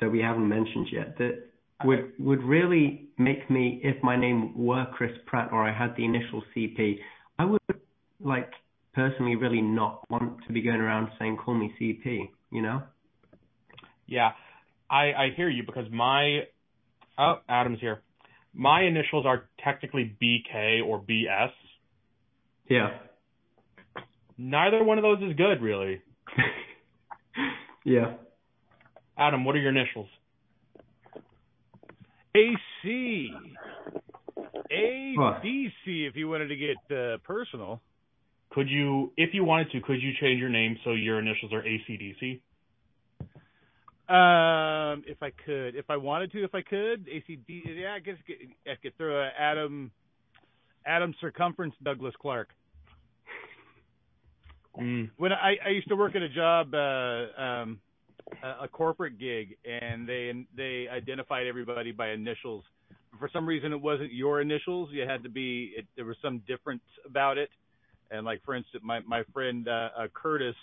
that 0.00 0.10
we 0.10 0.20
haven't 0.20 0.48
mentioned 0.48 0.86
yet 0.92 1.18
that 1.18 1.46
would 1.84 2.12
would 2.18 2.42
really 2.42 3.08
make 3.18 3.50
me 3.50 3.80
if 3.82 4.02
my 4.02 4.16
name 4.16 4.56
were 4.56 4.86
Chris 4.94 5.10
Pratt 5.26 5.50
or 5.52 5.68
I 5.68 5.76
had 5.76 5.94
the 5.96 6.04
initial 6.04 6.42
CP, 6.54 6.98
I 7.38 7.44
would 7.44 7.60
like 8.20 8.50
personally 8.94 9.36
really 9.36 9.60
not 9.60 10.08
want 10.10 10.38
to 10.46 10.52
be 10.52 10.62
going 10.62 10.80
around 10.80 11.08
saying 11.18 11.36
call 11.36 11.54
me 11.54 11.72
CP, 11.80 12.30
you 12.50 12.62
know? 12.62 12.82
Yeah, 14.06 14.30
I 14.90 15.12
I 15.12 15.28
hear 15.36 15.50
you 15.50 15.64
because 15.66 15.90
my 15.90 16.40
oh 17.18 17.40
Adam's 17.48 17.80
here. 17.80 18.02
My 18.54 18.84
initials 18.84 19.26
are 19.26 19.48
technically 19.62 20.16
BK 20.22 20.82
or 20.86 20.98
BS. 20.98 21.50
Yeah. 22.70 22.88
Neither 24.38 24.82
one 24.82 24.96
of 24.96 25.02
those 25.02 25.18
is 25.30 25.36
good, 25.36 25.60
really. 25.60 26.00
yeah. 27.84 28.14
Adam, 29.18 29.44
what 29.44 29.54
are 29.54 29.58
your 29.58 29.70
initials? 29.70 30.08
AC. 32.34 33.32
ADC 34.70 35.72
if 35.86 36.16
you 36.16 36.28
wanted 36.28 36.48
to 36.48 36.56
get 36.56 36.96
uh, 36.96 37.18
personal. 37.24 37.80
Could 38.50 38.68
you, 38.68 39.12
if 39.16 39.30
you 39.32 39.44
wanted 39.44 39.70
to, 39.72 39.80
could 39.80 40.02
you 40.02 40.12
change 40.20 40.40
your 40.40 40.48
name 40.48 40.78
so 40.84 40.92
your 40.92 41.18
initials 41.18 41.52
are 41.52 41.62
ACDC? 41.62 42.40
Um, 44.08 45.02
if 45.06 45.20
I 45.20 45.30
could, 45.44 45.74
if 45.74 45.90
I 45.90 45.96
wanted 45.96 46.30
to, 46.32 46.44
if 46.44 46.54
I 46.54 46.62
could, 46.62 47.06
ACD. 47.06 47.62
Yeah, 47.64 47.94
I 47.94 47.98
guess 47.98 48.14
I 48.64 48.76
could 48.80 48.96
throw 48.96 49.20
a 49.20 49.30
Adam, 49.36 49.90
Adam 50.86 51.12
Circumference 51.20 51.74
Douglas 51.82 52.14
Clark. 52.20 52.50
Mm. 54.78 55.10
When 55.16 55.32
I, 55.32 55.56
I 55.64 55.70
used 55.70 55.88
to 55.88 55.96
work 55.96 56.14
at 56.16 56.22
a 56.22 56.28
job, 56.28 56.74
uh, 56.74 57.40
um, 57.40 57.80
a, 58.42 58.64
a 58.64 58.68
corporate 58.68 59.18
gig, 59.18 59.56
and 59.64 60.08
they 60.08 60.32
they 60.56 60.86
identified 60.88 61.46
everybody 61.46 61.92
by 61.92 62.10
initials. 62.10 62.64
For 63.18 63.30
some 63.32 63.46
reason, 63.46 63.72
it 63.72 63.80
wasn't 63.80 64.12
your 64.12 64.40
initials. 64.40 64.90
You 64.92 65.06
had 65.08 65.22
to 65.22 65.28
be. 65.28 65.72
It, 65.76 65.86
there 65.96 66.04
was 66.04 66.16
some 66.22 66.42
difference 66.46 66.82
about 67.06 67.38
it. 67.38 67.48
And 68.10 68.24
like 68.24 68.42
for 68.44 68.54
instance, 68.54 68.82
my 68.84 69.00
my 69.00 69.22
friend 69.32 69.66
uh, 69.68 69.88
uh, 69.98 70.06
Curtis, 70.12 70.54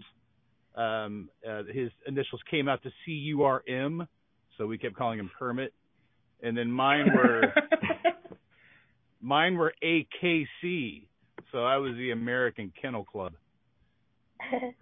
um, 0.76 1.30
uh, 1.48 1.64
his 1.74 1.90
initials 2.08 2.42
came 2.50 2.68
out 2.70 2.84
to 2.84 2.90
C 3.06 3.12
U 3.12 3.44
R 3.44 3.64
M, 3.68 4.08
so 4.58 4.68
we 4.68 4.78
kept 4.78 4.96
calling 4.96 5.20
him 5.20 5.30
Kermit. 5.38 5.74
And 6.42 6.58
then 6.58 6.72
mine 6.72 7.08
were 7.16 7.54
mine 9.22 9.56
were 9.56 9.74
AKC, 9.84 11.06
so 11.52 11.64
I 11.64 11.78
was 11.78 11.96
the 11.96 12.12
American 12.12 12.72
Kennel 12.80 13.06
Club. 13.06 13.34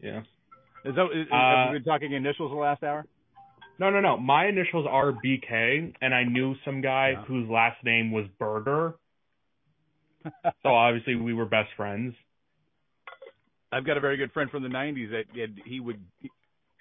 Yeah. 0.00 0.20
Is 0.84 0.94
that 0.94 1.06
is, 1.12 1.26
Uh, 1.32 1.36
have 1.36 1.72
we 1.72 1.78
been 1.78 1.84
talking 1.84 2.12
initials 2.12 2.50
the 2.52 2.56
last 2.56 2.82
hour? 2.82 3.06
No, 3.78 3.90
no, 3.90 4.00
no. 4.00 4.16
My 4.16 4.46
initials 4.46 4.86
are 4.88 5.12
BK, 5.12 5.94
and 6.00 6.14
I 6.14 6.24
knew 6.24 6.54
some 6.64 6.80
guy 6.80 7.10
Yeah. 7.12 7.24
whose 7.24 7.48
last 7.48 7.82
name 7.82 8.12
was 8.12 8.26
Burger. 8.38 8.94
so 10.62 10.68
obviously 10.68 11.14
we 11.14 11.32
were 11.32 11.46
best 11.46 11.70
friends. 11.76 12.14
I've 13.72 13.84
got 13.84 13.96
a 13.96 14.00
very 14.00 14.16
good 14.16 14.32
friend 14.32 14.50
from 14.50 14.62
the 14.62 14.68
'90s 14.68 15.10
that 15.10 15.24
that 15.34 15.48
he 15.64 15.80
would. 15.80 16.00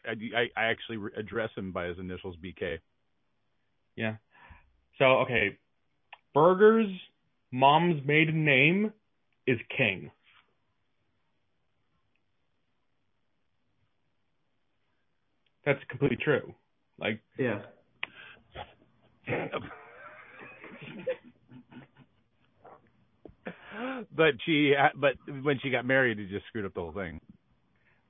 I, 0.05 0.11
I 0.11 0.49
I 0.55 0.65
actually 0.65 0.97
re- 0.97 1.11
address 1.17 1.49
him 1.55 1.71
by 1.71 1.85
his 1.87 1.97
initials, 1.97 2.35
BK. 2.37 2.79
Yeah. 3.95 4.17
So 4.99 5.05
okay, 5.21 5.57
Burger's 6.33 6.91
mom's 7.51 8.05
maiden 8.05 8.45
name 8.45 8.93
is 9.47 9.59
King. 9.75 10.11
That's 15.65 15.79
completely 15.89 16.17
true. 16.17 16.53
Like 16.99 17.21
Yeah. 17.37 17.61
but 24.15 24.35
she, 24.45 24.73
but 24.95 25.15
when 25.43 25.59
she 25.61 25.69
got 25.69 25.85
married, 25.85 26.19
it 26.19 26.29
just 26.29 26.45
screwed 26.47 26.65
up 26.65 26.73
the 26.73 26.81
whole 26.81 26.91
thing. 26.91 27.19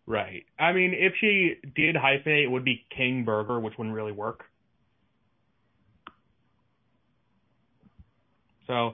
right. 0.06 0.44
I 0.60 0.74
mean, 0.74 0.94
if 0.94 1.14
she 1.20 1.56
did 1.76 1.96
hyphenate, 1.96 2.44
it 2.44 2.52
would 2.52 2.66
be 2.66 2.86
King 2.96 3.24
Burger, 3.26 3.60
which 3.60 3.74
wouldn't 3.78 3.96
really 3.96 4.12
work. 4.12 4.44
So, 8.68 8.94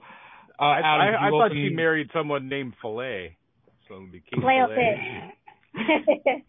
uh, 0.61 0.63
I, 0.63 0.79
Adam, 0.79 1.15
I, 1.15 1.27
I 1.27 1.29
thought 1.29 1.45
open- 1.51 1.57
she 1.57 1.69
married 1.73 2.09
someone 2.13 2.47
named 2.49 2.73
Filet, 2.81 3.35
so 3.87 3.95
it 3.95 3.99
would 4.01 4.11
be 4.11 4.21
King 4.31 4.41
Filet 4.41 5.33
Filet. 5.73 6.43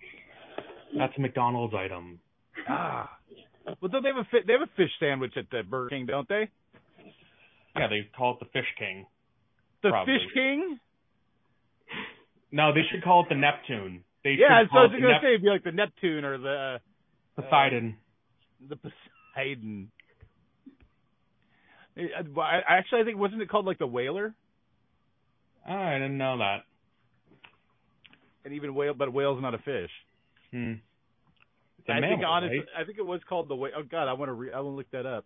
That's 0.98 1.12
a 1.16 1.20
McDonald's 1.20 1.74
item. 1.74 2.20
Ah, 2.68 3.10
well, 3.80 3.88
don't 3.90 4.02
they 4.02 4.10
have 4.10 4.18
a 4.18 4.28
fi- 4.30 4.44
they 4.46 4.52
have 4.52 4.62
a 4.62 4.70
fish 4.76 4.90
sandwich 5.00 5.32
at 5.36 5.46
the 5.50 5.62
Burger 5.62 5.88
King, 5.90 6.06
don't 6.06 6.28
they? 6.28 6.48
Yeah, 7.76 7.88
they 7.88 8.08
call 8.16 8.34
it 8.34 8.40
the 8.40 8.50
Fish 8.52 8.68
King. 8.78 9.06
The 9.82 9.88
Probably. 9.90 10.14
Fish 10.14 10.32
King. 10.34 10.78
No, 12.50 12.72
they 12.74 12.82
should 12.90 13.02
call 13.02 13.22
it 13.22 13.28
the 13.30 13.34
Neptune. 13.34 14.04
They 14.22 14.36
Yeah, 14.38 14.62
so 14.70 14.76
I 14.78 14.82
was 14.82 14.90
gonna 14.92 15.08
Nep- 15.12 15.22
say 15.22 15.28
it'd 15.28 15.42
be 15.42 15.48
like 15.48 15.64
the 15.64 15.72
Neptune 15.72 16.24
or 16.24 16.36
the 16.38 16.80
Poseidon. 17.36 17.96
the 18.68 18.76
Poseidon. 18.76 19.90
I, 21.96 22.02
I 22.40 22.78
actually 22.78 23.02
I 23.02 23.04
think 23.04 23.18
wasn't 23.18 23.42
it 23.42 23.48
called 23.48 23.66
like 23.66 23.78
the 23.78 23.86
Whaler? 23.86 24.34
Oh, 25.68 25.72
I 25.72 25.94
didn't 25.94 26.18
know 26.18 26.38
that. 26.38 26.58
And 28.44 28.54
even 28.54 28.74
whale, 28.74 28.94
but 28.94 29.08
a 29.08 29.10
whale's 29.10 29.40
not 29.40 29.54
a 29.54 29.58
fish. 29.58 29.90
Hmm. 30.50 30.72
It's 31.78 31.88
a 31.88 31.92
I 31.92 32.00
think 32.00 32.22
honestly, 32.26 32.58
right? 32.58 32.66
I 32.78 32.84
think 32.84 32.98
it 32.98 33.06
was 33.06 33.20
called 33.28 33.48
the 33.48 33.54
whale. 33.54 33.72
Oh 33.76 33.82
God, 33.88 34.08
I 34.08 34.14
want 34.14 34.28
to 34.28 34.32
re- 34.32 34.52
I 34.52 34.60
want 34.60 34.72
to 34.72 34.76
look 34.76 34.90
that 34.92 35.06
up 35.06 35.24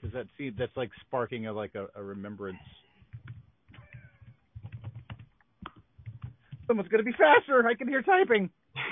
because 0.00 0.14
that 0.14 0.26
see 0.38 0.50
that's 0.50 0.76
like 0.76 0.90
sparking 1.06 1.46
a 1.46 1.52
like 1.52 1.74
a, 1.74 1.86
a 1.98 2.02
remembrance. 2.02 2.58
Someone's 6.66 6.88
gonna 6.88 7.02
be 7.02 7.12
faster. 7.12 7.66
I 7.66 7.74
can 7.74 7.88
hear 7.88 8.02
typing. 8.02 8.50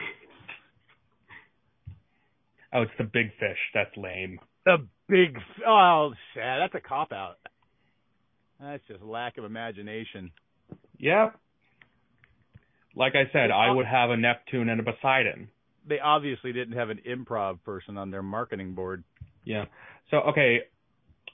Oh, 2.72 2.82
it's 2.82 2.92
the 2.98 3.04
big 3.04 3.30
fish. 3.40 3.58
That's 3.74 3.90
lame. 3.96 4.38
The 4.64 4.86
big. 5.10 5.36
Oh, 5.66 6.12
sad. 6.34 6.58
That's 6.60 6.74
a 6.74 6.88
cop 6.88 7.12
out. 7.12 7.36
That's 8.60 8.82
just 8.88 9.02
lack 9.02 9.38
of 9.38 9.44
imagination. 9.44 10.30
Yep. 10.98 11.34
Like 12.94 13.14
I 13.14 13.30
said, 13.32 13.50
I 13.50 13.70
would 13.70 13.86
have 13.86 14.10
a 14.10 14.16
Neptune 14.16 14.68
and 14.68 14.80
a 14.80 14.84
Poseidon. 14.84 15.48
They 15.88 15.98
obviously 15.98 16.52
didn't 16.52 16.76
have 16.76 16.90
an 16.90 17.00
improv 17.08 17.62
person 17.64 17.96
on 17.96 18.10
their 18.10 18.22
marketing 18.22 18.74
board. 18.74 19.04
Yeah. 19.44 19.64
So 20.10 20.18
okay, 20.18 20.58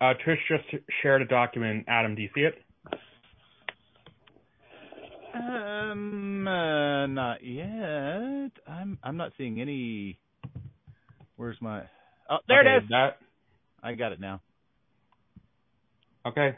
uh, 0.00 0.12
Trish 0.24 0.36
just 0.48 0.84
shared 1.02 1.22
a 1.22 1.26
document. 1.26 1.86
Adam, 1.88 2.14
do 2.14 2.22
you 2.22 2.28
see 2.34 2.42
it? 2.42 2.54
Um, 5.34 6.46
uh, 6.46 7.06
not 7.06 7.42
yet. 7.42 8.52
I'm 8.68 8.98
I'm 9.02 9.16
not 9.16 9.32
seeing 9.36 9.60
any. 9.60 10.18
Where's 11.36 11.56
my? 11.60 11.82
Oh, 12.30 12.38
there 12.48 12.60
okay, 12.60 12.76
it 12.76 12.84
is. 12.84 12.88
That 12.90 13.16
I 13.86 13.94
got 13.94 14.10
it 14.10 14.18
now. 14.18 14.40
okay. 16.26 16.56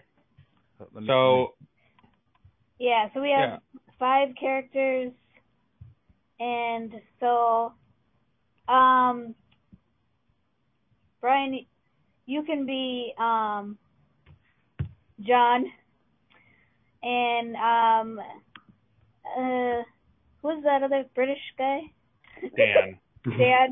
Me- 0.95 1.07
So 1.07 1.53
yeah, 2.79 3.09
so 3.13 3.21
we 3.21 3.33
have 3.33 3.61
five 3.99 4.29
characters, 4.41 5.13
and 6.41 6.95
so, 7.21 7.75
um, 8.67 9.35
Brian, 11.21 11.67
you 12.25 12.45
can 12.45 12.65
be 12.65 13.13
um, 13.19 13.77
John, 15.21 15.67
and 17.03 17.57
um, 17.57 18.21
uh, 19.37 19.83
who's 20.41 20.65
that 20.65 20.83
other 20.83 21.05
British 21.15 21.43
guy? 21.59 21.81
Dan, 22.57 22.99
Dan, 23.39 23.71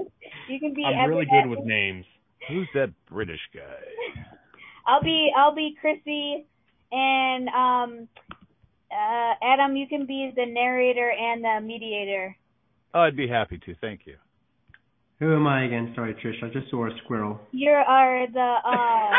you 0.50 0.60
can 0.60 0.74
be. 0.74 0.84
I'm 0.84 1.08
really 1.08 1.24
good 1.24 1.46
with 1.46 1.64
names. 1.64 2.04
Who's 2.48 2.68
that 2.74 2.92
British 3.10 3.40
guy? 3.54 3.60
I'll 4.86 5.02
be 5.02 5.30
I'll 5.36 5.54
be 5.54 5.76
Chrissy, 5.80 6.46
and 6.92 7.48
um, 7.48 8.08
uh, 8.90 9.34
Adam, 9.42 9.76
you 9.76 9.88
can 9.88 10.06
be 10.06 10.32
the 10.34 10.46
narrator 10.46 11.10
and 11.10 11.42
the 11.42 11.60
mediator. 11.66 12.36
Oh, 12.94 13.00
I'd 13.00 13.16
be 13.16 13.28
happy 13.28 13.58
to. 13.66 13.74
Thank 13.80 14.02
you. 14.06 14.16
Who 15.18 15.34
am 15.34 15.46
I 15.46 15.64
again? 15.64 15.92
Sorry, 15.94 16.14
Trish. 16.14 16.42
I 16.44 16.52
just 16.52 16.70
saw 16.70 16.86
a 16.86 16.90
squirrel. 17.04 17.40
You 17.50 17.70
are 17.70 18.26
the 18.26 18.54
uh, 18.64 19.10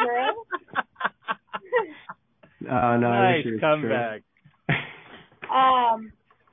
squirrel. 0.00 0.46
Uh, 2.68 2.96
no, 2.96 3.10
nice 3.10 3.44
wish 3.44 3.46
it 3.46 3.50
was 3.52 3.60
comeback. 3.60 4.22
Um, 5.54 6.10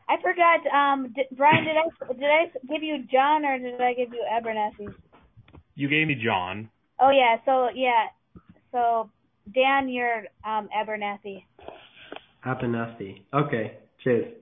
I 0.09 0.15
forgot. 0.21 0.67
Um, 0.73 1.13
did, 1.15 1.25
Brian, 1.37 1.63
did 1.65 1.75
I 1.77 2.13
did 2.13 2.23
I 2.23 2.45
give 2.73 2.83
you 2.83 3.03
John 3.11 3.45
or 3.45 3.57
did 3.57 3.79
I 3.81 3.93
give 3.93 4.09
you 4.11 4.23
Abernathy? 4.31 4.93
You 5.75 5.87
gave 5.89 6.07
me 6.07 6.15
John. 6.15 6.69
Oh 6.99 7.09
yeah. 7.09 7.37
So 7.45 7.69
yeah. 7.73 8.07
So 8.71 9.09
Dan, 9.53 9.89
you're 9.89 10.23
um 10.45 10.69
Abernathy. 10.75 11.43
Abernathy. 12.45 13.23
Okay. 13.33 13.77
Cheers. 14.03 14.33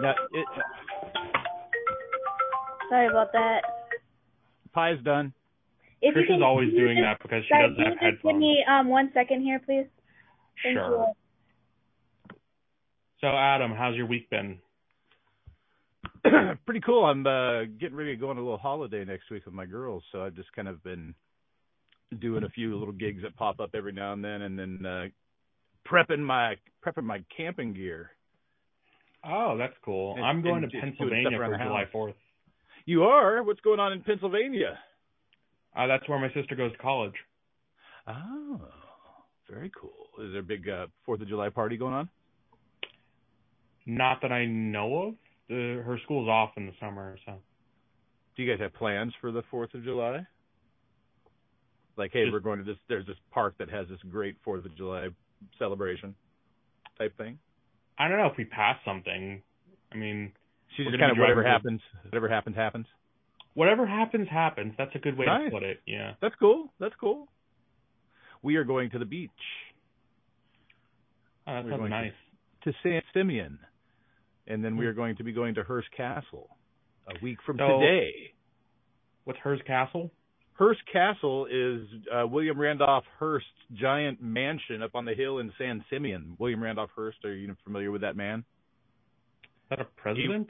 Now, 0.00 0.14
it, 0.32 0.46
Sorry 2.90 3.08
about 3.08 3.32
that. 3.32 3.62
pie's 4.74 5.02
done. 5.04 5.32
If 6.02 6.14
Trish 6.14 6.36
is 6.36 6.42
always 6.42 6.72
you 6.72 6.80
doing 6.80 6.96
just- 6.98 7.04
that 7.04 7.22
because 7.22 7.42
she 7.44 7.48
Sorry, 7.48 7.68
doesn't 7.68 7.76
can 7.76 7.84
have 7.84 7.92
you 8.02 8.10
just 8.10 8.22
give 8.22 8.30
headphones. 8.32 8.40
me 8.40 8.64
um 8.68 8.88
one 8.88 9.10
second 9.14 9.42
here, 9.42 9.58
please? 9.58 9.86
Thank 10.62 10.76
Sure. 10.76 11.06
you. 12.30 12.36
So 13.20 13.28
Adam, 13.28 13.72
how's 13.72 13.96
your 13.96 14.06
week 14.06 14.28
been? 14.30 14.58
pretty 16.66 16.80
cool. 16.80 17.04
I'm 17.04 17.26
uh 17.26 17.64
getting 17.78 17.96
ready 17.96 18.10
to 18.14 18.16
go 18.20 18.30
on 18.30 18.36
a 18.36 18.40
little 18.40 18.58
holiday 18.58 19.04
next 19.04 19.30
week 19.30 19.44
with 19.46 19.54
my 19.54 19.66
girls, 19.66 20.02
so 20.12 20.22
I've 20.22 20.34
just 20.34 20.52
kind 20.54 20.68
of 20.68 20.82
been 20.82 21.14
doing 22.18 22.44
a 22.44 22.48
few 22.48 22.76
little 22.78 22.92
gigs 22.92 23.22
that 23.22 23.36
pop 23.36 23.60
up 23.60 23.70
every 23.74 23.92
now 23.92 24.12
and 24.12 24.24
then, 24.24 24.42
and 24.42 24.58
then 24.58 24.86
uh 24.86 25.04
prepping 25.88 26.20
my 26.20 26.56
prepping 26.84 27.04
my 27.04 27.24
camping 27.36 27.72
gear. 27.74 28.10
Oh, 29.24 29.56
that's 29.56 29.74
cool. 29.84 30.14
And- 30.16 30.24
I'm 30.24 30.42
going 30.42 30.62
to 30.62 30.68
Pennsylvania 30.68 31.30
for 31.38 31.50
the 31.50 31.56
July 31.58 31.84
4th. 31.92 32.14
You 32.84 33.04
are? 33.04 33.42
What's 33.42 33.60
going 33.60 33.80
on 33.80 33.92
in 33.92 34.02
Pennsylvania? 34.02 34.78
Uh, 35.76 35.88
that's 35.88 36.08
where 36.08 36.18
my 36.20 36.32
sister 36.32 36.54
goes 36.54 36.70
to 36.72 36.78
college. 36.78 37.14
Oh, 38.06 38.60
very 39.50 39.70
cool. 39.78 40.24
Is 40.24 40.32
there 40.32 40.40
a 40.40 40.44
big 40.44 40.68
uh 40.68 40.86
Fourth 41.04 41.20
of 41.20 41.28
July 41.28 41.48
party 41.48 41.76
going 41.76 41.94
on? 41.94 42.08
Not 43.86 44.22
that 44.22 44.32
I 44.32 44.46
know 44.46 45.08
of. 45.08 45.14
The, 45.48 45.82
her 45.86 45.98
school's 46.04 46.28
off 46.28 46.50
in 46.56 46.66
the 46.66 46.72
summer, 46.80 47.16
so. 47.24 47.34
Do 48.36 48.42
you 48.42 48.50
guys 48.50 48.60
have 48.60 48.74
plans 48.74 49.12
for 49.20 49.30
the 49.30 49.42
Fourth 49.50 49.72
of 49.74 49.84
July? 49.84 50.26
Like, 51.96 52.10
hey, 52.12 52.24
Just- 52.24 52.32
we're 52.32 52.40
going 52.40 52.58
to 52.58 52.64
this. 52.64 52.76
There's 52.88 53.06
this 53.06 53.16
park 53.30 53.54
that 53.58 53.70
has 53.70 53.86
this 53.88 54.00
great 54.10 54.36
Fourth 54.44 54.64
of 54.64 54.76
July 54.76 55.08
celebration 55.58 56.14
type 56.98 57.16
thing. 57.16 57.38
I 57.98 58.08
don't 58.08 58.18
know 58.18 58.26
if 58.26 58.36
we 58.36 58.44
pass 58.44 58.76
something. 58.84 59.40
I 59.92 59.96
mean, 59.96 60.32
she's 60.76 60.86
just 60.86 60.98
kind 60.98 61.12
of 61.12 61.18
whatever 61.18 61.44
happens, 61.46 61.80
whatever 62.04 62.28
happens 62.28 62.56
happens. 62.56 62.86
whatever 63.54 63.86
happens, 63.86 64.28
happens. 64.28 64.74
That's 64.76 64.94
a 64.94 64.98
good 64.98 65.16
way 65.16 65.24
Nice. 65.24 65.46
to 65.46 65.50
put 65.50 65.62
it. 65.62 65.80
Yeah. 65.86 66.14
That's 66.20 66.34
cool. 66.40 66.72
That's 66.78 66.94
cool. 67.00 67.28
We 68.46 68.54
are 68.56 68.64
going 68.64 68.90
to 68.90 68.98
the 69.00 69.04
beach 69.04 69.30
Oh, 71.48 71.52
that 71.54 71.62
sounds 71.62 71.68
going 71.68 71.82
to- 71.82 71.88
nice. 71.88 72.12
to 72.62 72.72
San 72.84 73.02
Simeon, 73.12 73.58
and 74.46 74.64
then 74.64 74.76
we 74.76 74.86
are 74.86 74.92
going 74.92 75.16
to 75.16 75.24
be 75.24 75.32
going 75.32 75.54
to 75.56 75.64
Hearst 75.64 75.90
Castle 75.96 76.48
a 77.08 77.14
week 77.22 77.38
from 77.42 77.58
So- 77.58 77.80
today. 77.80 78.32
What's 79.24 79.40
Hearst 79.40 79.64
castle? 79.64 80.12
Hearst 80.54 80.80
Castle 80.92 81.46
is 81.50 81.88
uh, 82.12 82.26
William 82.28 82.58
Randolph 82.58 83.04
Hearst's 83.18 83.50
giant 83.74 84.22
mansion 84.22 84.80
up 84.80 84.94
on 84.94 85.04
the 85.04 85.14
hill 85.14 85.38
in 85.40 85.52
San 85.58 85.84
Simeon. 85.90 86.36
William 86.38 86.62
Randolph 86.62 86.90
Hearst, 86.94 87.24
are 87.24 87.34
you 87.34 87.54
familiar 87.64 87.90
with 87.90 88.02
that 88.02 88.14
man? 88.16 88.44
Is 89.42 89.70
that 89.70 89.80
a 89.80 89.84
president? 89.96 90.48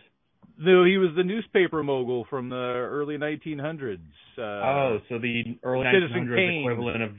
No, 0.59 0.85
he 0.85 0.99
was 0.99 1.15
the 1.17 1.25
newspaper 1.25 1.83
mogul 1.83 2.25
from 2.29 2.51
the 2.51 2.57
early 2.57 3.17
1900s. 3.17 3.99
Uh, 4.39 4.43
oh, 4.43 4.99
so 5.09 5.19
the 5.19 5.59
early 5.63 5.87
Citizen 5.91 6.27
1900s 6.27 6.37
Kane. 6.37 6.61
equivalent 6.61 7.03
of 7.03 7.11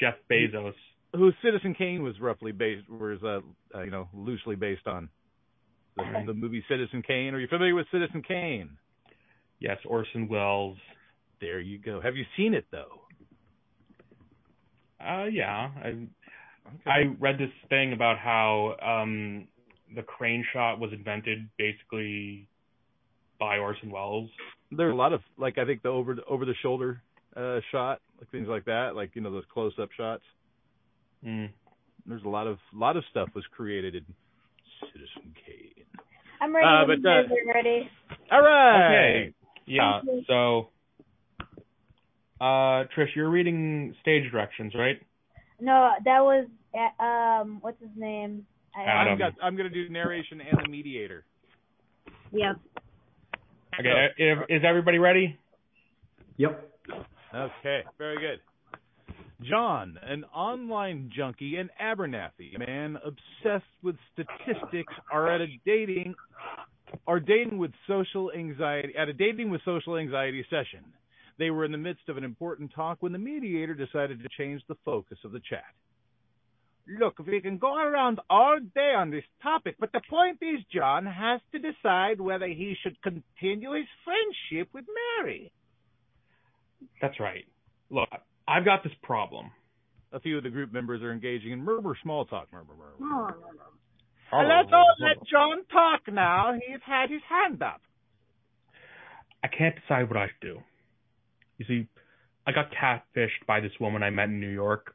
Jeff 0.00 0.14
Bezos. 0.30 0.74
who 1.14 1.32
Citizen 1.42 1.74
Kane 1.74 2.02
was 2.02 2.18
roughly 2.20 2.52
based, 2.52 2.88
was 2.88 3.18
uh, 3.22 3.40
uh, 3.76 3.82
you 3.82 3.90
know 3.90 4.08
loosely 4.14 4.56
based 4.56 4.86
on 4.86 5.08
the, 5.96 6.04
the 6.26 6.34
movie 6.34 6.64
Citizen 6.68 7.02
Kane. 7.06 7.34
Are 7.34 7.40
you 7.40 7.48
familiar 7.48 7.74
with 7.74 7.86
Citizen 7.92 8.22
Kane? 8.26 8.78
Yes, 9.58 9.76
Orson 9.86 10.28
Welles. 10.28 10.78
There 11.40 11.60
you 11.60 11.78
go. 11.78 12.00
Have 12.00 12.16
you 12.16 12.24
seen 12.36 12.54
it 12.54 12.64
though? 12.70 13.02
Uh, 15.00 15.26
yeah. 15.26 15.70
I 15.82 16.08
Okay. 16.66 16.90
I 16.90 17.16
read 17.18 17.38
this 17.38 17.50
thing 17.68 17.92
about 17.92 18.18
how 18.18 18.76
um 18.82 19.48
the 19.94 20.02
crane 20.02 20.44
shot 20.52 20.78
was 20.78 20.92
invented 20.92 21.48
basically 21.58 22.48
by 23.38 23.58
Orson 23.58 23.90
Welles. 23.90 24.30
There's 24.70 24.92
a 24.92 24.96
lot 24.96 25.12
of 25.12 25.20
like 25.36 25.58
I 25.58 25.64
think 25.64 25.82
the 25.82 25.88
over 25.88 26.16
over 26.28 26.44
the 26.44 26.54
shoulder 26.62 27.02
uh, 27.36 27.60
shot, 27.70 28.00
like 28.18 28.30
things 28.30 28.48
like 28.48 28.64
that, 28.66 28.92
like 28.94 29.10
you 29.14 29.22
know 29.22 29.30
those 29.30 29.44
close 29.52 29.72
up 29.80 29.90
shots. 29.96 30.22
Mm. 31.24 31.50
There's 32.06 32.24
a 32.24 32.28
lot 32.28 32.46
of 32.46 32.58
lot 32.72 32.96
of 32.96 33.04
stuff 33.10 33.28
was 33.34 33.44
created 33.54 33.94
in 33.94 34.04
Citizen 34.80 35.34
Kane. 35.46 35.84
I'm 36.40 36.54
ready 36.54 36.66
Uh, 36.66 36.86
but, 36.86 37.08
uh, 37.08 37.12
are 37.12 37.54
ready. 37.54 37.90
All 38.32 38.40
right. 38.42 38.86
Okay. 38.86 39.34
Yeah. 39.66 40.00
So, 40.26 40.68
uh, 42.40 42.88
Trish, 42.96 43.14
you're 43.14 43.28
reading 43.28 43.94
stage 44.00 44.30
directions, 44.32 44.72
right? 44.74 45.00
No, 45.60 45.90
that 46.04 46.20
was 46.20 46.46
uh, 46.74 47.02
um, 47.02 47.58
what's 47.60 47.80
his 47.80 47.90
name? 47.96 48.46
I, 48.74 48.82
Adam. 48.82 49.12
I'm, 49.12 49.18
got, 49.18 49.32
I'm 49.42 49.56
going 49.56 49.68
to 49.68 49.74
do 49.74 49.92
narration 49.92 50.40
and 50.40 50.60
the 50.64 50.70
mediator. 50.70 51.24
Yep. 52.32 52.56
Okay. 53.78 54.06
If, 54.16 54.38
is 54.48 54.62
everybody 54.66 54.98
ready? 54.98 55.38
Yep. 56.36 56.69
Okay, 57.34 57.84
very 57.98 58.18
good. 58.18 58.40
John, 59.42 59.98
an 60.02 60.24
online 60.34 61.10
junkie 61.16 61.56
and 61.56 61.70
Abernathy, 61.80 62.56
a 62.56 62.58
man 62.58 62.98
obsessed 63.04 63.64
with 63.82 63.96
statistics, 64.12 64.92
are 65.10 65.32
at 65.32 65.40
a 65.40 65.46
dating 65.64 66.14
are 67.06 67.20
dating 67.20 67.56
with 67.58 67.70
social 67.86 68.32
anxiety 68.32 68.94
at 68.98 69.08
a 69.08 69.12
dating 69.12 69.50
with 69.50 69.60
social 69.64 69.96
anxiety 69.96 70.44
session. 70.50 70.84
They 71.38 71.50
were 71.50 71.64
in 71.64 71.72
the 71.72 71.78
midst 71.78 72.08
of 72.08 72.16
an 72.16 72.24
important 72.24 72.72
talk 72.74 72.98
when 73.00 73.12
the 73.12 73.18
mediator 73.18 73.74
decided 73.74 74.22
to 74.22 74.28
change 74.36 74.62
the 74.68 74.76
focus 74.84 75.18
of 75.24 75.32
the 75.32 75.40
chat. 75.40 75.64
Look, 76.98 77.18
we 77.20 77.40
can 77.40 77.58
go 77.58 77.76
around 77.76 78.20
all 78.28 78.58
day 78.74 78.92
on 78.96 79.10
this 79.10 79.24
topic, 79.42 79.76
but 79.78 79.92
the 79.92 80.02
point 80.10 80.38
is 80.42 80.60
John 80.74 81.06
has 81.06 81.40
to 81.52 81.58
decide 81.58 82.20
whether 82.20 82.46
he 82.46 82.76
should 82.82 83.00
continue 83.02 83.72
his 83.72 83.86
friendship 84.04 84.68
with 84.74 84.84
Mary. 85.18 85.52
That's 87.00 87.18
right. 87.20 87.44
Look, 87.90 88.08
I've 88.46 88.64
got 88.64 88.82
this 88.82 88.92
problem. 89.02 89.50
A 90.12 90.20
few 90.20 90.38
of 90.38 90.44
the 90.44 90.50
group 90.50 90.72
members 90.72 91.02
are 91.02 91.12
engaging 91.12 91.52
in 91.52 91.62
murmur 91.64 91.96
small 92.02 92.24
talk. 92.24 92.48
Murmur, 92.52 92.74
murmur. 92.76 92.94
murmur 92.98 93.36
Let's 94.32 94.70
all 94.72 94.94
let 95.00 95.26
John 95.28 95.64
talk 95.72 96.02
now. 96.12 96.52
He's 96.54 96.80
had 96.84 97.10
his 97.10 97.22
hand 97.28 97.62
up. 97.62 97.80
I 99.42 99.48
can't 99.48 99.74
decide 99.74 100.08
what 100.08 100.16
I 100.16 100.26
should 100.26 100.40
do. 100.40 100.58
You 101.58 101.64
see, 101.66 101.88
I 102.46 102.52
got 102.52 102.70
catfished 102.70 103.46
by 103.46 103.60
this 103.60 103.72
woman 103.80 104.02
I 104.02 104.10
met 104.10 104.28
in 104.28 104.40
New 104.40 104.48
York. 104.48 104.94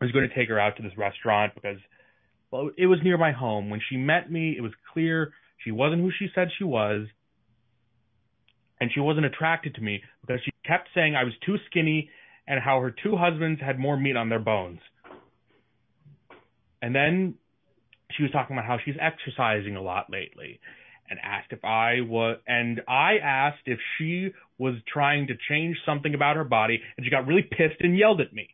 I 0.00 0.04
was 0.04 0.12
going 0.12 0.28
to 0.28 0.34
take 0.34 0.48
her 0.48 0.58
out 0.58 0.76
to 0.76 0.82
this 0.82 0.96
restaurant 0.96 1.54
because, 1.54 1.78
well, 2.50 2.70
it 2.76 2.86
was 2.86 2.98
near 3.02 3.18
my 3.18 3.32
home. 3.32 3.70
When 3.70 3.80
she 3.88 3.96
met 3.96 4.30
me, 4.30 4.54
it 4.56 4.60
was 4.60 4.72
clear 4.92 5.32
she 5.64 5.70
wasn't 5.70 6.02
who 6.02 6.10
she 6.18 6.28
said 6.34 6.48
she 6.58 6.64
was, 6.64 7.06
and 8.80 8.90
she 8.92 9.00
wasn't 9.00 9.26
attracted 9.26 9.74
to 9.76 9.80
me 9.80 10.02
because 10.20 10.40
she 10.44 10.52
kept 10.66 10.88
saying 10.94 11.14
I 11.14 11.24
was 11.24 11.32
too 11.44 11.56
skinny 11.70 12.10
and 12.46 12.60
how 12.60 12.80
her 12.80 12.90
two 12.90 13.16
husbands 13.16 13.60
had 13.60 13.78
more 13.78 13.96
meat 13.96 14.16
on 14.16 14.28
their 14.28 14.38
bones. 14.38 14.80
And 16.82 16.94
then 16.94 17.34
she 18.12 18.22
was 18.22 18.32
talking 18.32 18.56
about 18.56 18.66
how 18.66 18.78
she's 18.84 18.96
exercising 19.00 19.76
a 19.76 19.82
lot 19.82 20.06
lately 20.10 20.60
and 21.08 21.18
asked 21.22 21.52
if 21.52 21.64
I 21.64 22.00
was 22.00 22.38
and 22.46 22.80
I 22.88 23.18
asked 23.22 23.62
if 23.66 23.78
she 23.98 24.30
was 24.58 24.74
trying 24.92 25.28
to 25.28 25.34
change 25.48 25.76
something 25.86 26.14
about 26.14 26.36
her 26.36 26.44
body 26.44 26.80
and 26.96 27.04
she 27.04 27.10
got 27.10 27.26
really 27.26 27.42
pissed 27.42 27.80
and 27.80 27.96
yelled 27.96 28.20
at 28.20 28.32
me. 28.32 28.48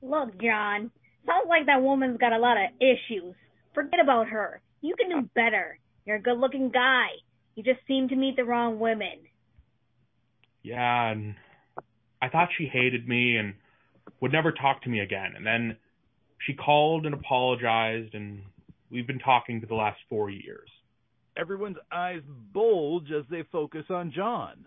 Look, 0.00 0.40
John. 0.40 0.90
Sounds 1.24 1.46
like 1.48 1.66
that 1.66 1.82
woman's 1.82 2.18
got 2.18 2.32
a 2.32 2.38
lot 2.38 2.56
of 2.56 2.70
issues. 2.80 3.34
Forget 3.74 4.00
about 4.02 4.28
her. 4.28 4.60
You 4.80 4.96
can 4.96 5.08
do 5.08 5.28
better. 5.34 5.78
You're 6.04 6.16
a 6.16 6.22
good-looking 6.22 6.70
guy. 6.70 7.06
You 7.54 7.62
just 7.62 7.80
seem 7.86 8.08
to 8.08 8.16
meet 8.16 8.36
the 8.36 8.44
wrong 8.44 8.78
women. 8.80 9.18
Yeah, 10.62 11.10
and 11.10 11.34
I 12.20 12.28
thought 12.28 12.48
she 12.56 12.66
hated 12.66 13.08
me 13.08 13.36
and 13.36 13.54
would 14.20 14.32
never 14.32 14.52
talk 14.52 14.82
to 14.82 14.88
me 14.88 15.00
again. 15.00 15.34
And 15.36 15.46
then 15.46 15.76
she 16.46 16.54
called 16.54 17.04
and 17.04 17.14
apologized 17.14 18.14
and 18.14 18.42
we've 18.90 19.06
been 19.06 19.18
talking 19.18 19.60
for 19.60 19.66
the 19.66 19.74
last 19.74 19.98
4 20.08 20.30
years. 20.30 20.68
Everyone's 21.36 21.78
eyes 21.90 22.22
bulge 22.52 23.10
as 23.10 23.24
they 23.30 23.42
focus 23.50 23.84
on 23.90 24.12
John. 24.14 24.66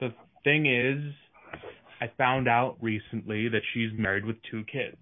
The 0.00 0.12
thing 0.44 0.66
is, 0.66 1.14
I 2.00 2.10
found 2.18 2.48
out 2.48 2.76
recently 2.80 3.48
that 3.48 3.62
she's 3.72 3.90
married 3.96 4.24
with 4.24 4.36
two 4.50 4.64
kids. 4.64 4.96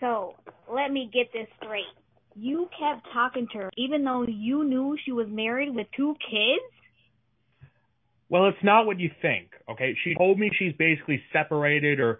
So, 0.00 0.34
let 0.72 0.90
me 0.90 1.10
get 1.12 1.32
this 1.32 1.48
straight. 1.62 1.84
You 2.34 2.68
kept 2.78 3.06
talking 3.12 3.46
to 3.52 3.58
her 3.58 3.70
even 3.76 4.04
though 4.04 4.24
you 4.26 4.64
knew 4.64 4.96
she 5.04 5.12
was 5.12 5.26
married 5.30 5.74
with 5.74 5.86
two 5.96 6.14
kids? 6.30 6.64
Well, 8.28 8.48
it's 8.48 8.62
not 8.62 8.86
what 8.86 8.98
you 8.98 9.10
think, 9.22 9.50
okay? 9.70 9.94
She 10.02 10.14
told 10.16 10.38
me 10.38 10.50
she's 10.58 10.72
basically 10.76 11.22
separated 11.32 12.00
or 12.00 12.18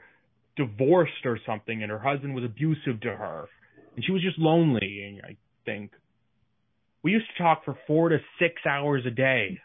divorced 0.57 1.24
or 1.24 1.38
something, 1.44 1.82
and 1.82 1.90
her 1.90 1.99
husband 1.99 2.34
was 2.34 2.44
abusive 2.44 3.01
to 3.03 3.09
her. 3.09 3.47
And 3.94 4.05
she 4.05 4.12
was 4.12 4.22
just 4.22 4.38
lonely, 4.38 5.20
I 5.24 5.36
think. 5.64 5.90
We 7.03 7.12
used 7.12 7.26
to 7.36 7.42
talk 7.42 7.64
for 7.64 7.76
four 7.86 8.09
to 8.09 8.18
six 8.38 8.55
hours 8.68 9.05
a 9.07 9.11
day 9.11 9.59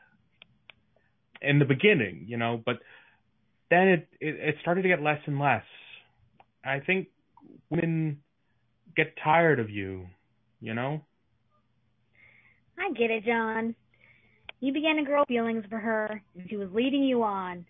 in 1.41 1.59
the 1.59 1.65
beginning, 1.65 2.25
you 2.27 2.37
know, 2.37 2.61
but 2.63 2.77
then 3.69 3.87
it, 3.87 4.07
it, 4.19 4.35
it 4.35 4.55
started 4.61 4.83
to 4.83 4.87
get 4.87 5.01
less 5.01 5.19
and 5.25 5.39
less. 5.39 5.63
I 6.63 6.79
think 6.79 7.07
women 7.69 8.19
get 8.95 9.13
tired 9.23 9.59
of 9.59 9.69
you, 9.69 10.07
you 10.59 10.73
know? 10.73 11.01
I 12.77 12.91
get 12.93 13.11
it, 13.11 13.25
John. 13.25 13.75
You 14.59 14.73
began 14.73 14.97
to 14.97 15.03
grow 15.03 15.23
feelings 15.25 15.63
for 15.69 15.79
her, 15.79 16.21
and 16.35 16.49
she 16.49 16.57
was 16.57 16.69
leading 16.73 17.03
you 17.03 17.23
on. 17.23 17.65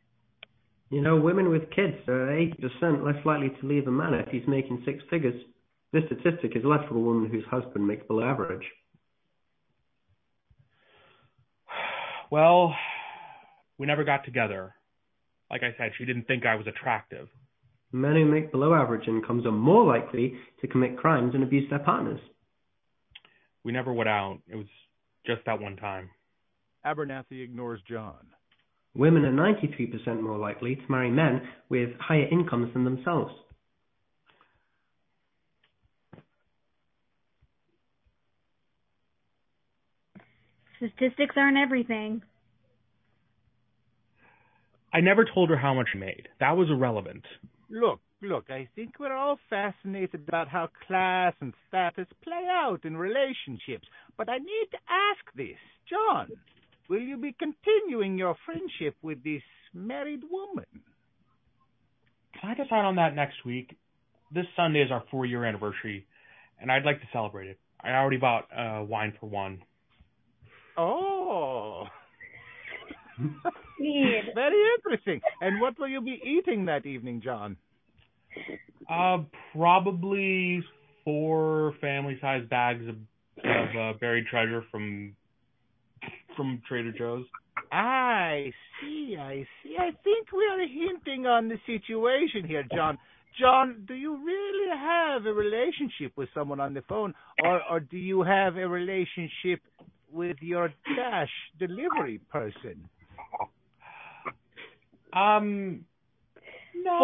You 0.90 1.02
know, 1.02 1.16
women 1.16 1.50
with 1.50 1.70
kids 1.72 1.96
uh, 2.08 2.12
are 2.12 2.28
80% 2.28 3.06
less 3.06 3.26
likely 3.26 3.50
to 3.50 3.68
leave 3.68 3.88
a 3.88 3.92
man 3.92 4.14
if 4.14 4.28
he's 4.28 4.48
making 4.48 4.84
six 4.86 5.02
figures. 5.10 5.42
This 5.94 6.04
statistic 6.08 6.56
is 6.56 6.64
less 6.66 6.82
for 6.90 6.96
a 6.96 7.00
woman 7.00 7.30
whose 7.30 7.46
husband 7.50 7.88
makes 7.88 8.06
below 8.08 8.24
average. 8.24 8.66
Well, 12.30 12.74
we 13.78 13.88
never 13.88 14.04
got 14.04 14.26
together. 14.26 14.74
Like 15.50 15.64
I 15.64 15.76
said, 15.78 15.92
she 15.98 16.06
didn't 16.06 16.28
think 16.28 16.46
I 16.46 16.56
was 16.56 16.68
attractive. 16.68 17.28
Men 17.92 18.16
who 18.16 18.26
make 18.26 18.52
below 18.52 18.74
average 18.74 19.08
incomes 19.08 19.46
are 19.46 19.52
more 19.52 19.86
likely 19.86 20.36
to 20.62 20.68
commit 20.68 20.98
crimes 20.98 21.34
and 21.34 21.44
abuse 21.44 21.70
their 21.70 21.80
partners. 21.80 22.20
We 23.64 23.72
never 23.72 23.92
went 23.92 24.10
out. 24.10 24.40
It 24.48 24.56
was 24.56 24.68
just 25.26 25.42
that 25.46 25.60
one 25.60 25.76
time. 25.76 26.10
Abernathy 26.86 27.44
ignores 27.44 27.82
John. 27.88 28.28
Women 28.96 29.26
are 29.26 29.32
93% 29.32 30.22
more 30.22 30.38
likely 30.38 30.76
to 30.76 30.82
marry 30.90 31.12
men 31.12 31.42
with 31.70 31.90
higher 32.00 32.28
incomes 32.32 32.74
than 32.74 32.84
themselves. 32.84 33.34
Statistics 40.78 41.36
aren't 41.38 41.58
everything. 41.58 42.24
I 44.92 45.00
never 45.00 45.26
told 45.26 45.50
her 45.52 45.58
how 45.58 45.74
much 45.74 45.90
I 45.96 45.98
made. 45.98 46.28
That 46.40 46.58
was 46.58 46.70
irrelevant. 46.70 47.24
Look, 47.72 48.02
look, 48.22 48.50
I 48.50 48.68
think 48.76 49.00
we're 49.00 49.16
all 49.16 49.40
fascinated 49.50 50.26
about 50.28 50.50
how 50.50 50.70
class 50.88 51.34
and 51.40 51.54
status 51.70 52.08
play 52.22 52.46
out 52.50 52.84
in 52.84 52.98
relationships. 52.98 53.88
But 54.18 54.28
I 54.28 54.40
need 54.40 54.68
to 54.72 54.78
ask 54.90 55.36
this. 55.36 55.58
John, 55.90 56.28
will 56.90 57.00
you 57.00 57.16
be 57.16 57.34
continuing 57.40 58.18
your 58.18 58.36
friendship 58.46 58.98
with 59.02 59.24
this 59.24 59.42
married 59.74 60.22
woman? 60.30 60.66
Can 62.40 62.52
I 62.52 62.54
decide 62.56 62.84
on 62.84 62.96
that 62.98 63.16
next 63.16 63.46
week? 63.46 63.78
This 64.34 64.46
Sunday 64.58 64.82
is 64.82 64.92
our 64.92 65.04
four 65.10 65.26
year 65.26 65.46
anniversary, 65.46 66.06
and 66.60 66.70
I'd 66.70 66.86
like 66.86 67.00
to 67.00 67.08
celebrate 67.14 67.48
it. 67.48 67.60
I 67.82 67.92
already 67.92 68.18
bought 68.18 68.48
uh, 68.56 68.84
wine 68.84 69.14
for 69.20 69.28
one. 69.28 69.64
Oh. 70.78 71.86
Weird. 73.80 74.26
Very 74.36 74.62
interesting. 74.76 75.22
And 75.42 75.62
what 75.62 75.80
will 75.80 75.88
you 75.88 76.02
be 76.02 76.22
eating 76.24 76.66
that 76.66 76.86
evening, 76.86 77.22
John? 77.24 77.58
Uh, 78.90 79.20
probably 79.54 80.64
four 81.04 81.74
family 81.82 82.18
sized 82.22 82.50
bags 82.50 82.84
of, 82.88 82.96
of 83.44 83.68
uh, 83.78 83.98
buried 84.00 84.26
treasure 84.28 84.64
from 84.72 85.16
from 86.36 86.62
Trader 86.68 86.92
Joe's. 86.92 87.26
I 87.72 88.52
see, 88.80 89.16
I 89.20 89.46
see. 89.64 89.76
I 89.78 89.92
think 90.04 90.32
we 90.32 90.46
are 90.46 90.68
hinting 90.68 91.26
on 91.26 91.48
the 91.48 91.58
situation 91.66 92.48
here, 92.48 92.64
John. 92.74 92.98
John, 93.40 93.86
do 93.88 93.94
you 93.94 94.18
really 94.26 94.78
have 94.78 95.26
a 95.26 95.34
relationship 95.34 96.12
with 96.16 96.30
someone 96.34 96.60
on 96.60 96.74
the 96.74 96.82
phone, 96.88 97.14
or 97.44 97.62
or 97.70 97.80
do 97.80 97.98
you 97.98 98.24
have 98.24 98.58
a 98.58 98.68
relationship 98.68 99.62
with 100.12 100.38
your 100.42 100.70
dash 100.96 101.30
delivery 101.60 102.20
person? 102.30 102.90
Um, 105.14 105.86
no, 106.76 106.98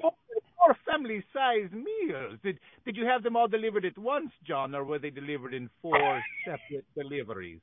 Four, 0.00 0.12
four 0.56 0.76
family-sized 0.86 1.72
meals. 1.72 2.38
Did 2.42 2.58
did 2.84 2.96
you 2.96 3.06
have 3.06 3.22
them 3.22 3.36
all 3.36 3.48
delivered 3.48 3.84
at 3.84 3.98
once, 3.98 4.30
John, 4.46 4.74
or 4.74 4.84
were 4.84 4.98
they 4.98 5.10
delivered 5.10 5.52
in 5.54 5.68
four 5.82 6.22
separate 6.44 6.84
deliveries? 6.96 7.60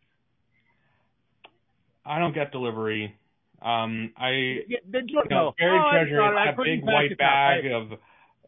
I 2.05 2.19
don't 2.19 2.33
get 2.33 2.51
delivery. 2.51 3.15
Um, 3.61 4.13
I 4.17 4.29
Yeah, 4.67 4.77
you 4.93 5.01
know, 5.01 5.21
no. 5.29 5.53
buried 5.57 5.81
Oh, 5.81 5.91
treasure 5.91 6.21
is 6.21 6.38
I 6.38 6.45
that 6.45 6.55
couldn't 6.57 6.79
big 6.79 6.85
white 6.85 7.17
bag 7.17 7.65
I- 7.65 7.69
of, 7.73 7.99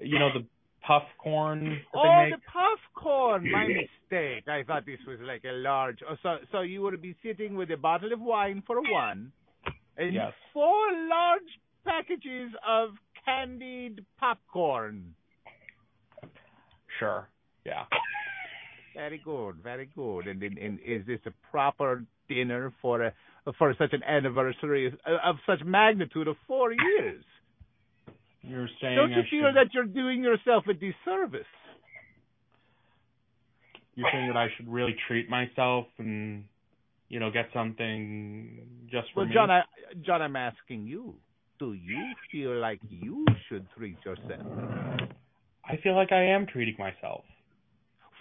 you 0.01 0.19
know, 0.19 0.29
the 0.33 0.45
puff 0.81 1.03
corn 1.17 1.81
Oh, 1.93 2.25
the 2.29 2.37
puff 2.51 2.79
corn. 2.93 3.49
My 3.51 3.67
mistake. 3.67 4.47
I 4.47 4.63
thought 4.63 4.85
this 4.85 4.99
was 5.07 5.19
like 5.21 5.43
a 5.45 5.51
large. 5.51 5.99
Oh, 6.07 6.15
so, 6.23 6.37
so 6.51 6.61
you 6.61 6.81
would 6.83 7.01
be 7.01 7.15
sitting 7.23 7.55
with 7.55 7.71
a 7.71 7.77
bottle 7.77 8.13
of 8.13 8.21
wine 8.21 8.61
for 8.65 8.81
one, 8.81 9.31
and 9.99 10.13
Yes. 10.13 10.33
four 10.53 10.91
large 11.07 11.59
packages 11.85 12.51
of 12.67 12.89
candied 13.25 14.05
popcorn. 14.19 15.13
Sure. 16.97 17.27
Yeah. 17.65 17.85
Very 18.95 19.19
good, 19.19 19.57
very 19.61 19.85
good. 19.95 20.27
And, 20.27 20.41
and, 20.41 20.57
and 20.57 20.79
is 20.85 21.05
this 21.05 21.19
a 21.25 21.31
proper 21.51 22.03
dinner 22.27 22.73
for 22.81 23.03
a 23.03 23.13
for 23.57 23.73
such 23.77 23.93
an 23.93 24.03
anniversary 24.03 24.87
of, 24.87 24.93
of 25.23 25.35
such 25.45 25.63
magnitude 25.65 26.27
of 26.27 26.35
four 26.47 26.71
years? 26.73 27.23
You're 28.41 28.69
saying 28.81 28.95
Don't 28.95 29.11
you 29.11 29.21
I 29.21 29.29
feel 29.29 29.47
should, 29.49 29.55
that 29.55 29.73
you're 29.73 29.85
doing 29.85 30.23
yourself 30.23 30.65
a 30.67 30.73
disservice? 30.73 31.45
you're 33.95 34.09
saying 34.13 34.27
that 34.27 34.37
I 34.37 34.47
should 34.55 34.67
really 34.71 34.95
treat 35.07 35.29
myself 35.29 35.85
and 35.97 36.45
you 37.09 37.19
know 37.19 37.31
get 37.31 37.49
something 37.53 38.61
just 38.89 39.07
for 39.13 39.21
Well, 39.21 39.27
me? 39.27 39.33
John, 39.33 39.49
I, 39.51 39.61
John, 40.05 40.21
I'm 40.21 40.35
asking 40.35 40.87
you. 40.87 41.15
Do 41.59 41.73
you 41.73 42.13
feel 42.31 42.57
like 42.59 42.79
you 42.89 43.25
should 43.49 43.65
treat 43.77 43.97
yourself? 44.05 44.47
I 45.65 45.77
feel 45.83 45.95
like 45.95 46.11
I 46.11 46.23
am 46.27 46.47
treating 46.47 46.75
myself. 46.79 47.25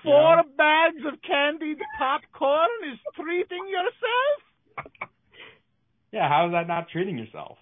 You 0.05 0.11
Four 0.11 0.37
know? 0.37 0.43
bags 0.57 1.03
of 1.07 1.21
candied 1.23 1.79
popcorn 1.99 2.69
is 2.93 2.99
treating 3.15 3.65
yourself? 3.69 4.89
Yeah, 6.11 6.27
how 6.27 6.47
is 6.47 6.53
that 6.53 6.67
not 6.67 6.89
treating 6.89 7.19
yourself? 7.19 7.59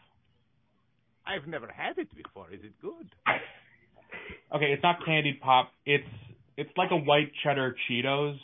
I've 1.27 1.49
never 1.49 1.67
had 1.67 1.99
it 1.99 2.09
before. 2.15 2.47
Is 2.53 2.61
it 2.63 2.73
good? 2.81 3.09
Okay, 4.55 4.67
it's 4.67 4.83
not 4.83 5.05
candied 5.05 5.41
pop. 5.41 5.71
It's 5.85 6.07
it's 6.57 6.71
like 6.77 6.91
a 6.93 6.97
white 6.97 7.33
cheddar 7.43 7.75
Cheetos 7.91 8.39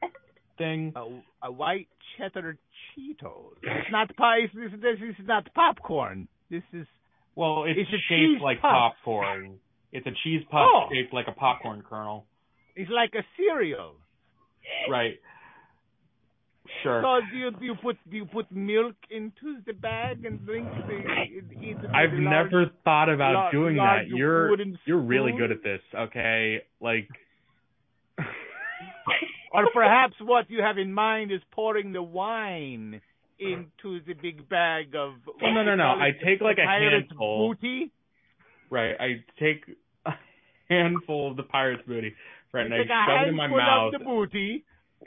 thing. 0.58 0.94
A, 0.96 1.46
a 1.48 1.52
white 1.52 1.88
cheddar 2.18 2.56
Cheetos. 2.96 3.54
It's 3.62 3.90
not 3.92 4.14
pie. 4.16 4.40
This, 4.54 4.72
this 4.80 4.98
is 5.18 5.26
not 5.26 5.52
popcorn. 5.54 6.28
This 6.50 6.62
is 6.72 6.86
Well, 7.34 7.64
it's, 7.64 7.78
It's 7.80 8.02
shaped 8.08 8.42
like 8.42 8.60
puff. 8.60 8.94
popcorn. 9.04 9.58
It's 9.92 10.06
a 10.06 10.12
cheese 10.24 10.42
puff 10.50 10.68
Oh. 10.72 10.88
shaped 10.92 11.12
like 11.12 11.26
a 11.28 11.32
popcorn 11.32 11.82
kernel. 11.88 12.26
it's 12.76 12.90
like 12.90 13.14
a 13.14 13.24
cereal. 13.36 13.94
Right. 14.90 15.14
Sure. 16.82 17.02
So 17.02 17.20
do 17.30 17.36
you 17.36 17.50
do 17.50 17.64
you 17.64 17.74
put 17.82 17.96
do 18.08 18.16
you 18.16 18.24
put 18.24 18.50
milk 18.52 18.94
into 19.10 19.60
the 19.66 19.72
bag 19.72 20.24
and 20.24 20.44
drink 20.46 20.68
the 20.86 20.96
eat 21.60 21.76
it 21.82 21.90
I've 21.92 22.12
large- 22.12 22.22
never 22.22 22.70
thought 22.84 23.08
about 23.10 23.34
lar- 23.34 23.52
doing 23.52 23.76
large 23.76 24.08
that. 24.08 24.16
You're 24.16 24.54
you're 24.86 25.00
really 25.00 25.32
good 25.36 25.50
at 25.50 25.62
this, 25.62 25.80
okay? 25.94 26.62
Like 26.80 27.08
Or 29.54 29.68
perhaps 29.72 30.14
what 30.20 30.48
you 30.50 30.62
have 30.62 30.78
in 30.78 30.92
mind 30.92 31.30
is 31.30 31.40
pouring 31.52 31.92
the 31.92 32.02
wine 32.02 33.00
into 33.38 34.00
the 34.06 34.14
big 34.14 34.48
bag 34.48 34.94
of. 34.94 35.14
Well, 35.40 35.52
no, 35.52 35.62
no, 35.62 35.74
no. 35.74 35.84
I 35.84 36.10
take 36.24 36.40
like 36.40 36.58
a 36.58 36.66
handful. 36.66 37.48
Booty. 37.54 37.90
right, 38.70 38.94
I 38.98 39.24
take 39.38 39.64
a 40.06 40.12
handful 40.68 41.30
of 41.30 41.36
the 41.36 41.42
pirate's 41.42 41.82
booty, 41.86 42.14
right, 42.52 42.64
and 42.66 42.74
I 42.74 42.78
shove 42.78 43.26
it 43.26 43.28
in 43.28 43.36
my 43.36 43.48
mouth. 43.48 43.92
The 43.92 44.04
booty. 44.04 44.64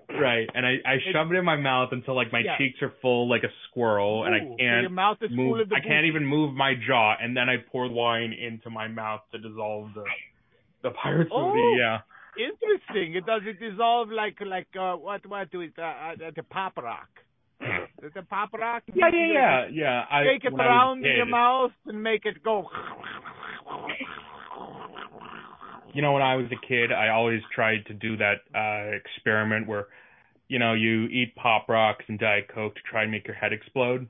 Right, 0.09 0.47
and 0.53 0.65
I 0.65 0.73
I 0.85 0.97
shove 1.13 1.31
it 1.31 1.35
in 1.37 1.45
my 1.45 1.55
mouth 1.55 1.89
until 1.93 2.15
like 2.15 2.31
my 2.31 2.39
Yeah. 2.39 2.57
cheeks 2.57 2.81
are 2.81 2.91
full 3.01 3.29
like 3.29 3.43
a 3.43 3.49
squirrel, 3.69 4.25
and 4.25 4.35
I 4.35 4.39
can't 4.39 4.81
your 4.81 4.89
mouth 4.89 5.17
is 5.21 5.29
full 5.29 5.37
move. 5.37 5.59
of 5.61 5.69
the 5.69 5.75
I 5.77 5.79
can't 5.79 6.05
even 6.05 6.25
move 6.25 6.53
my 6.53 6.73
jaw, 6.75 7.15
and 7.19 7.35
then 7.35 7.49
I 7.49 7.57
pour 7.71 7.87
wine 7.89 8.33
into 8.33 8.69
my 8.69 8.87
mouth 8.89 9.21
to 9.31 9.37
dissolve 9.39 9.93
the 9.95 10.03
the 10.83 10.91
pirate's 10.91 11.31
Oh. 11.33 11.51
booty. 11.53 11.77
Yeah. 11.79 12.01
Interesting. 12.37 13.15
It 13.15 13.25
does 13.25 13.41
it 13.45 13.59
dissolve 13.59 14.09
like 14.09 14.37
like 14.45 14.67
uh, 14.79 14.95
what 14.95 15.25
what 15.25 15.51
do 15.51 15.61
it 15.61 15.73
uh, 15.77 15.81
uh, 15.81 16.31
the 16.35 16.43
pop 16.43 16.77
rock. 16.77 17.07
The, 17.59 18.21
pop 18.29 18.53
rock. 18.53 18.83
Yeah, 18.93 19.09
yeah, 19.13 19.33
yeah, 19.33 19.67
yeah. 19.71 20.03
I 20.11 20.23
Take 20.23 20.43
it 20.45 20.51
when 20.53 20.61
I 20.61 20.65
was 20.65 20.67
a 20.67 20.69
around 20.69 21.05
in 21.05 21.15
your 21.15 21.25
mouth 21.25 21.71
and 21.85 22.03
make 22.03 22.25
it 22.25 22.43
go. 22.43 22.67
You 25.93 26.01
know, 26.01 26.11
when 26.11 26.21
I 26.21 26.35
was 26.35 26.47
a 26.51 26.67
kid, 26.67 26.91
I 26.91 27.09
always 27.09 27.41
tried 27.53 27.85
to 27.87 27.93
do 27.93 28.17
that 28.17 28.41
uh 28.53 28.95
experiment 28.95 29.67
where, 29.67 29.87
you 30.49 30.59
know, 30.59 30.73
you 30.73 31.05
eat 31.05 31.33
pop 31.35 31.69
rocks 31.69 32.03
and 32.09 32.19
diet 32.19 32.49
coke 32.53 32.75
to 32.75 32.81
try 32.89 33.03
and 33.03 33.11
make 33.11 33.25
your 33.25 33.35
head 33.35 33.53
explode. 33.53 34.07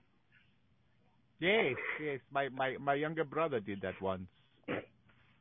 Yes, 1.40 1.76
yes. 2.04 2.20
My 2.32 2.50
my 2.50 2.78
my 2.80 2.96
younger 2.96 3.24
brother 3.24 3.60
did 3.60 3.82
that 3.82 4.02
once. 4.02 4.28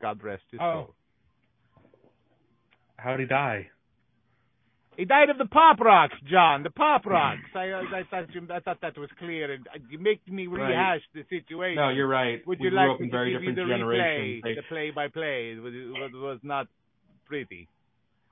God 0.01 0.23
rest 0.23 0.43
his 0.51 0.59
Oh. 0.61 0.73
soul. 0.73 0.95
How'd 2.97 3.19
he 3.19 3.25
die? 3.25 3.67
He 4.97 5.03
died 5.03 5.29
of 5.29 5.37
the 5.37 5.45
pop 5.45 5.79
rocks, 5.81 6.15
John. 6.31 6.63
The 6.63 6.69
pop 6.69 7.05
rocks. 7.05 7.41
I 7.53 7.69
uh, 7.71 7.81
I 7.93 8.03
thought 8.09 8.33
you, 8.33 8.47
I 8.53 8.61
thought 8.61 8.79
that 8.81 8.97
was 8.97 9.09
clear, 9.19 9.51
and 9.51 9.67
you 9.89 9.99
make 9.99 10.25
me 10.29 10.47
Right. 10.47 10.69
rehash 10.69 11.01
the 11.13 11.23
situation. 11.29 11.75
No, 11.75 11.89
you're 11.89 12.07
right. 12.07 12.45
Would 12.47 12.59
we 12.59 12.65
you 12.65 12.69
grew 12.71 12.79
like 12.79 12.95
up 12.95 13.01
in 13.01 13.11
very 13.11 13.33
different 13.33 13.57
generations. 13.57 14.43
replay, 14.45 14.55
the 14.55 14.61
play 14.69 14.91
by 14.91 15.07
play? 15.09 15.51
It 15.57 15.61
was, 15.61 15.73
it 15.73 16.15
was 16.15 16.39
not 16.43 16.67
pretty. 17.25 17.67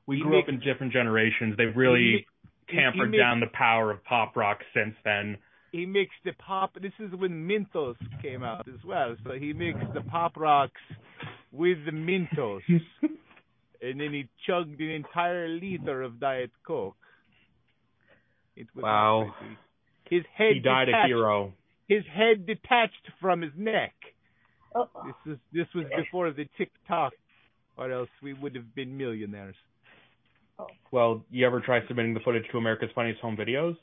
we 0.07 0.18
he 0.18 0.22
grew 0.24 0.39
up 0.39 0.47
in 0.47 0.59
different 0.61 0.93
generations. 0.93 1.55
They've 1.57 1.76
really 1.76 2.26
He 2.70 2.76
tampered 2.78 3.07
he 3.07 3.11
mixed- 3.11 3.20
down 3.20 3.39
the 3.41 3.47
power 3.53 3.91
of 3.91 4.01
pop 4.05 4.38
rock 4.38 4.59
since 4.74 4.95
then. 5.03 5.38
He 5.74 5.86
mixed 5.86 6.24
the 6.24 6.32
pop. 6.34 6.76
This 6.82 6.93
is 6.99 7.11
when 7.14 7.45
Mentos 7.45 7.95
came 8.22 8.41
out 8.43 8.68
as 8.70 8.82
well. 8.86 9.18
So 9.26 9.32
he 9.34 9.51
mixed 9.51 9.91
the 9.93 10.01
pop 10.01 10.38
rocks 10.38 10.80
with 11.51 11.80
the 11.86 11.91
Mentos, 11.91 12.61
and 13.84 14.00
then 14.00 14.14
he 14.14 14.28
chugged 14.48 14.80
an 14.80 14.90
entire 14.90 15.48
liter 15.50 16.02
of 16.02 16.20
Diet 16.20 16.52
Coke. 16.66 16.96
It 18.56 18.68
was 18.76 18.84
Wow. 18.84 19.36
pretty. 19.38 19.58
His 20.10 20.26
head 20.36 20.54
He 20.54 20.60
died 20.60 20.90
a 20.90 21.06
hero. 21.08 21.54
His 21.88 22.06
head 22.06 22.46
detached 22.46 23.10
from 23.20 23.42
his 23.42 23.52
neck. 23.56 23.94
Oh, 24.76 24.90
This 25.06 25.16
was 25.26 25.38
this 25.52 25.68
was 25.76 25.86
before 25.96 26.32
the 26.32 26.46
TikTok, 26.58 27.14
or 27.78 27.92
else 27.92 28.10
we 28.22 28.34
would 28.34 28.56
have 28.56 28.74
been 28.74 28.98
millionaires. 28.98 29.56
Oh. 30.60 30.68
Well, 30.92 31.26
you 31.32 31.46
ever 31.46 31.60
try 31.60 31.86
submitting 31.88 32.14
the 32.14 32.20
footage 32.22 32.48
to 32.52 32.58
America's 32.58 32.92
Funniest 32.94 33.22
Home 33.22 33.36
Videos? 33.38 33.76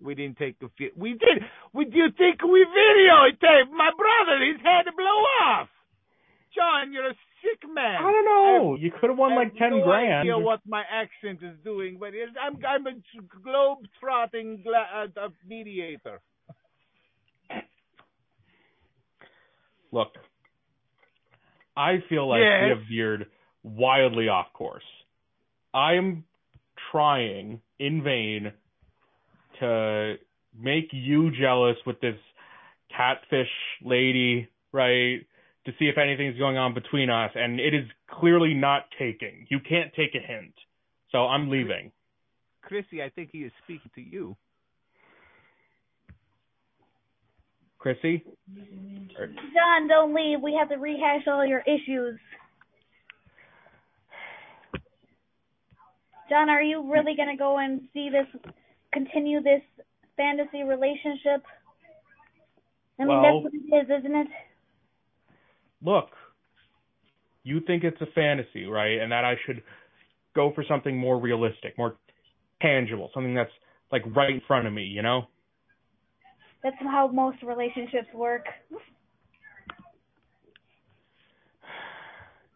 We 0.00 0.14
didn't 0.14 0.38
take 0.38 0.58
the 0.58 0.68
fit. 0.78 0.96
We 0.96 1.10
did. 1.12 1.42
We 1.72 1.84
do 1.84 1.96
you 1.96 2.10
think 2.18 2.42
we 2.42 2.64
videotaped 2.64 3.70
my 3.70 3.90
brother? 3.96 4.44
His 4.44 4.60
head 4.62 4.86
blew 4.96 5.22
off. 5.46 5.68
John, 6.54 6.92
you're 6.92 7.08
a 7.10 7.14
sick 7.42 7.68
man. 7.72 7.96
I 7.96 8.10
don't 8.12 8.24
know. 8.24 8.76
You 8.76 8.90
could 8.90 9.10
have 9.10 9.18
won 9.18 9.32
I 9.32 9.36
like 9.36 9.48
have 9.48 9.58
ten 9.58 9.78
no 9.78 9.84
grand. 9.84 10.20
idea 10.20 10.38
what 10.38 10.60
my 10.66 10.82
accent 10.90 11.40
is 11.42 11.56
doing, 11.64 11.96
but 11.98 12.10
it's, 12.14 12.32
I'm 12.40 12.58
I'm 12.66 12.86
a 12.86 12.92
globe 13.42 13.78
trotting 14.00 14.62
gla- 14.62 15.08
uh, 15.16 15.20
uh, 15.20 15.28
mediator. 15.46 16.20
Look, 19.90 20.14
I 21.76 22.02
feel 22.08 22.28
like 22.28 22.40
we 22.40 22.68
have 22.70 22.86
veered 22.90 23.26
wildly 23.62 24.28
off 24.28 24.52
course. 24.54 24.84
I 25.74 25.94
am 25.94 26.24
trying 26.90 27.60
in 27.78 28.02
vain 28.02 28.52
to 29.60 30.14
make 30.58 30.88
you 30.92 31.30
jealous 31.30 31.76
with 31.86 32.00
this 32.00 32.16
catfish 32.96 33.48
lady, 33.84 34.48
right? 34.72 35.26
To 35.64 35.72
see 35.78 35.84
if 35.84 35.96
anything's 35.96 36.36
going 36.38 36.56
on 36.56 36.74
between 36.74 37.08
us, 37.08 37.30
and 37.36 37.60
it 37.60 37.72
is 37.72 37.84
clearly 38.10 38.52
not 38.52 38.86
taking. 38.98 39.46
You 39.48 39.60
can't 39.60 39.92
take 39.94 40.14
a 40.16 40.26
hint. 40.26 40.54
So 41.12 41.18
I'm 41.26 41.50
leaving. 41.50 41.92
Chrissy, 42.62 43.02
I 43.02 43.10
think 43.10 43.30
he 43.30 43.40
is 43.40 43.52
speaking 43.62 43.90
to 43.94 44.00
you. 44.00 44.36
Chrissy? 47.78 48.24
John, 48.54 49.88
don't 49.88 50.14
leave. 50.14 50.40
We 50.40 50.54
have 50.58 50.68
to 50.70 50.76
rehash 50.76 51.26
all 51.26 51.44
your 51.44 51.60
issues. 51.60 52.18
John, 56.28 56.48
are 56.48 56.62
you 56.62 56.90
really 56.90 57.14
gonna 57.16 57.36
go 57.36 57.58
and 57.58 57.88
see 57.92 58.08
this, 58.08 58.26
continue 58.92 59.42
this 59.42 59.62
fantasy 60.16 60.62
relationship? 60.62 61.44
I 62.98 63.04
mean, 63.04 63.08
Well- 63.08 63.22
that's 63.22 63.44
what 63.44 63.54
it 63.54 63.84
is, 63.84 63.90
isn't 64.00 64.14
it? 64.14 64.28
Look, 65.84 66.10
you 67.44 67.60
think 67.60 67.84
it's 67.84 68.00
a 68.00 68.06
fantasy, 68.14 68.66
right? 68.66 69.00
And 69.00 69.12
that 69.12 69.24
I 69.24 69.34
should 69.46 69.62
go 70.34 70.52
for 70.54 70.64
something 70.68 70.96
more 70.96 71.20
realistic, 71.20 71.76
more 71.76 71.96
tangible, 72.60 73.10
something 73.12 73.34
that's 73.34 73.50
like 73.90 74.02
right 74.14 74.30
in 74.30 74.40
front 74.46 74.66
of 74.66 74.72
me, 74.72 74.84
you 74.84 75.02
know? 75.02 75.22
That's 76.62 76.76
how 76.80 77.08
most 77.08 77.42
relationships 77.42 78.08
work. 78.14 78.46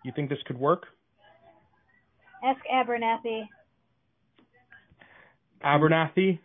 You 0.04 0.12
think 0.14 0.30
this 0.30 0.38
could 0.46 0.58
work? 0.58 0.84
Ask 2.44 2.60
Abernathy. 2.72 3.48
Abernathy? 5.64 6.38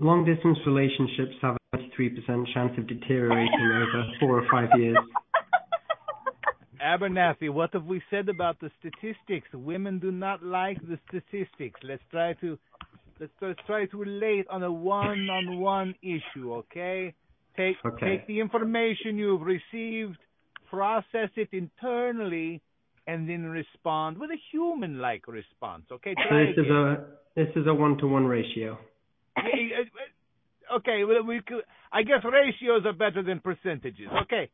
Long 0.00 0.24
distance 0.24 0.58
relationships 0.66 1.36
have 1.40 1.54
a 1.54 1.61
23% 1.74 2.52
chance 2.52 2.72
of 2.78 2.86
deteriorating 2.86 3.72
over 3.74 4.04
four 4.20 4.38
or 4.40 4.46
five 4.50 4.68
years. 4.78 4.96
Abernathy, 6.84 7.48
what 7.48 7.72
have 7.72 7.84
we 7.84 8.02
said 8.10 8.28
about 8.28 8.58
the 8.60 8.70
statistics? 8.80 9.48
Women 9.54 9.98
do 9.98 10.10
not 10.10 10.42
like 10.42 10.78
the 10.82 10.98
statistics. 11.08 11.80
Let's 11.82 12.02
try 12.10 12.34
to 12.34 12.58
let's, 13.20 13.32
let's 13.40 13.60
try 13.66 13.86
to 13.86 13.96
relate 13.96 14.46
on 14.50 14.62
a 14.64 14.72
one-on-one 14.72 15.94
issue, 16.02 16.54
okay? 16.54 17.14
Take 17.56 17.76
Okay. 17.84 18.06
take 18.18 18.26
the 18.26 18.40
information 18.40 19.16
you've 19.16 19.42
received, 19.42 20.18
process 20.68 21.30
it 21.36 21.48
internally, 21.52 22.60
and 23.06 23.28
then 23.28 23.44
respond 23.44 24.18
with 24.18 24.30
a 24.30 24.38
human-like 24.50 25.28
response. 25.28 25.84
Okay, 25.92 26.14
So 26.16 26.28
try 26.28 26.46
this 26.46 26.52
is 26.56 26.64
again. 26.64 26.76
a 26.76 27.06
this 27.36 27.48
is 27.56 27.66
a 27.66 27.74
one 27.74 27.96
to 27.98 28.08
one 28.08 28.26
ratio. 28.26 28.76
Okay, 30.76 31.04
well, 31.04 31.22
we 31.22 31.40
could, 31.46 31.62
I 31.92 32.02
guess 32.02 32.24
ratios 32.24 32.86
are 32.86 32.92
better 32.92 33.22
than 33.22 33.40
percentages. 33.40 34.08
Okay, 34.24 34.50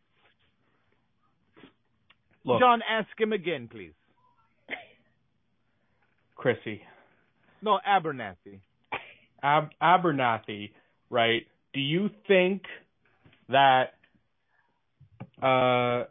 Look, 2.44 2.60
John, 2.60 2.80
ask 2.88 3.08
him 3.18 3.32
again, 3.32 3.68
please. 3.70 3.92
Chrissy. 6.34 6.82
No, 7.60 7.78
Abernathy. 7.86 8.60
Ab- 9.42 9.70
Abernathy, 9.82 10.70
right? 11.10 11.42
Do 11.74 11.80
you 11.80 12.10
think 12.26 12.62
that 13.48 13.94
uh 15.42 16.04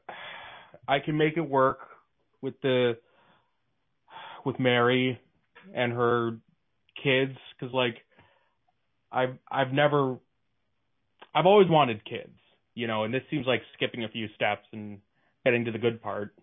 I 0.87 0.99
can 1.03 1.17
make 1.17 1.37
it 1.37 1.41
work 1.41 1.79
with 2.41 2.53
the 2.61 2.97
with 4.45 4.59
Mary 4.59 5.19
and 5.73 5.91
her 5.91 6.37
kids 7.03 7.37
cuz 7.59 7.71
like 7.73 7.95
I've 9.11 9.37
I've 9.49 9.71
never 9.71 10.17
I've 11.33 11.45
always 11.45 11.69
wanted 11.69 12.03
kids, 12.05 12.37
you 12.73 12.87
know, 12.87 13.03
and 13.03 13.13
this 13.13 13.23
seems 13.29 13.45
like 13.45 13.61
skipping 13.75 14.03
a 14.03 14.09
few 14.09 14.27
steps 14.35 14.65
and 14.73 14.99
getting 15.45 15.65
to 15.65 15.71
the 15.71 15.77
good 15.77 16.01
part. 16.01 16.33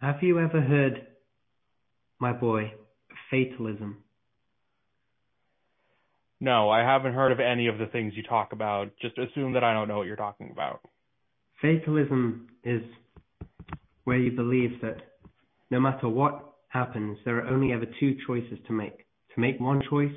Have 0.00 0.22
you 0.22 0.40
ever 0.40 0.60
heard, 0.60 1.06
my 2.18 2.32
boy, 2.32 2.72
fatalism? 3.30 3.98
No, 6.40 6.70
I 6.70 6.80
haven't 6.80 7.14
heard 7.14 7.30
of 7.30 7.38
any 7.38 7.68
of 7.68 7.78
the 7.78 7.86
things 7.86 8.14
you 8.16 8.24
talk 8.24 8.52
about. 8.52 8.90
Just 9.00 9.16
assume 9.16 9.52
that 9.52 9.62
I 9.62 9.72
don't 9.72 9.86
know 9.86 9.98
what 9.98 10.08
you're 10.08 10.16
talking 10.16 10.50
about. 10.50 10.80
Fatalism 11.60 12.48
is 12.64 12.82
where 14.02 14.18
you 14.18 14.32
believe 14.32 14.80
that 14.82 14.96
no 15.70 15.78
matter 15.78 16.08
what 16.08 16.54
happens, 16.68 17.18
there 17.24 17.38
are 17.38 17.46
only 17.46 17.72
ever 17.72 17.86
two 18.00 18.16
choices 18.26 18.58
to 18.66 18.72
make 18.72 19.06
to 19.34 19.40
make 19.40 19.60
one 19.60 19.82
choice 19.88 20.12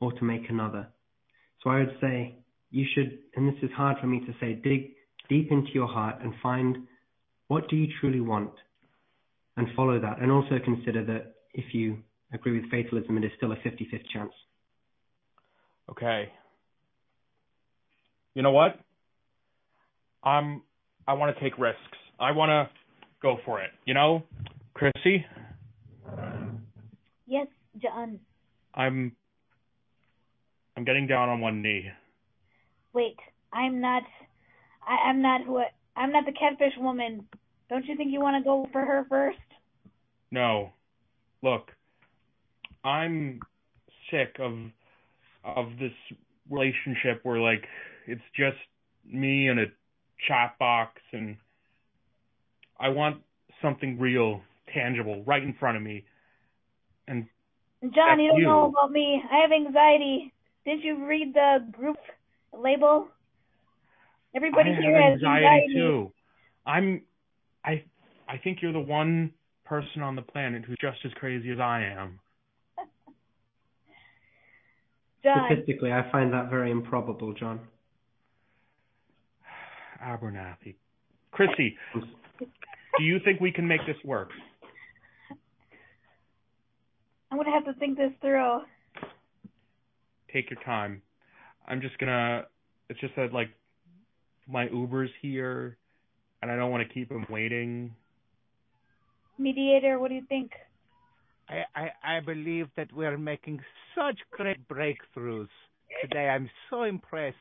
or 0.00 0.12
to 0.12 0.24
make 0.24 0.48
another. 0.48 0.88
So 1.62 1.70
I 1.70 1.78
would 1.78 1.96
say 2.00 2.36
you 2.70 2.84
should, 2.94 3.18
and 3.36 3.48
this 3.48 3.62
is 3.62 3.70
hard 3.76 3.98
for 4.00 4.06
me 4.06 4.20
to 4.20 4.32
say, 4.40 4.54
dig 4.54 4.90
deep 5.28 5.50
into 5.50 5.70
your 5.72 5.86
heart 5.86 6.16
and 6.22 6.32
find 6.42 6.78
what 7.48 7.68
do 7.68 7.76
you 7.76 7.88
truly 8.00 8.20
want 8.20 8.52
and 9.56 9.68
follow 9.76 10.00
that. 10.00 10.20
And 10.20 10.30
also 10.30 10.58
consider 10.64 11.04
that 11.04 11.34
if 11.54 11.74
you 11.74 11.98
agree 12.32 12.60
with 12.60 12.70
fatalism, 12.70 13.16
it 13.18 13.24
is 13.24 13.30
still 13.36 13.52
a 13.52 13.56
50 13.62 13.86
50 13.90 14.06
chance. 14.12 14.32
Okay. 15.90 16.30
You 18.34 18.42
know 18.42 18.52
what? 18.52 18.78
I'm 20.24 20.62
I 21.06 21.14
want 21.14 21.36
to 21.36 21.42
take 21.42 21.58
risks. 21.58 21.80
I 22.18 22.30
want 22.30 22.50
to 22.50 22.70
go 23.20 23.36
for 23.44 23.60
it. 23.60 23.70
You 23.84 23.94
know, 23.94 24.22
Chrissy, 24.74 25.26
Yes, 27.26 27.46
John. 27.80 28.20
I'm 28.74 29.16
I'm 30.76 30.84
getting 30.84 31.06
down 31.06 31.28
on 31.28 31.40
one 31.40 31.62
knee. 31.62 31.90
Wait, 32.92 33.16
I'm 33.52 33.80
not. 33.80 34.02
I, 34.86 35.08
I'm 35.08 35.22
not 35.22 35.44
who. 35.44 35.58
I- 35.58 35.70
I'm 35.94 36.10
not 36.10 36.24
the 36.24 36.32
catfish 36.32 36.72
woman. 36.78 37.28
Don't 37.68 37.84
you 37.84 37.96
think 37.96 38.12
you 38.12 38.20
want 38.20 38.42
to 38.42 38.48
go 38.48 38.66
for 38.72 38.80
her 38.80 39.04
first? 39.10 39.38
No. 40.30 40.70
Look, 41.42 41.70
I'm 42.82 43.40
sick 44.10 44.36
of 44.38 44.54
of 45.44 45.66
this 45.78 45.92
relationship 46.48 47.20
where 47.24 47.40
like 47.40 47.66
it's 48.06 48.22
just 48.34 48.56
me 49.04 49.48
and 49.48 49.60
a 49.60 49.66
chat 50.26 50.58
box 50.58 51.00
and 51.12 51.36
I 52.78 52.88
want 52.88 53.22
something 53.60 53.98
real, 53.98 54.40
tangible, 54.72 55.22
right 55.24 55.42
in 55.42 55.54
front 55.54 55.76
of 55.76 55.82
me. 55.82 56.04
And 57.06 57.26
John, 57.82 58.20
you 58.20 58.28
don't 58.30 58.38
you. 58.40 58.46
know 58.46 58.66
about 58.66 58.92
me. 58.92 59.22
I 59.30 59.38
have 59.42 59.50
anxiety. 59.50 60.32
Didn't 60.64 60.82
you 60.82 61.04
read 61.04 61.34
the 61.34 61.66
group 61.72 61.96
label? 62.52 63.08
Everybody 64.34 64.70
I 64.70 64.80
here 64.80 64.94
have 64.94 65.12
has 65.12 65.22
anxiety 65.22 65.74
too. 65.74 66.12
I'm 66.64 67.02
I 67.64 67.82
I 68.28 68.38
think 68.38 68.58
you're 68.62 68.72
the 68.72 68.80
one 68.80 69.32
person 69.64 70.02
on 70.02 70.14
the 70.14 70.22
planet 70.22 70.64
who's 70.64 70.78
just 70.80 70.98
as 71.04 71.12
crazy 71.14 71.50
as 71.50 71.58
I 71.58 71.82
am. 71.82 72.20
John, 75.24 75.48
Statistically, 75.50 75.92
I 75.92 76.08
find 76.12 76.32
that 76.32 76.50
very 76.50 76.70
improbable, 76.70 77.32
John. 77.34 77.60
Abernathy. 80.04 80.76
Chrissy, 81.32 81.76
do 82.98 83.02
you 83.02 83.18
think 83.24 83.40
we 83.40 83.50
can 83.50 83.66
make 83.66 83.80
this 83.86 83.96
work? 84.04 84.28
I'm 87.32 87.38
gonna 87.38 87.50
have 87.50 87.64
to 87.64 87.72
think 87.80 87.96
this 87.96 88.12
through. 88.20 88.60
Take 90.30 90.50
your 90.50 90.62
time. 90.64 91.00
I'm 91.66 91.80
just 91.80 91.96
gonna 91.96 92.44
it's 92.90 93.00
just 93.00 93.16
that 93.16 93.32
like 93.32 93.48
my 94.46 94.68
Uber's 94.68 95.10
here 95.22 95.78
and 96.42 96.50
I 96.50 96.56
don't 96.56 96.70
want 96.70 96.86
to 96.86 96.92
keep 96.92 97.10
him 97.10 97.24
waiting. 97.30 97.94
Mediator, 99.38 99.98
what 99.98 100.08
do 100.08 100.14
you 100.14 100.26
think? 100.28 100.50
I, 101.48 101.62
I, 101.74 102.16
I 102.16 102.20
believe 102.20 102.66
that 102.76 102.92
we're 102.92 103.16
making 103.16 103.60
such 103.94 104.18
great 104.30 104.68
breakthroughs 104.68 105.48
today. 106.02 106.28
I'm 106.28 106.50
so 106.68 106.82
impressed. 106.82 107.36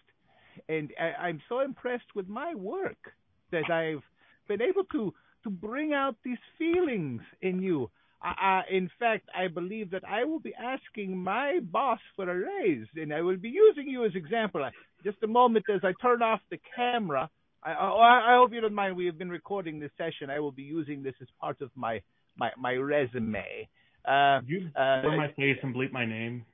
And 0.69 0.91
I, 0.99 1.27
I'm 1.27 1.41
so 1.49 1.59
impressed 1.59 2.15
with 2.15 2.29
my 2.29 2.55
work 2.55 3.13
that 3.51 3.69
I've 3.69 4.03
been 4.47 4.61
able 4.61 4.85
to, 4.93 5.13
to 5.43 5.49
bring 5.49 5.91
out 5.93 6.15
these 6.23 6.37
feelings 6.57 7.21
in 7.41 7.61
you. 7.61 7.89
Uh, 8.23 8.61
in 8.69 8.89
fact, 8.99 9.27
I 9.35 9.47
believe 9.47 9.91
that 9.91 10.03
I 10.07 10.25
will 10.25 10.39
be 10.39 10.53
asking 10.53 11.17
my 11.17 11.59
boss 11.59 11.99
for 12.15 12.29
a 12.29 12.35
raise, 12.35 12.85
and 12.95 13.11
I 13.11 13.21
will 13.21 13.37
be 13.37 13.49
using 13.49 13.87
you 13.87 14.05
as 14.05 14.11
example. 14.13 14.69
Just 15.03 15.17
a 15.23 15.27
moment 15.27 15.65
as 15.73 15.81
I 15.83 15.93
turn 16.01 16.21
off 16.21 16.39
the 16.51 16.59
camera. 16.75 17.29
I, 17.63 17.71
I, 17.73 18.33
I 18.33 18.37
hope 18.37 18.53
you 18.53 18.61
don't 18.61 18.75
mind. 18.75 18.95
We 18.95 19.07
have 19.07 19.17
been 19.17 19.29
recording 19.29 19.79
this 19.79 19.91
session. 19.97 20.29
I 20.29 20.39
will 20.39 20.51
be 20.51 20.63
using 20.63 21.01
this 21.01 21.15
as 21.21 21.27
part 21.39 21.61
of 21.61 21.71
my 21.75 22.01
my, 22.37 22.51
my 22.57 22.73
resume. 22.73 23.67
Uh, 24.05 24.41
you 24.45 24.69
uh, 24.75 25.01
my 25.03 25.31
face 25.35 25.57
and 25.63 25.75
bleep 25.75 25.91
my 25.91 26.05
name. 26.05 26.45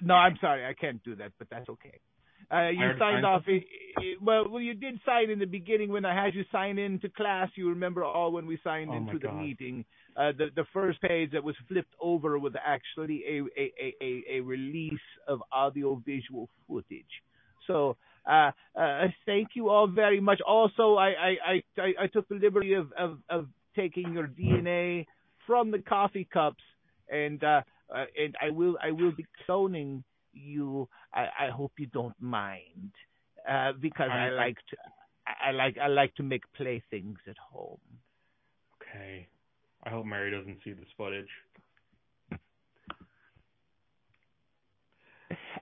No, 0.00 0.14
I'm 0.14 0.36
sorry, 0.40 0.66
I 0.66 0.74
can't 0.74 1.02
do 1.04 1.16
that, 1.16 1.32
but 1.38 1.48
that's 1.50 1.68
okay. 1.68 2.00
Uh, 2.52 2.68
you 2.68 2.90
signed 2.98 3.24
off. 3.24 3.42
It, 3.46 3.64
it, 3.98 4.22
well, 4.22 4.48
well, 4.48 4.60
you 4.60 4.74
did 4.74 5.00
sign 5.06 5.30
in 5.30 5.38
the 5.38 5.46
beginning 5.46 5.90
when 5.90 6.04
I 6.04 6.14
had 6.14 6.34
you 6.34 6.44
sign 6.50 6.78
in 6.78 6.98
to 7.00 7.08
class. 7.08 7.48
You 7.56 7.68
remember 7.70 8.04
all 8.04 8.32
when 8.32 8.46
we 8.46 8.58
signed 8.62 8.90
oh 8.90 8.96
into 8.96 9.14
the 9.14 9.28
God. 9.28 9.40
meeting. 9.40 9.84
Uh, 10.16 10.32
the 10.36 10.46
the 10.54 10.64
first 10.72 11.00
page 11.02 11.32
that 11.32 11.42
was 11.42 11.56
flipped 11.68 11.94
over 12.00 12.38
was 12.38 12.52
actually 12.64 13.24
a 13.28 13.60
a 13.60 13.72
a, 13.80 13.94
a, 14.00 14.24
a 14.36 14.40
release 14.40 14.94
of 15.26 15.40
audio 15.52 16.00
visual 16.06 16.48
footage. 16.68 17.04
So 17.66 17.96
uh, 18.26 18.50
uh, 18.78 19.06
thank 19.26 19.48
you 19.54 19.68
all 19.68 19.86
very 19.86 20.20
much. 20.20 20.40
Also, 20.46 20.94
I 20.94 21.08
I, 21.08 21.62
I, 21.78 21.92
I 22.02 22.06
took 22.06 22.28
the 22.28 22.36
liberty 22.36 22.74
of, 22.74 22.92
of, 22.98 23.18
of 23.28 23.48
taking 23.76 24.12
your 24.12 24.28
DNA 24.28 25.06
from 25.46 25.70
the 25.70 25.78
coffee 25.78 26.28
cups, 26.32 26.62
and 27.10 27.42
uh, 27.42 27.62
uh, 27.94 28.04
and 28.16 28.34
I 28.40 28.50
will 28.50 28.76
I 28.82 28.92
will 28.92 29.12
be 29.12 29.26
cloning 29.48 30.02
you. 30.34 30.88
I, 31.12 31.26
I 31.46 31.50
hope 31.50 31.72
you 31.78 31.86
don't 31.86 32.20
mind, 32.20 32.92
uh, 33.48 33.72
because 33.80 34.10
I, 34.10 34.26
I- 34.26 34.30
like 34.30 34.56
to 34.70 34.76
I, 35.26 35.50
like 35.52 35.78
I 35.78 35.86
like 35.88 36.14
to 36.16 36.22
make 36.22 36.42
playthings 36.52 37.18
at 37.26 37.36
home. 37.38 37.78
Okay. 38.82 39.26
I 39.84 39.90
hope 39.90 40.06
Mary 40.06 40.30
doesn't 40.30 40.58
see 40.64 40.72
this 40.72 40.88
footage. 40.96 41.28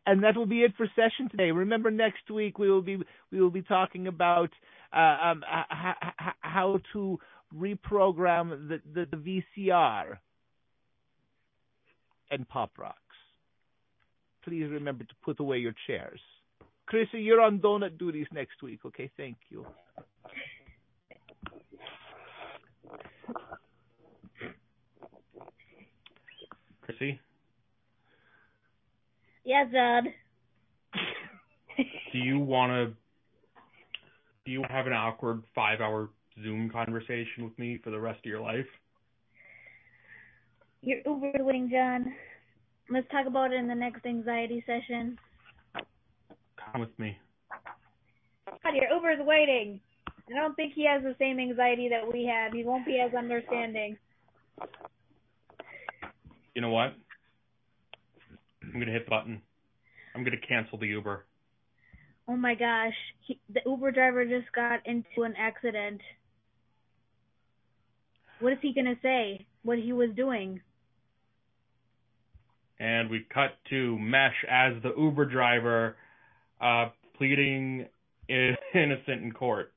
and 0.06 0.22
that 0.24 0.36
will 0.36 0.46
be 0.46 0.62
it 0.62 0.72
for 0.76 0.86
session 0.96 1.28
today. 1.30 1.50
Remember, 1.50 1.90
next 1.90 2.30
week 2.30 2.58
we 2.58 2.70
will 2.70 2.82
be 2.82 2.96
we 3.30 3.40
will 3.40 3.50
be 3.50 3.62
talking 3.62 4.06
about 4.08 4.50
uh, 4.92 5.16
um, 5.22 5.44
h- 5.48 5.96
h- 6.02 6.34
how 6.40 6.80
to 6.92 7.18
reprogram 7.54 8.68
the, 8.68 8.80
the, 8.94 9.06
the 9.16 9.42
VCR 9.58 10.18
and 12.30 12.48
Pop 12.48 12.72
Rocks. 12.78 12.96
Please 14.44 14.68
remember 14.70 15.04
to 15.04 15.14
put 15.24 15.38
away 15.40 15.58
your 15.58 15.74
chairs. 15.86 16.20
Chrissy, 16.86 17.20
you're 17.20 17.40
on 17.40 17.60
donut 17.60 17.96
duties 17.98 18.26
next 18.32 18.62
week. 18.62 18.80
Okay, 18.84 19.10
thank 19.16 19.36
you. 19.50 19.64
Chrissy, 26.82 27.20
Yes, 29.44 29.68
Dad. 29.72 30.04
do 32.12 32.18
you 32.18 32.38
want 32.38 32.70
to? 32.72 32.96
Do 34.44 34.52
you 34.52 34.64
have 34.68 34.86
an 34.86 34.92
awkward 34.92 35.42
five-hour 35.54 36.10
Zoom 36.42 36.70
conversation 36.70 37.44
with 37.44 37.56
me 37.58 37.78
for 37.82 37.90
the 37.90 37.98
rest 37.98 38.18
of 38.20 38.24
your 38.24 38.40
life? 38.40 38.66
You're 40.82 41.00
waiting, 41.06 41.70
John. 41.70 42.12
Let's 42.90 43.08
talk 43.10 43.26
about 43.26 43.52
it 43.52 43.56
in 43.56 43.68
the 43.68 43.74
next 43.74 44.04
anxiety 44.04 44.64
session. 44.66 45.18
Come 45.74 46.80
with 46.80 46.98
me. 46.98 47.16
God, 48.46 48.74
your 48.74 48.92
Uber's 48.92 49.24
waiting. 49.26 49.80
I 50.30 50.34
don't 50.34 50.54
think 50.54 50.74
he 50.74 50.86
has 50.86 51.02
the 51.02 51.14
same 51.18 51.38
anxiety 51.38 51.88
that 51.88 52.10
we 52.10 52.24
have. 52.24 52.52
He 52.52 52.64
won't 52.64 52.86
be 52.86 53.00
as 53.00 53.14
understanding. 53.14 53.96
You 56.54 56.62
know 56.62 56.70
what? 56.70 56.94
I'm 58.62 58.78
gonna 58.78 58.92
hit 58.92 59.06
the 59.06 59.10
button. 59.10 59.42
I'm 60.14 60.24
gonna 60.24 60.36
cancel 60.46 60.78
the 60.78 60.86
Uber. 60.86 61.24
Oh 62.28 62.36
my 62.36 62.54
gosh, 62.54 62.94
he, 63.20 63.38
the 63.52 63.60
Uber 63.66 63.90
driver 63.90 64.24
just 64.24 64.52
got 64.52 64.86
into 64.86 65.22
an 65.22 65.34
accident. 65.36 66.00
What 68.40 68.52
is 68.52 68.58
he 68.62 68.72
gonna 68.72 68.96
say? 69.02 69.46
What 69.62 69.78
he 69.78 69.92
was 69.92 70.10
doing? 70.16 70.60
And 72.82 73.08
we 73.08 73.24
cut 73.32 73.52
to 73.70 73.96
Mesh 74.00 74.34
as 74.50 74.72
the 74.82 74.92
Uber 74.98 75.26
driver, 75.26 75.94
uh, 76.60 76.88
pleading 77.16 77.86
innocent 78.28 79.22
in 79.22 79.30
court. 79.30 79.72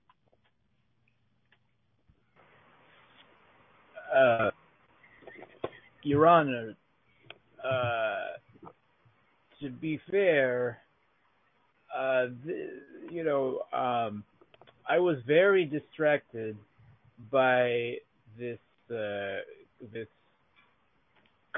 Uh, 4.11 4.49
Your 6.01 6.25
Honor, 6.25 6.73
uh, 7.63 8.69
to 9.61 9.69
be 9.69 9.99
fair, 10.09 10.79
uh, 11.95 12.25
th- 12.43 12.69
you 13.11 13.23
know, 13.23 13.59
um, 13.71 14.23
I 14.89 14.97
was 14.97 15.17
very 15.27 15.65
distracted 15.65 16.57
by 17.31 17.97
this 18.39 18.57
uh, 18.89 19.41
this 19.93 20.07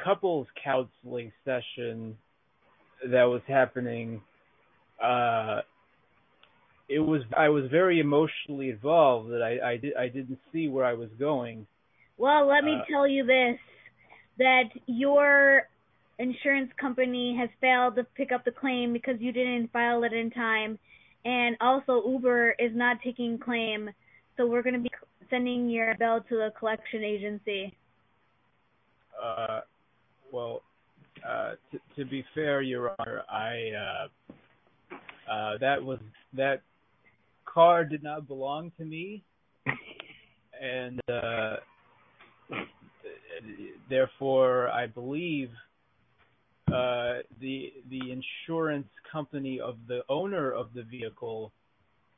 couples 0.03 0.47
counseling 0.63 1.31
session 1.45 2.17
that 3.11 3.23
was 3.23 3.41
happening. 3.47 4.21
Uh, 5.01 5.61
it 6.89 6.99
was 6.99 7.21
I 7.37 7.49
was 7.49 7.65
very 7.69 7.99
emotionally 7.99 8.69
involved 8.69 9.29
that 9.31 9.41
I 9.41 9.71
I, 9.71 9.77
did, 9.77 9.95
I 9.95 10.07
didn't 10.07 10.39
see 10.51 10.67
where 10.67 10.85
I 10.85 10.93
was 10.93 11.09
going. 11.19 11.67
Well, 12.17 12.47
let 12.47 12.63
me 12.63 12.75
Uh, 12.75 12.85
tell 12.89 13.07
you 13.07 13.25
this 13.25 13.59
that 14.39 14.69
your 14.85 15.67
insurance 16.19 16.71
company 16.79 17.35
has 17.39 17.49
failed 17.61 17.95
to 17.95 18.03
pick 18.03 18.31
up 18.31 18.45
the 18.45 18.51
claim 18.51 18.93
because 18.93 19.15
you 19.19 19.31
didn't 19.31 19.71
file 19.71 20.03
it 20.03 20.13
in 20.13 20.31
time. 20.31 20.79
And 21.25 21.57
also, 21.59 22.01
Uber 22.07 22.55
is 22.57 22.71
not 22.73 22.97
taking 23.03 23.37
claim. 23.37 23.89
So 24.35 24.45
we're 24.47 24.61
going 24.61 24.75
to 24.75 24.81
be 24.81 24.91
sending 25.29 25.69
your 25.69 25.95
bill 25.97 26.21
to 26.29 26.35
the 26.35 26.53
collection 26.57 27.03
agency. 27.03 27.75
Uh, 29.21 29.61
well, 30.31 30.61
uh, 31.27 31.53
t- 31.71 31.79
to 31.95 32.05
be 32.05 32.23
fair, 32.33 32.61
Your 32.61 32.93
Honor, 32.99 33.23
I 33.29 34.07
uh, 34.93 35.31
uh, 35.31 35.57
that 35.59 35.83
was 35.83 35.99
that 36.33 36.61
car 37.45 37.83
did 37.83 38.03
not 38.03 38.27
belong 38.27 38.71
to 38.77 38.85
me, 38.85 39.23
and 40.61 40.99
uh, 41.09 41.57
therefore, 43.89 44.69
I 44.69 44.87
believe 44.87 45.49
uh, 46.71 47.19
the 47.41 47.73
the 47.89 48.11
insurance 48.11 48.87
company 49.11 49.59
of 49.59 49.77
the 49.87 50.01
owner 50.09 50.51
of 50.51 50.73
the 50.73 50.83
vehicle 50.83 51.51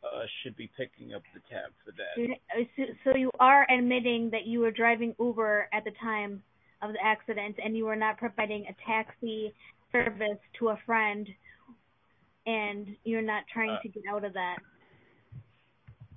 uh, 0.03 0.23
should 0.41 0.56
be 0.56 0.69
picking 0.77 1.14
up 1.14 1.22
the 1.34 1.41
tab 1.49 1.72
for 1.86 1.91
that. 1.91 2.68
So, 2.76 2.84
so 3.03 3.18
you 3.18 3.31
are 3.40 3.68
admitting 3.69 4.30
that 4.31 4.45
you 4.45 4.60
were 4.60 4.72
driving 4.72 5.15
Uber 5.19 5.69
at 5.73 5.84
the 5.84 5.91
time 6.02 6.41
of 6.81 6.93
the 6.93 7.03
accident 7.03 7.57
and 7.64 7.76
you 7.76 7.85
were 7.85 7.95
not 7.95 8.18
providing 8.18 8.65
a 8.68 8.76
taxi 8.85 9.53
service 9.91 10.39
to 10.57 10.69
a 10.69 10.80
friend 10.85 11.27
and 12.45 12.88
you're 13.03 13.22
not 13.22 13.43
trying 13.51 13.72
Uh, 13.72 13.81
to 13.81 13.89
get 13.89 14.03
out 14.10 14.23
of 14.23 14.34
that. 14.34 14.57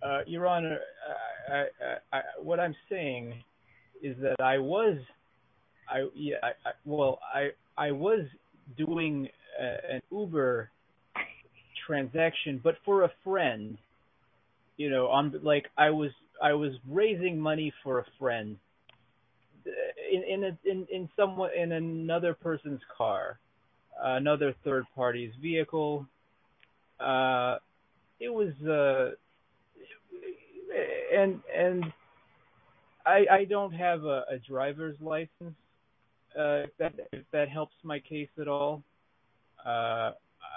Uh, 0.02 0.20
Your 0.26 0.46
Honor, 0.46 0.78
I, 1.48 1.54
I, 2.12 2.18
I, 2.18 2.22
what 2.40 2.58
I'm 2.58 2.74
saying 2.88 3.34
is 4.02 4.16
that 4.20 4.40
I 4.40 4.58
was, 4.58 4.98
I 5.88 6.08
yeah, 6.14 6.36
I, 6.42 6.48
I, 6.48 6.72
well, 6.84 7.20
I 7.32 7.50
I 7.76 7.92
was 7.92 8.26
doing 8.76 9.28
uh, 9.60 9.94
an 9.94 10.02
Uber 10.10 10.70
transaction, 11.86 12.60
but 12.62 12.76
for 12.84 13.04
a 13.04 13.10
friend. 13.22 13.78
You 14.76 14.90
know, 14.90 15.06
on 15.08 15.38
like 15.42 15.66
I 15.76 15.90
was 15.90 16.10
I 16.42 16.54
was 16.54 16.72
raising 16.88 17.38
money 17.38 17.72
for 17.84 18.00
a 18.00 18.06
friend 18.18 18.56
in 20.12 20.22
in 20.24 20.44
a, 20.44 20.58
in 20.64 20.86
in 20.90 21.08
someone 21.16 21.50
in 21.56 21.72
another 21.72 22.34
person's 22.34 22.80
car, 22.96 23.38
another 24.02 24.54
third 24.64 24.84
party's 24.94 25.32
vehicle. 25.40 26.06
Uh, 27.00 27.56
it 28.20 28.32
was 28.32 28.52
uh 28.66 29.10
and 31.14 31.40
and 31.54 31.92
I 33.04 33.26
I 33.30 33.44
don't 33.44 33.72
have 33.72 34.04
a, 34.04 34.24
a 34.30 34.38
driver's 34.48 34.96
license. 35.00 35.56
Uh, 36.38 36.64
if 36.64 36.70
that 36.78 36.94
if 37.12 37.24
that 37.32 37.48
helps 37.48 37.74
my 37.82 37.98
case 37.98 38.30
at 38.40 38.48
all. 38.48 38.82
Uh, 39.64 40.12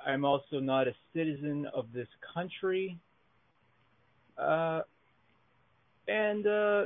I'm 0.06 0.26
also 0.26 0.60
not 0.60 0.88
a 0.88 0.94
citizen 1.14 1.68
of 1.73 1.86
this 1.94 2.07
country. 2.34 2.98
Uh, 4.38 4.82
and 6.07 6.45
uh, 6.45 6.84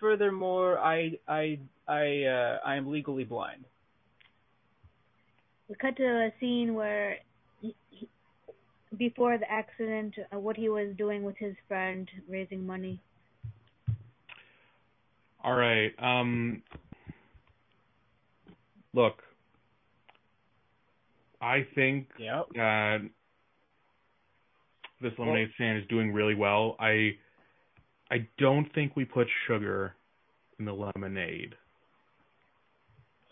furthermore, 0.00 0.78
I 0.78 1.18
I 1.26 1.58
I 1.86 2.24
uh, 2.24 2.58
I 2.64 2.76
am 2.76 2.90
legally 2.90 3.24
blind. 3.24 3.64
We 5.68 5.74
cut 5.74 5.96
to 5.96 6.04
a 6.04 6.30
scene 6.40 6.74
where 6.74 7.16
he, 7.60 7.74
he, 7.90 8.08
before 8.96 9.36
the 9.36 9.50
accident, 9.50 10.14
uh, 10.34 10.38
what 10.38 10.56
he 10.56 10.68
was 10.68 10.94
doing 10.96 11.22
with 11.22 11.36
his 11.38 11.54
friend, 11.66 12.08
raising 12.28 12.66
money. 12.66 13.00
All 15.44 15.54
right. 15.54 15.92
Um, 15.98 16.62
look, 18.94 19.22
I 21.40 21.66
think 21.74 22.08
Yep. 22.18 22.46
uh, 22.58 22.98
this 25.00 25.12
lemonade 25.18 25.50
stand 25.54 25.78
is 25.78 25.86
doing 25.88 26.12
really 26.12 26.34
well. 26.34 26.76
I 26.80 27.12
I 28.10 28.26
don't 28.38 28.72
think 28.74 28.96
we 28.96 29.04
put 29.04 29.26
sugar 29.46 29.94
in 30.58 30.64
the 30.64 30.72
lemonade. 30.72 31.54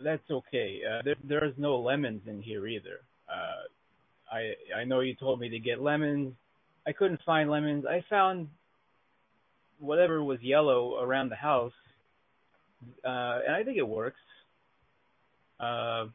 That's 0.02 0.30
okay. 0.30 0.80
Uh, 0.86 1.02
there 1.04 1.16
there's 1.26 1.54
no 1.56 1.76
lemons 1.76 2.22
in 2.26 2.42
here 2.42 2.66
either. 2.66 3.00
Uh, 3.28 4.34
I 4.34 4.80
I 4.80 4.84
know 4.84 5.00
you 5.00 5.14
told 5.14 5.40
me 5.40 5.48
to 5.48 5.58
get 5.58 5.80
lemons. 5.80 6.34
I 6.86 6.92
couldn't 6.92 7.20
find 7.24 7.50
lemons. 7.50 7.84
I 7.88 8.04
found 8.10 8.48
whatever 9.78 10.22
was 10.22 10.38
yellow 10.42 11.02
around 11.02 11.30
the 11.30 11.36
house, 11.36 11.72
uh, 13.04 13.40
and 13.46 13.56
I 13.56 13.62
think 13.64 13.78
it 13.78 13.88
works. 13.88 14.20
Uh, 15.58 16.06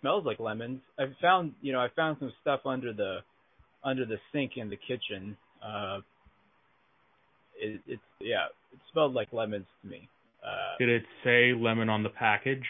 smells 0.00 0.24
like 0.24 0.38
lemons. 0.38 0.80
I 0.98 1.06
found 1.20 1.54
you 1.60 1.72
know 1.72 1.80
I 1.80 1.88
found 1.96 2.18
some 2.20 2.32
stuff 2.40 2.60
under 2.64 2.92
the 2.92 3.18
under 3.82 4.06
the 4.06 4.18
sink 4.32 4.52
in 4.56 4.70
the 4.70 4.76
kitchen. 4.76 5.36
Uh, 5.60 5.98
it, 7.58 7.80
it's 7.86 8.02
yeah, 8.20 8.46
it 8.72 8.78
smelled 8.92 9.14
like 9.14 9.32
lemons 9.32 9.66
to 9.82 9.88
me. 9.88 10.08
Uh, 10.44 10.76
Did 10.78 10.88
it 10.88 11.04
say 11.24 11.52
lemon 11.52 11.88
on 11.88 12.02
the 12.02 12.08
package? 12.08 12.64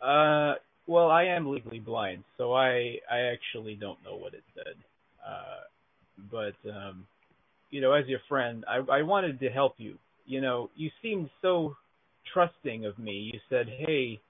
Uh, 0.00 0.54
well, 0.86 1.10
I 1.10 1.24
am 1.24 1.50
legally 1.50 1.80
blind, 1.80 2.24
so 2.38 2.52
I 2.52 2.98
I 3.10 3.20
actually 3.32 3.74
don't 3.74 4.02
know 4.04 4.16
what 4.16 4.34
it 4.34 4.44
said. 4.54 4.74
Uh, 5.26 5.60
but 6.30 6.70
um, 6.70 7.06
you 7.70 7.80
know, 7.80 7.92
as 7.92 8.06
your 8.06 8.20
friend, 8.28 8.64
I 8.68 8.76
I 8.90 9.02
wanted 9.02 9.40
to 9.40 9.48
help 9.48 9.74
you. 9.78 9.98
You 10.26 10.40
know, 10.40 10.70
you 10.76 10.90
seemed 11.02 11.30
so 11.42 11.76
trusting 12.32 12.84
of 12.86 12.98
me. 12.98 13.30
You 13.32 13.40
said, 13.48 13.68
"Hey, 13.68 14.20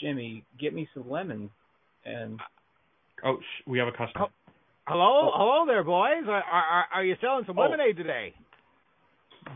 Jimmy, 0.00 0.44
get 0.58 0.72
me 0.74 0.88
some 0.94 1.10
lemons," 1.10 1.50
and 2.04 2.40
Oh, 3.24 3.36
sh- 3.40 3.62
we 3.66 3.78
have 3.78 3.88
a 3.88 3.92
customer. 3.92 4.28
Hello, 4.86 5.30
hello 5.34 5.66
there, 5.66 5.84
boys. 5.84 6.24
Are, 6.26 6.42
are, 6.42 6.84
are 6.94 7.04
you 7.04 7.14
selling 7.20 7.44
some 7.46 7.58
Oh. 7.58 7.62
lemonade 7.62 7.96
today? 7.96 8.34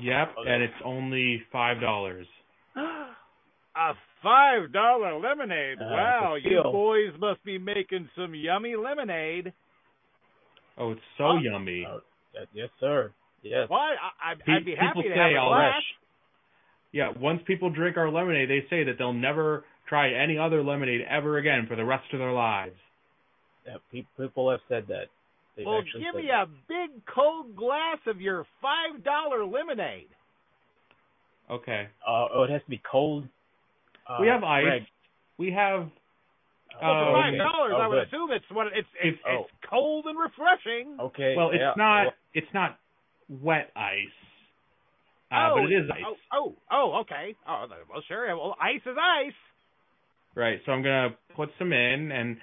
Yep, 0.00 0.34
Oh, 0.38 0.42
and 0.46 0.62
it's 0.62 0.74
only 0.84 1.42
five 1.52 1.80
dollars. 1.80 2.26
A 3.76 3.92
five 4.22 4.72
dollar 4.72 5.18
lemonade. 5.18 5.78
Uh, 5.80 5.84
wow, 5.90 6.34
you 6.42 6.62
boys 6.62 7.12
must 7.18 7.42
be 7.44 7.58
making 7.58 8.08
some 8.16 8.34
yummy 8.34 8.76
lemonade. 8.76 9.52
Oh, 10.78 10.92
it's 10.92 11.00
so 11.18 11.24
Huh? 11.32 11.40
yummy. 11.42 11.84
Oh, 11.88 12.00
yes, 12.54 12.68
sir. 12.78 13.12
Yes. 13.42 13.68
Why? 13.68 13.94
I, 13.94 14.30
I'd, 14.32 14.42
I'd 14.50 14.64
be 14.64 14.74
happy 14.76 15.02
people 15.02 15.16
to 15.16 15.22
have 15.22 15.30
a 15.30 15.48
glass. 15.48 15.82
Yeah, 16.92 17.10
once 17.18 17.42
people 17.46 17.70
drink 17.70 17.96
our 17.96 18.10
lemonade, 18.10 18.48
they 18.48 18.64
say 18.70 18.84
that 18.84 18.94
they'll 18.98 19.12
never 19.12 19.64
try 19.88 20.12
any 20.12 20.38
other 20.38 20.62
lemonade 20.62 21.00
ever 21.10 21.38
again 21.38 21.66
for 21.68 21.74
the 21.76 21.84
rest 21.84 22.04
of 22.12 22.20
their 22.20 22.32
lives. 22.32 22.76
Yeah, 23.66 23.76
people 24.16 24.50
have 24.50 24.60
said 24.68 24.86
that. 24.88 25.06
They've 25.56 25.66
Well, 25.66 25.82
give 25.82 26.14
me 26.14 26.28
that. 26.28 26.42
a 26.42 26.46
big 26.68 27.04
cold 27.06 27.54
glass 27.56 27.98
of 28.06 28.20
your 28.20 28.44
five 28.60 29.02
dollar 29.04 29.44
lemonade. 29.46 30.08
Okay. 31.50 31.88
Uh, 32.06 32.26
oh, 32.34 32.42
it 32.44 32.50
has 32.50 32.62
to 32.62 32.70
be 32.70 32.80
cold. 32.90 33.24
Uh, 34.08 34.18
we 34.20 34.26
have 34.28 34.42
ice. 34.42 34.64
Greg, 34.64 34.82
We 35.38 35.50
have 35.52 35.80
Well, 35.80 36.80
for 36.80 36.86
Oh, 36.86 37.12
five 37.14 37.34
okay. 37.34 37.38
dollars, 37.38 37.72
Oh, 37.76 37.80
I 37.80 37.86
would 37.86 37.94
good. 37.96 38.06
assume 38.08 38.30
it's 38.32 38.50
what 38.50 38.66
it's 38.68 38.88
it's, 39.00 39.18
If- 39.18 39.26
it's 39.26 39.50
cold 39.70 40.06
and 40.06 40.18
refreshing. 40.18 40.96
Okay. 41.00 41.34
well, 41.36 41.50
it's 41.50 41.60
yeah, 41.60 41.72
not 41.76 42.02
well, 42.06 42.14
it's 42.34 42.52
not 42.54 42.78
wet 43.28 43.70
ice. 43.76 44.08
Uh, 45.30 45.54
but 45.54 45.64
it 45.64 45.72
is 45.72 45.90
ice. 45.90 46.02
Oh, 46.06 46.16
oh, 46.32 46.54
oh, 46.70 47.00
okay. 47.00 47.34
Oh, 47.48 47.66
well, 47.90 48.02
sure. 48.08 48.26
Well, 48.36 48.56
ice 48.60 48.82
is 48.86 48.96
ice. 48.98 49.32
Right. 50.34 50.60
So 50.66 50.72
I'm 50.72 50.82
gonna 50.82 51.16
put 51.34 51.50
some 51.58 51.72
in, 51.72 52.10
and 52.12 52.36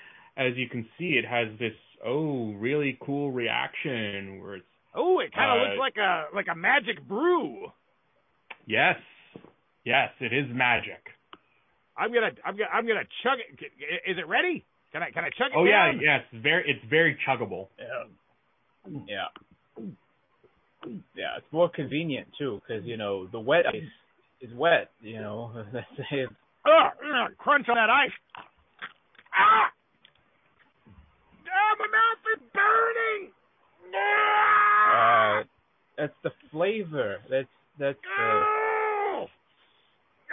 as 0.47 0.57
you 0.57 0.67
can 0.69 0.87
see, 0.97 1.19
it 1.21 1.25
has 1.25 1.47
this 1.59 1.73
oh 2.05 2.51
really 2.53 2.97
cool 3.01 3.31
reaction 3.31 4.41
where 4.41 4.55
it's 4.55 4.65
Oh, 4.93 5.19
it 5.19 5.31
kind 5.33 5.49
of 5.51 5.57
Uh, 5.57 5.69
looks 5.69 5.79
like 5.79 5.97
a 5.97 6.25
like 6.35 6.47
a 6.51 6.55
magic 6.55 7.01
brew. 7.07 7.71
yes, 8.65 8.97
yes, 9.85 10.09
it 10.19 10.33
is 10.33 10.45
magic. 10.53 11.01
I'm 11.97 12.11
gonna 12.13 12.31
I'm 12.45 12.55
gonna 12.57 12.69
I'm 12.73 12.85
gonna 12.87 13.07
chug 13.23 13.37
it. 13.39 13.71
Is 14.09 14.17
it 14.17 14.27
ready? 14.27 14.65
Can 14.91 15.03
I 15.03 15.11
can 15.11 15.23
I 15.23 15.29
chug 15.29 15.51
it 15.51 15.55
Oh 15.55 15.63
yeah, 15.65 15.91
down? 15.91 16.01
yes, 16.01 16.21
very 16.33 16.63
it's 16.69 16.83
very 16.89 17.17
chuggable. 17.27 17.67
Yeah. 17.79 18.97
Yeah. 19.07 19.83
Yeah, 21.15 21.37
it's 21.37 21.45
more 21.51 21.69
convenient 21.69 22.27
too, 22.39 22.59
because 22.67 22.83
you 22.85 22.97
know 22.97 23.27
the 23.27 23.39
wet 23.39 23.67
ice 23.67 23.83
is 24.41 24.51
wet. 24.55 24.89
You 24.99 25.21
know, 25.21 25.51
that's 25.71 25.85
it. 26.11 26.29
Ugh, 26.65 26.91
ugh, 27.05 27.31
crunch 27.37 27.69
on 27.69 27.75
that 27.75 27.89
ice. 27.89 28.11
Ah! 29.33 29.69
My 32.31 32.47
burning. 32.53 33.31
Uh, 34.91 35.43
that's 35.97 36.13
the 36.23 36.31
flavor. 36.51 37.17
That's 37.29 37.47
that's 37.79 37.99
Oh! 38.19 39.27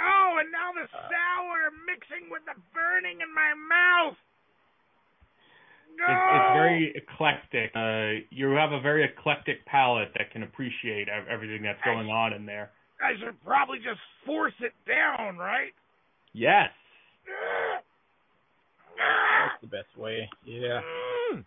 Oh, 0.01 0.37
and 0.41 0.53
now 0.53 0.73
the 0.73 0.87
Uh, 0.87 1.09
sour 1.09 1.70
mixing 1.87 2.31
with 2.31 2.45
the 2.47 2.55
burning 2.73 3.20
in 3.20 3.35
my 3.35 3.55
mouth. 3.55 4.16
It's, 5.99 6.07
it's 6.07 6.53
very 6.55 6.93
eclectic. 6.95 7.75
Uh, 7.75 8.25
you 8.31 8.51
have 8.51 8.70
a 8.70 8.81
very 8.81 9.03
eclectic 9.05 9.66
palate 9.66 10.12
that 10.16 10.31
can 10.31 10.45
appreciate 10.45 11.09
everything 11.09 11.62
that's 11.62 11.83
going 11.83 12.09
on 12.09 12.33
in 12.33 12.47
there. 12.47 12.70
I 13.03 13.19
should 13.19 13.43
probably 13.45 13.79
just 13.79 14.01
force 14.25 14.55
it 14.61 14.73
down, 14.87 15.37
right? 15.39 15.73
Yes. 16.33 16.70
that's 18.97 19.61
the 19.61 19.66
best 19.66 19.97
way. 19.97 20.29
Yeah. 20.45 20.81
Mm. 21.33 21.45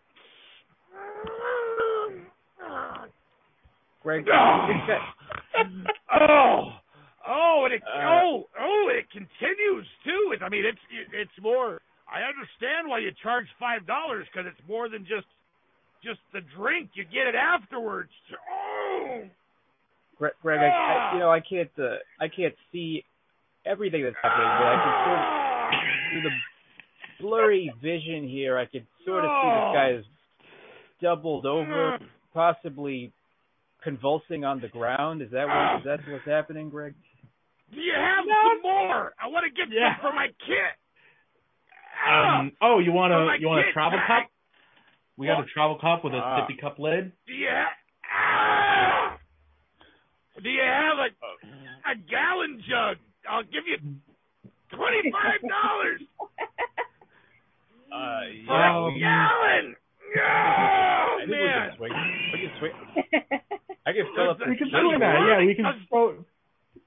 Greg, 4.04 4.28
Oh. 4.32 4.68
you 4.68 4.74
think 4.74 4.88
that- 4.88 5.94
oh, 6.30 6.74
oh, 7.28 7.66
and 7.66 7.74
it 7.74 7.84
Uh, 7.84 8.22
oh 8.24 8.50
oh, 8.60 8.88
and 8.90 8.98
it 8.98 9.10
continues 9.12 9.88
too. 10.04 10.32
It, 10.34 10.42
I 10.42 10.50
mean, 10.50 10.66
it's 10.66 10.82
it's 11.14 11.38
more. 11.40 11.82
I 12.12 12.24
understand 12.24 12.88
why 12.90 13.00
you 13.00 13.12
charge 13.22 13.48
five 13.60 13.86
dollars 13.86 14.28
because 14.32 14.48
it's 14.52 14.68
more 14.68 14.90
than 14.90 15.06
just 15.06 15.28
just 16.04 16.20
the 16.34 16.42
drink. 16.42 16.90
You 16.96 17.04
get 17.06 17.28
it 17.28 17.36
afterwards. 17.36 18.12
Oh, 18.52 19.22
Greg, 20.18 20.34
Greg 20.42 20.60
I, 20.60 20.66
I, 20.66 21.14
you 21.14 21.20
know, 21.20 21.32
I 21.32 21.40
can't, 21.40 21.70
uh, 21.80 21.96
I 22.20 22.28
can't 22.28 22.56
see 22.72 23.04
everything 23.66 24.04
that's 24.04 24.16
happening, 24.22 24.48
but 24.48 24.68
I 24.68 24.76
can 24.84 24.94
sort 25.06 25.20
of 25.20 26.12
through 26.12 26.22
the 26.30 27.24
blurry 27.24 27.72
vision 27.82 28.28
here. 28.28 28.58
I 28.58 28.66
could 28.66 28.86
sort 29.06 29.24
of 29.26 29.30
see 29.30 29.50
this 29.50 29.74
guy 29.76 29.90
is 30.00 30.06
doubled 31.02 31.46
over, 31.46 32.00
possibly 32.34 33.12
convulsing 33.84 34.44
on 34.46 34.60
the 34.62 34.68
ground. 34.68 35.22
Is 35.22 35.32
that 35.32 35.48
what? 35.48 35.80
Is 35.80 35.86
that 35.86 36.00
what's 36.12 36.26
happening, 36.26 36.70
Greg? 36.70 36.94
Do 37.74 37.80
you 37.80 37.94
have 37.96 38.26
some 38.26 38.62
more? 38.64 39.14
I 39.22 39.28
want 39.28 39.46
to 39.46 39.52
get 39.52 39.72
Yeah. 39.74 39.96
some 40.02 40.12
for 40.12 40.16
my 40.16 40.28
kit. 40.46 40.76
Um. 42.08 42.52
Oh, 42.62 42.80
you 42.80 42.92
want 42.92 43.14
a 43.14 43.38
you 43.40 43.48
want 43.48 43.68
a 43.68 43.72
travel 43.74 44.00
I- 44.00 44.08
cup? 44.08 44.32
We 45.18 45.28
got 45.28 45.42
a 45.44 45.46
travel 45.46 45.78
cup 45.78 46.04
with 46.04 46.14
a 46.14 46.18
Ah. 46.18 46.40
sippy 46.48 46.60
cup 46.60 46.80
lid. 46.80 47.12
Do 47.28 47.34
you 47.34 47.50
ha- 47.50 47.78
ah! 48.12 49.18
Do 50.42 50.50
you 50.50 50.62
have 50.62 50.98
a 50.98 51.10
a 51.92 51.96
gallon 51.96 52.62
jug? 52.68 52.98
I'll 53.30 53.44
give 53.44 53.68
you 53.68 53.78
twenty 54.72 55.12
five 55.12 55.42
dollars 55.48 56.02
Uh, 57.92 58.22
yeah, 58.48 58.78
Um, 58.78 58.96
a 58.96 59.00
gallon. 59.00 59.76
I 60.16 60.18
Oh 61.14 61.18
think 61.20 61.30
we 61.80 61.90
man! 61.90 63.42
can 63.94 64.06
swing. 64.14 64.14
We 64.14 64.14
can 64.14 64.14
swing. 64.14 64.14
I 64.14 64.14
can 64.14 64.14
fill 64.14 64.30
up. 64.30 64.38
We 64.40 64.56
can 64.58 64.68
kitty 64.70 64.72
swing 64.72 65.00
that. 65.02 65.16
Yeah, 65.28 65.40
we 65.46 65.56
can. 65.56 65.66
Does- 65.66 65.88
throw- 65.90 66.26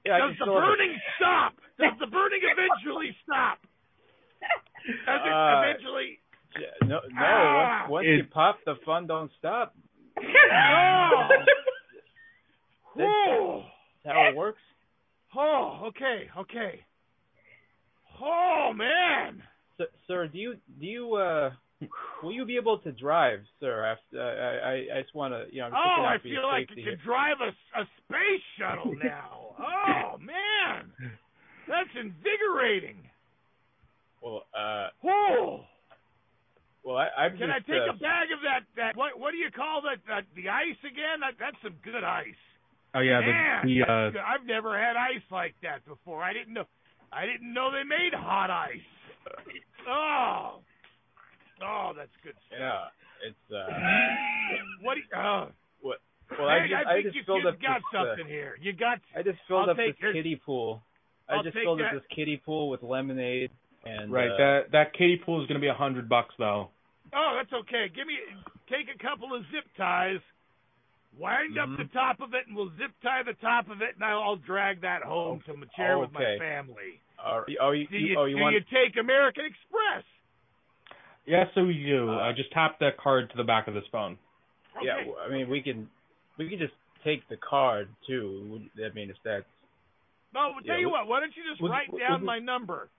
Yeah, 0.05 0.17
Does 0.19 0.29
can 0.31 0.39
the 0.39 0.45
fill 0.45 0.57
up 0.57 0.63
burning 0.63 0.93
stop? 1.17 1.53
Does 1.79 1.95
the 1.99 2.07
burning 2.07 2.41
eventually 2.43 3.11
stop? 3.23 3.59
Does 5.05 5.21
it 5.25 5.31
Uh, 5.33 5.61
eventually? 5.65 6.19
No, 6.87 7.01
no. 7.03 7.17
Ah! 7.19 7.81
Once, 7.89 7.91
once 7.91 8.05
It- 8.07 8.17
you 8.17 8.23
pop, 8.31 8.63
the 8.65 8.75
fun 8.85 9.07
don't 9.07 9.31
stop. 9.37 9.75
Oh. 12.97 13.63
That's 14.03 14.15
how 14.15 14.29
it 14.29 14.35
works. 14.35 14.61
Oh, 15.35 15.81
okay, 15.87 16.29
okay. 16.37 16.85
Oh 18.21 18.71
man. 18.73 19.43
sir, 19.77 19.87
sir, 20.07 20.27
do 20.27 20.37
you 20.37 20.55
do 20.79 20.85
you 20.85 21.13
uh 21.15 21.51
will 22.23 22.31
you 22.31 22.45
be 22.45 22.57
able 22.57 22.79
to 22.79 22.91
drive, 22.91 23.39
sir? 23.59 23.83
After 23.83 24.21
I 24.21 24.95
I, 24.95 24.99
I 24.99 25.01
just 25.01 25.15
want 25.15 25.33
to 25.33 25.45
you 25.53 25.61
know. 25.61 25.67
I'm 25.67 25.73
Oh, 25.73 26.03
I 26.03 26.15
out 26.15 26.21
for 26.21 26.27
your 26.27 26.41
feel 26.41 26.47
like 26.47 26.67
I 26.71 26.75
safety 26.75 26.83
can 26.83 26.99
drive 27.05 27.37
a, 27.41 27.51
a 27.79 27.83
space 28.03 28.45
shuttle 28.57 28.93
now. 29.03 29.55
oh 29.59 30.17
man, 30.19 30.91
that's 31.67 31.89
invigorating. 31.99 32.97
Well, 34.21 34.45
uh, 34.57 34.87
Oh, 35.03 35.65
well, 36.83 36.97
I, 36.97 37.07
I'm 37.17 37.37
can 37.37 37.49
I 37.51 37.59
take 37.59 37.81
uh, 37.81 37.93
a 37.93 37.97
bag 37.97 38.31
of 38.33 38.41
that? 38.45 38.61
That 38.75 38.95
what? 38.95 39.19
What 39.19 39.31
do 39.31 39.37
you 39.37 39.51
call 39.51 39.81
that? 39.83 39.99
that 40.07 40.23
the 40.35 40.49
ice 40.49 40.79
again? 40.81 41.21
That, 41.21 41.33
that's 41.39 41.57
some 41.61 41.75
good 41.83 42.03
ice. 42.03 42.39
Oh 42.95 43.01
yeah, 43.01 43.19
Man, 43.19 43.67
the, 43.67 43.73
the 43.73 43.91
uh, 43.91 44.09
good. 44.11 44.21
I've 44.23 44.45
never 44.47 44.77
had 44.79 44.95
ice 44.95 45.25
like 45.29 45.53
that 45.63 45.85
before. 45.85 46.23
I 46.23 46.31
didn't 46.31 46.53
know. 46.53 46.65
I 47.11 47.25
didn't 47.25 47.53
know 47.53 47.69
they 47.71 47.83
made 47.83 48.13
hot 48.13 48.49
ice. 48.49 48.87
Oh, 49.87 50.59
oh, 51.63 51.91
that's 51.95 52.11
good 52.23 52.35
stuff. 52.47 52.59
Yeah, 52.59 53.27
it's 53.29 53.45
uh. 53.51 53.67
What? 54.81 54.95
Do 54.95 54.99
you, 55.01 55.05
oh, 55.15 55.47
What? 55.81 55.97
Well, 56.37 56.47
I 56.49 56.61
just 56.67 56.73
I 56.73 56.91
I 56.91 56.93
think 56.95 57.05
just 57.05 57.15
you, 57.15 57.23
filled 57.25 57.43
you 57.43 57.49
up 57.49 57.61
got 57.61 57.81
this. 57.91 57.99
uh, 57.99 58.05
something 58.15 58.27
here. 58.27 58.57
You 58.61 58.73
got. 58.73 58.99
I 59.15 59.21
just 59.23 59.39
filled 59.47 59.65
I'll 59.65 59.69
up 59.71 59.77
take 59.77 59.95
this 59.97 60.01
this- 60.01 60.13
kiddie 60.13 60.35
pool. 60.43 60.81
I 61.29 61.35
I'll 61.35 61.43
just 61.43 61.55
take 61.55 61.63
filled 61.63 61.79
that. 61.79 61.87
up 61.87 61.93
this 61.93 62.07
kiddie 62.15 62.37
pool 62.37 62.69
with 62.69 62.83
lemonade 62.83 63.49
and 63.85 64.11
right. 64.11 64.29
uh, 64.29 64.37
that 64.37 64.59
that 64.73 64.93
kiddie 64.93 65.17
pool 65.23 65.41
is 65.41 65.47
gonna 65.47 65.59
be 65.59 65.67
a 65.69 65.73
hundred 65.73 66.07
bucks 66.09 66.33
though. 66.37 66.69
Oh, 67.13 67.31
that's 67.37 67.53
okay. 67.65 67.85
Give 67.95 68.05
me. 68.05 68.17
Take 68.69 68.87
a 68.93 68.97
couple 69.01 69.33
of 69.35 69.41
zip 69.53 69.65
ties. 69.77 70.19
Wind 71.17 71.57
up 71.57 71.69
Mhm. 71.69 71.77
the 71.77 71.89
top 71.93 72.19
of 72.19 72.33
it, 72.33 72.45
and 72.47 72.55
we'll 72.57 72.69
zip 72.77 72.91
tie 73.01 73.23
the 73.23 73.33
top 73.39 73.69
of 73.69 73.81
it, 73.81 73.95
and 73.95 74.03
I'll, 74.03 74.19
I'll 74.21 74.35
drag 74.35 74.81
that 74.81 75.01
home 75.01 75.41
to 75.45 75.55
my 75.55 75.65
chair 75.77 75.97
with 75.97 76.11
my 76.11 76.35
family. 76.37 76.99
Oh, 77.23 77.45
oh, 77.61 77.71
you, 77.71 77.87
Do 77.87 77.97
you, 77.97 78.19
oh, 78.19 78.25
you 78.25 78.35
do 78.35 78.41
want? 78.41 78.53
you 78.55 78.61
take 78.67 78.97
American 78.99 79.45
Express? 79.45 80.03
Yes, 81.25 81.47
so 81.55 81.63
we 81.65 81.83
do. 81.85 82.09
Uh, 82.09 82.29
uh, 82.29 82.33
just 82.33 82.51
tap 82.51 82.79
that 82.79 82.97
card 82.97 83.29
to 83.31 83.37
the 83.37 83.43
back 83.43 83.67
of 83.67 83.73
this 83.73 83.83
phone. 83.91 84.17
Okay. 84.77 84.85
Yeah, 84.87 85.11
I 85.27 85.31
mean, 85.31 85.49
we 85.49 85.61
can, 85.61 85.87
we 86.37 86.49
can 86.49 86.59
just 86.59 86.73
take 87.03 87.27
the 87.29 87.37
card 87.37 87.89
too. 88.07 88.47
Would- 88.51 88.85
I 88.85 88.93
mean, 88.93 89.09
if 89.09 89.15
that's 89.23 89.45
No, 90.33 90.51
well, 90.51 90.53
tell 90.65 90.75
yeah, 90.75 90.81
you 90.81 90.87
we- 90.87 90.91
what. 90.91 91.07
Why 91.07 91.19
don't 91.21 91.35
you 91.35 91.43
just 91.49 91.61
we'll- 91.61 91.71
write 91.71 91.91
we'll- 91.91 91.99
down 91.99 92.21
we'll- 92.21 92.25
my 92.27 92.39
number? 92.39 92.89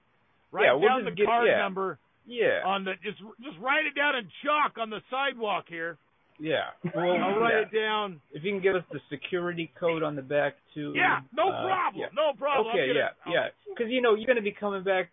Write 0.52 0.64
Yeah, 0.64 0.72
we'll 0.74 0.88
down 0.88 1.04
the 1.04 1.10
get- 1.10 1.26
card 1.26 1.48
yeah. 1.48 1.58
number 1.58 1.98
yeah, 2.26 2.62
on 2.64 2.84
the 2.84 2.94
just 3.04 3.18
just 3.42 3.58
write 3.58 3.84
it 3.86 3.94
down 3.94 4.16
in 4.16 4.28
chalk 4.44 4.78
on 4.78 4.90
the 4.90 5.00
sidewalk 5.10 5.66
here. 5.68 5.98
yeah. 6.38 6.70
Well, 6.94 7.12
I'll 7.12 7.38
write 7.38 7.54
yeah. 7.54 7.60
it 7.60 7.72
down. 7.72 8.20
If 8.32 8.42
you 8.44 8.52
can 8.52 8.60
give 8.62 8.74
us 8.76 8.84
the 8.90 9.00
security 9.10 9.70
code 9.78 10.02
on 10.02 10.16
the 10.16 10.22
back 10.22 10.54
too. 10.74 10.92
Yeah, 10.96 11.20
no 11.34 11.50
uh, 11.50 11.62
problem. 11.66 12.00
yeah. 12.00 12.06
No 12.14 12.32
problem. 12.32 12.68
Okay, 12.74 12.86
gonna, 12.88 12.98
yeah, 12.98 13.08
I'll- 13.26 13.32
yeah. 13.32 13.48
Because 13.68 13.90
you 13.92 14.00
know 14.00 14.14
you're 14.14 14.26
going 14.26 14.36
to 14.36 14.42
be 14.42 14.52
coming 14.52 14.82
back 14.82 15.10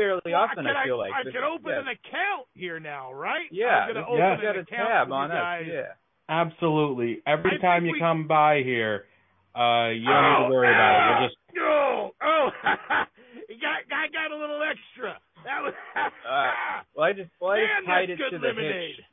fairly 0.00 0.22
Well, 0.24 0.34
often. 0.42 0.64
can 0.64 0.76
I 0.76 0.84
feel 0.84 0.98
like 0.98 1.12
I 1.12 1.22
But- 1.24 1.32
can 1.32 1.44
open 1.44 1.72
yeah. 1.72 1.80
an 1.80 1.88
account 1.88 2.46
here 2.54 2.80
now, 2.80 3.12
right? 3.12 3.48
Yeah, 3.52 3.84
I'm 3.84 3.88
gonna 3.94 4.00
yeah. 4.00 4.06
open 4.06 4.18
Yeah. 4.18 4.36
You 4.36 4.42
got 4.42 4.54
an 4.56 4.60
a 4.60 4.62
account 4.62 4.88
tab 4.88 5.12
on 5.12 5.30
you 5.30 5.36
us. 5.36 5.66
Yeah. 5.68 5.92
Absolutely. 6.28 7.22
Every 7.26 7.52
I 7.52 7.58
time 7.58 7.84
you 7.86 7.92
we- 7.92 7.98
come 7.98 8.26
by 8.26 8.62
here, 8.62 9.06
uh, 9.54 9.90
you 9.92 10.06
don't 10.06 10.24
oh, 10.24 10.38
need 10.40 10.46
to 10.48 10.54
worry 10.54 10.68
about 10.70 10.94
it. 10.94 11.18
We'll 11.20 11.28
just 11.28 11.36
No, 11.54 12.14
oh, 12.22 12.50
you 13.48 13.58
got, 13.60 13.82
I 13.92 14.06
got 14.08 14.30
a 14.30 14.36
little 14.36 14.62
extra. 14.62 15.18
That 15.44 15.62
was. 15.62 15.74
Uh, 16.30 16.52
Well, 16.94 17.06
I 17.06 17.12
just 17.12 17.30
well, 17.40 17.52
I 17.52 17.56
Man, 17.58 17.84
tied 17.84 18.10
it 18.10 18.18
good 18.18 18.30
to 18.30 18.38
the 18.38 18.46
lemonade. 18.48 18.96
hitch. 18.96 19.04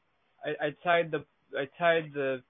I, 0.62 0.68
I 0.68 0.70
tied 0.84 1.10
the 1.12 1.26
I 1.58 1.66
tied 1.80 2.14
the 2.14 2.44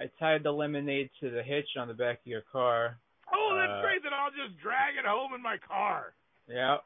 I 0.00 0.08
tied 0.18 0.42
the 0.44 0.52
lemonade 0.52 1.10
to 1.20 1.30
the 1.30 1.42
hitch 1.42 1.68
on 1.78 1.88
the 1.88 1.94
back 1.94 2.20
of 2.20 2.26
your 2.26 2.42
car. 2.52 2.96
Oh, 3.34 3.56
that's 3.58 3.72
Uh, 3.72 3.80
great. 3.82 4.02
Then 4.02 4.12
I'll 4.14 4.30
just 4.30 4.56
drag 4.62 4.96
it 4.96 5.04
home 5.04 5.34
in 5.34 5.42
my 5.42 5.58
car. 5.58 6.14
Yeah. 6.48 6.78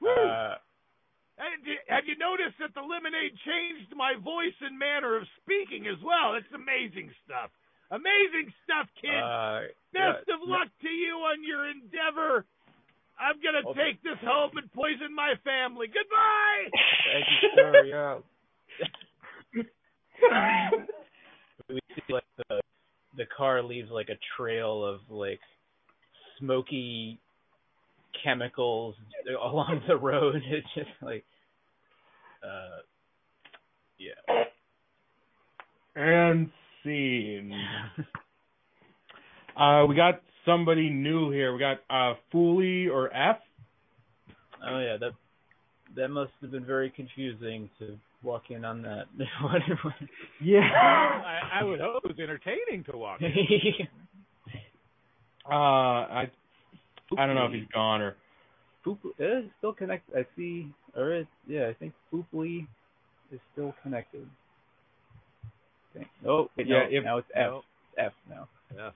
Woo. 0.00 0.08
Uh, 0.10 0.56
have 1.88 2.06
you 2.06 2.16
noticed 2.16 2.54
that 2.60 2.74
the 2.74 2.80
lemonade 2.80 3.34
changed 3.44 3.90
my 3.96 4.14
voice 4.22 4.54
and 4.60 4.78
manner 4.78 5.16
of 5.16 5.26
speaking 5.42 5.86
as 5.86 5.98
well? 6.04 6.34
It's 6.34 6.46
amazing 6.54 7.10
stuff. 7.26 7.50
Amazing 7.90 8.52
stuff, 8.64 8.86
kid. 9.00 9.22
uh, 9.22 9.66
Best 9.92 10.24
yeah, 10.26 10.34
of 10.34 10.40
luck 10.46 10.68
to 10.82 10.88
you 10.88 11.14
on 11.26 11.42
your 11.44 11.66
endeavor. 11.68 12.46
I'm 13.18 13.38
gonna 13.42 13.66
Okay. 13.68 13.94
take 13.94 14.02
this 14.02 14.18
home 14.26 14.56
and 14.56 14.72
poison 14.72 15.14
my 15.14 15.34
family. 15.44 15.86
Goodbye. 15.86 16.70
Thank 17.12 17.26
you, 17.30 17.50
sir. 17.54 17.84
Yeah. 17.84 18.18
we 21.68 21.80
see 21.94 22.12
like 22.12 22.24
the 22.48 22.60
the 23.16 23.26
car 23.36 23.62
leaves 23.62 23.90
like 23.90 24.08
a 24.08 24.18
trail 24.36 24.84
of 24.84 25.00
like 25.08 25.40
smoky 26.38 27.20
chemicals 28.22 28.94
along 29.42 29.82
the 29.88 29.96
road. 29.96 30.36
It's 30.46 30.66
just 30.74 30.90
like 31.02 31.24
uh 32.42 32.82
yeah. 33.98 34.44
and 35.96 36.50
scene. 36.82 37.52
Uh, 39.56 39.86
we 39.88 39.94
got 39.94 40.20
somebody 40.44 40.90
new 40.90 41.30
here. 41.30 41.52
We 41.52 41.58
got 41.60 41.78
uh, 41.88 42.14
Fooly 42.32 42.90
or 42.90 43.14
F. 43.14 43.36
Oh 44.66 44.80
yeah, 44.80 44.96
that 44.98 45.12
that 45.96 46.08
must 46.08 46.32
have 46.42 46.50
been 46.50 46.64
very 46.66 46.90
confusing 46.90 47.70
to 47.78 47.96
walk 48.22 48.50
in 48.50 48.64
on 48.64 48.82
that. 48.82 49.04
What- 49.42 49.62
what- 49.84 49.94
Yeah. 50.42 50.60
I, 50.60 51.60
I 51.60 51.64
would 51.64 51.80
hope 51.80 52.04
it 52.04 52.08
was 52.08 52.18
entertaining 52.18 52.84
to 52.90 52.96
watch. 52.96 53.22
Uh, 55.48 55.52
I 55.54 56.30
I 57.16 57.26
don't 57.26 57.34
know 57.36 57.46
if 57.46 57.52
he's 57.52 57.68
gone 57.72 58.00
or 58.00 58.16
Poop 58.84 58.98
is 59.18 59.44
still 59.58 59.72
connected. 59.72 60.14
I 60.16 60.26
see, 60.36 60.70
or 60.94 61.14
is 61.14 61.26
yeah, 61.46 61.68
I 61.68 61.74
think 61.74 61.94
Pooply 62.12 62.66
is 63.32 63.40
still 63.52 63.74
connected. 63.82 64.28
Okay. 65.96 66.06
Oh, 66.26 66.50
wait, 66.56 66.66
Yeah, 66.66 66.80
no, 66.80 66.88
if- 66.90 67.04
now 67.04 67.18
it's 67.18 67.28
F. 67.34 67.50
No. 67.50 67.64
F 67.96 68.12
now. 68.28 68.48
Yeah. 68.76 68.90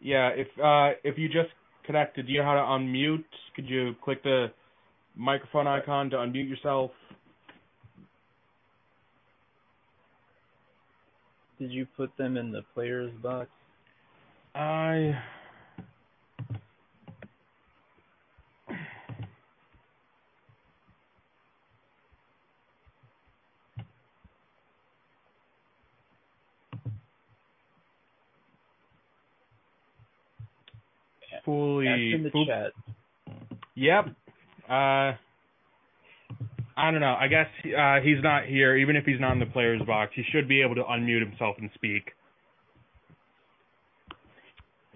yeah. 0.00 0.28
If 0.28 0.46
uh 0.58 0.96
if 1.04 1.18
you 1.18 1.28
just 1.28 1.50
connected, 1.84 2.26
do 2.26 2.32
you 2.32 2.38
know 2.38 2.44
how 2.44 2.54
to 2.54 2.82
unmute? 2.82 3.24
Could 3.54 3.68
you 3.68 3.94
click 4.02 4.22
the 4.22 4.52
microphone 5.16 5.66
icon 5.66 6.10
to 6.10 6.16
unmute 6.16 6.48
yourself? 6.48 6.92
Did 11.58 11.72
you 11.72 11.86
put 11.96 12.16
them 12.16 12.36
in 12.38 12.52
the 12.52 12.62
players 12.72 13.12
box? 13.22 13.50
I. 14.54 15.18
Fully. 31.44 32.12
In 32.14 32.22
the 32.22 32.30
chat. 32.46 32.72
Yep. 33.74 34.06
Uh, 34.68 35.16
I 36.76 36.90
don't 36.90 37.00
know. 37.00 37.16
I 37.18 37.28
guess 37.28 37.46
uh, 37.66 38.00
he's 38.02 38.22
not 38.22 38.44
here. 38.44 38.76
Even 38.76 38.96
if 38.96 39.04
he's 39.04 39.20
not 39.20 39.32
in 39.32 39.38
the 39.38 39.46
player's 39.46 39.82
box, 39.82 40.12
he 40.14 40.22
should 40.32 40.48
be 40.48 40.62
able 40.62 40.74
to 40.76 40.82
unmute 40.82 41.26
himself 41.26 41.56
and 41.58 41.70
speak. 41.74 42.12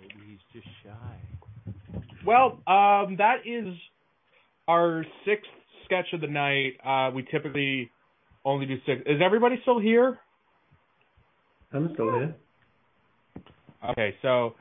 Maybe 0.01 0.15
he's 0.29 0.63
just 0.63 0.69
shy. 0.83 2.05
Well, 2.27 2.59
um, 2.67 3.17
that 3.19 3.39
is 3.45 3.75
our 4.67 5.05
sixth 5.27 5.51
sketch 5.85 6.07
of 6.13 6.21
the 6.21 6.27
night. 6.27 6.75
Uh, 6.85 7.11
we 7.15 7.27
typically 7.31 7.91
only 8.45 8.67
do 8.67 8.77
six. 8.87 9.03
Is 9.07 9.21
everybody 9.25 9.57
still 9.63 9.79
here? 9.79 10.19
I'm 11.73 11.91
still 11.95 12.13
here. 12.13 12.35
Okay, 13.91 14.15
so 14.23 14.55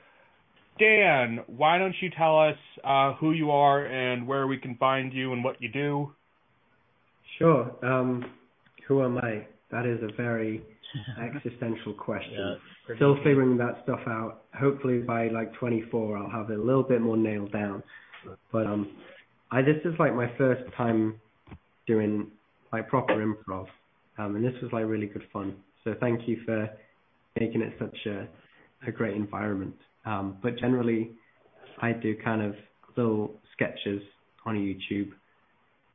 Dan, 0.80 1.40
why 1.48 1.78
don't 1.78 1.96
you 2.02 2.10
tell 2.18 2.40
us 2.40 2.58
uh, 2.84 3.14
who 3.14 3.32
you 3.32 3.52
are 3.52 3.86
and 3.86 4.28
where 4.28 4.48
we 4.48 4.58
can 4.58 4.76
find 4.78 5.14
you 5.14 5.32
and 5.34 5.44
what 5.44 5.62
you 5.62 5.70
do? 5.70 6.12
Sure. 7.38 7.72
Um, 7.84 8.26
who 8.88 9.04
am 9.04 9.18
I? 9.18 9.46
That 9.72 9.86
is 9.86 10.00
a 10.04 10.14
very 10.16 10.64
existential 11.22 11.94
question. 11.94 12.34
Yeah, 12.34 12.96
Still 12.96 13.16
figuring 13.18 13.58
that 13.58 13.80
stuff 13.84 14.02
out. 14.08 14.44
Hopefully 14.60 15.00
by 15.00 15.28
like 15.30 15.54
24, 15.56 16.18
I'll 16.18 16.30
have 16.30 16.50
it 16.50 16.60
a 16.60 16.62
little 16.62 16.84
bit 16.84 17.02
more 17.02 17.18
nailed 17.18 17.52
down. 17.52 17.84
But 18.52 18.68
um, 18.68 18.92
I 19.52 19.62
this 19.62 19.78
is 19.86 19.94
like 20.00 20.16
my 20.16 20.32
first 20.38 20.64
time 20.76 21.20
doing 21.88 22.32
like 22.72 22.88
proper 22.88 23.16
improv, 23.16 23.68
um, 24.18 24.36
and 24.36 24.44
this 24.44 24.54
was 24.62 24.72
like 24.72 24.86
really 24.86 25.08
good 25.08 25.24
fun. 25.32 25.56
So 25.84 25.94
thank 26.00 26.28
you 26.28 26.42
for 26.46 26.70
making 27.40 27.62
it 27.62 27.74
such 27.80 27.98
a 28.08 28.28
a 28.88 28.92
great 28.92 29.16
environment. 29.16 29.76
Um, 30.06 30.38
but 30.42 30.58
generally, 30.58 31.12
I 31.82 31.94
do 31.94 32.16
kind 32.24 32.42
of 32.42 32.56
little 32.98 33.34
sketches 33.54 34.02
on 34.46 34.56
YouTube, 34.56 35.12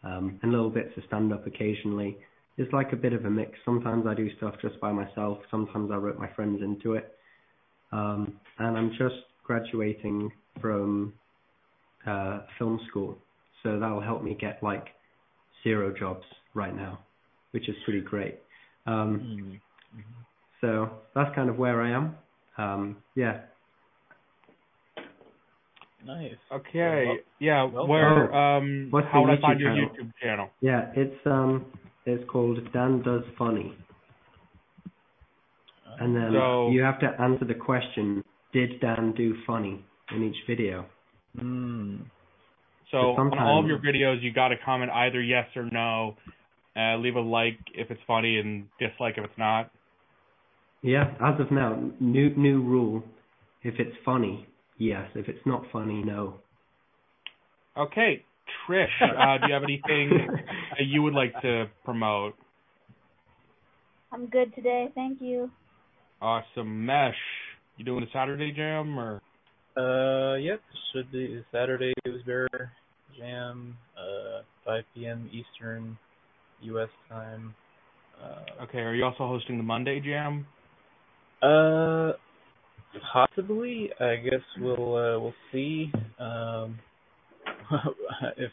um, 0.04 0.38
and 0.42 0.52
little 0.52 0.70
bits 0.70 0.90
of 0.96 1.02
stand 1.06 1.32
up 1.32 1.46
occasionally. 1.46 2.16
It's 2.58 2.72
like 2.72 2.92
a 2.92 2.96
bit 2.96 3.12
of 3.12 3.24
a 3.24 3.30
mix. 3.30 3.52
Sometimes 3.64 4.06
I 4.06 4.14
do 4.14 4.28
stuff 4.36 4.54
just 4.60 4.78
by 4.80 4.92
myself. 4.92 5.38
Sometimes 5.50 5.90
I 5.92 5.96
rope 5.96 6.18
my 6.18 6.28
friends 6.34 6.60
into 6.60 6.94
it. 6.94 7.14
Um, 7.92 8.34
and 8.58 8.76
I'm 8.76 8.90
just 8.98 9.14
graduating 9.44 10.30
from 10.60 11.14
uh, 12.06 12.40
film 12.58 12.80
school, 12.90 13.16
so 13.62 13.78
that'll 13.78 14.00
help 14.00 14.22
me 14.22 14.36
get 14.38 14.62
like 14.62 14.88
zero 15.62 15.94
jobs 15.98 16.24
right 16.54 16.74
now, 16.74 16.98
which 17.52 17.68
is 17.68 17.76
pretty 17.84 18.00
great. 18.02 18.36
Um, 18.86 19.60
Mm-hmm. 19.96 20.02
so 20.60 20.90
that's 21.14 21.34
kind 21.34 21.48
of 21.48 21.56
where 21.56 21.80
I 21.80 21.90
am. 21.92 22.16
Um, 22.58 22.96
yeah. 23.14 23.40
Nice. 26.04 26.34
Okay. 26.52 27.04
Well, 27.06 27.16
yeah. 27.38 27.62
well- 27.64 27.88
where? 27.88 28.32
Um. 28.34 28.88
What's 28.90 29.06
how 29.10 29.22
would 29.22 29.30
I 29.30 29.40
find 29.40 29.58
your? 29.60 29.70
YouTube 29.70 30.12
channel? 30.22 30.50
Yeah, 30.60 30.90
it's 30.94 31.16
um, 31.26 31.66
it's 32.08 32.28
called 32.28 32.58
Dan 32.72 33.02
Does 33.02 33.22
Funny, 33.36 33.72
and 36.00 36.14
then 36.14 36.32
So- 36.32 36.70
you 36.70 36.82
have 36.82 36.98
to 37.00 37.20
answer 37.20 37.44
the 37.44 37.54
question: 37.54 38.24
Did 38.52 38.80
Dan 38.80 39.12
do 39.12 39.34
funny 39.46 39.84
in 40.10 40.22
each 40.22 40.42
video? 40.46 40.86
Mm. 41.36 42.00
So 42.90 43.14
on 43.16 43.38
all 43.38 43.60
of 43.60 43.66
your 43.66 43.78
videos, 43.78 44.22
you 44.22 44.32
got 44.32 44.48
to 44.48 44.56
comment 44.56 44.90
either 44.90 45.20
yes 45.20 45.46
or 45.54 45.64
no. 45.70 46.16
Uh, 46.74 46.96
leave 46.96 47.16
a 47.16 47.20
like 47.20 47.58
if 47.74 47.90
it's 47.90 48.00
funny 48.06 48.38
and 48.38 48.66
dislike 48.78 49.18
if 49.18 49.24
it's 49.24 49.38
not. 49.38 49.70
Yeah, 50.82 51.12
as 51.20 51.38
of 51.40 51.50
now, 51.50 51.76
new 52.00 52.30
new 52.36 52.62
rule: 52.62 53.02
if 53.62 53.74
it's 53.78 53.96
funny, 54.04 54.46
yes. 54.78 55.10
If 55.14 55.28
it's 55.28 55.44
not 55.44 55.64
funny, 55.72 56.02
no. 56.02 56.40
Okay, 57.76 58.24
Trish, 58.66 58.86
uh, 59.02 59.38
do 59.38 59.46
you 59.48 59.52
have 59.54 59.62
anything 59.62 60.10
that 60.78 60.84
you 60.86 61.02
would 61.02 61.14
like 61.14 61.40
to 61.42 61.66
promote? 61.84 62.34
I'm 64.12 64.26
good 64.26 64.54
today, 64.54 64.88
thank 64.94 65.20
you. 65.20 65.50
Awesome, 66.20 66.84
Mesh. 66.86 67.14
You 67.76 67.84
doing 67.84 68.02
a 68.02 68.10
Saturday 68.12 68.52
jam 68.52 68.98
or? 68.98 69.20
Uh, 69.76 70.34
yep. 70.36 70.60
Should 70.92 71.12
be 71.12 71.44
Saturday. 71.52 71.92
It 72.04 72.10
was 72.10 72.22
Bear 72.22 72.48
Jam. 73.16 73.76
Uh, 73.96 74.42
5 74.64 74.84
p.m. 74.94 75.30
Eastern, 75.32 75.96
U.S. 76.62 76.88
time. 77.08 77.54
Uh, 78.20 78.64
Okay, 78.64 78.78
are 78.78 78.94
you 78.94 79.04
also 79.04 79.28
hosting 79.28 79.58
the 79.58 79.62
Monday 79.62 80.00
jam? 80.00 80.46
Uh, 81.40 82.12
possibly. 83.12 83.90
I 84.00 84.16
guess 84.16 84.40
we'll 84.60 84.96
uh, 84.96 85.20
we'll 85.20 85.34
see 85.52 85.92
um, 86.18 86.80
if 88.36 88.50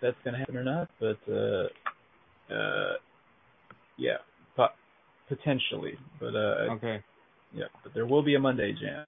that's 0.00 0.16
gonna 0.24 0.38
happen 0.38 0.56
or 0.56 0.64
not. 0.64 0.90
But 1.00 1.18
uh, 1.30 1.68
uh, 2.52 2.94
yeah, 3.96 4.18
po- 4.56 4.74
potentially. 5.28 5.98
But 6.20 6.34
uh, 6.34 6.70
Okay. 6.72 7.02
yeah, 7.54 7.66
but 7.82 7.94
there 7.94 8.06
will 8.06 8.22
be 8.22 8.34
a 8.34 8.40
Monday 8.40 8.72
jam 8.72 9.04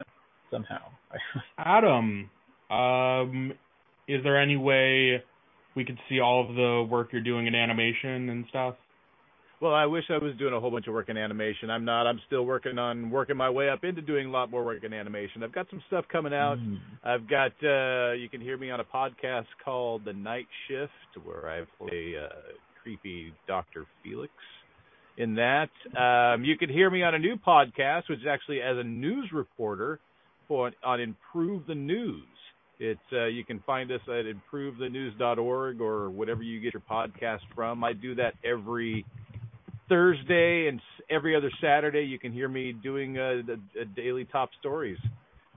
somehow. 0.51 0.83
Adam, 1.59 2.31
um, 2.71 3.53
is 4.09 4.23
there 4.23 4.41
any 4.41 4.57
way 4.57 5.23
we 5.75 5.85
could 5.85 5.99
see 6.09 6.21
all 6.21 6.49
of 6.49 6.55
the 6.55 6.87
work 6.89 7.09
you're 7.13 7.23
doing 7.23 7.47
in 7.47 7.55
animation 7.55 8.29
and 8.29 8.45
stuff? 8.49 8.75
Well, 9.61 9.73
I 9.73 9.87
wish 9.87 10.05
I 10.11 10.19
was 10.19 10.35
doing 10.37 10.53
a 10.53 10.61
whole 10.61 10.71
bunch 10.71 10.89
of 10.89 10.95
work 10.95 11.09
in 11.09 11.17
animation. 11.17 11.71
I'm 11.71 11.85
not. 11.85 12.07
I'm 12.07 12.21
still 12.27 12.45
working 12.45 12.77
on 12.79 13.11
working 13.11 13.37
my 13.37 13.49
way 13.49 13.69
up 13.71 13.85
into 13.85 14.03
doing 14.03 14.27
a 14.27 14.31
lot 14.31 14.51
more 14.51 14.65
work 14.65 14.83
in 14.83 14.93
animation. 14.93 15.43
I've 15.43 15.55
got 15.55 15.71
some 15.71 15.83
stuff 15.87 16.05
coming 16.11 16.35
out. 16.35 16.59
Mm. 16.59 16.79
I've 17.05 17.29
got 17.29 17.53
uh 17.63 18.13
you 18.13 18.29
can 18.29 18.41
hear 18.41 18.59
me 18.59 18.71
on 18.71 18.81
a 18.81 18.85
podcast 18.85 19.47
called 19.65 20.05
The 20.05 20.13
Night 20.13 20.47
Shift 20.69 21.25
where 21.25 21.49
I 21.49 21.63
play 21.79 22.15
uh 22.23 22.53
creepy 22.83 23.33
Dr. 23.47 23.87
Felix 24.03 24.33
in 25.17 25.37
that. 25.37 25.71
Um 25.97 26.45
you 26.45 26.59
can 26.59 26.69
hear 26.69 26.91
me 26.91 27.03
on 27.03 27.15
a 27.15 27.19
new 27.19 27.37
podcast 27.37 28.09
which 28.11 28.19
is 28.19 28.27
actually 28.29 28.61
as 28.61 28.77
a 28.77 28.85
news 28.85 29.31
reporter 29.33 30.01
for 30.49 30.73
on 30.85 31.01
Improve 31.01 31.67
the 31.67 31.77
News. 31.77 32.27
It's 32.81 33.01
uh 33.13 33.27
you 33.27 33.45
can 33.45 33.61
find 33.61 33.91
us 33.93 34.01
at 34.09 34.25
improvethenews.org 34.27 35.81
or 35.81 36.11
whatever 36.11 36.43
you 36.43 36.61
get 36.61 36.75
your 36.75 36.83
podcast 36.91 37.41
from. 37.55 37.85
I 37.85 37.93
do 37.93 38.17
that 38.17 38.35
every 38.45 39.07
Thursday 39.89 40.69
and 40.69 40.81
every 41.11 41.37
other 41.37 41.51
Saturday 41.61 42.03
you 42.03 42.19
can 42.19 42.33
hear 42.33 42.49
me 42.49 42.73
doing 42.73 43.19
a, 43.19 43.41
a, 43.41 43.83
a 43.83 43.85
daily 43.85 44.25
top 44.25 44.51
stories. 44.61 44.99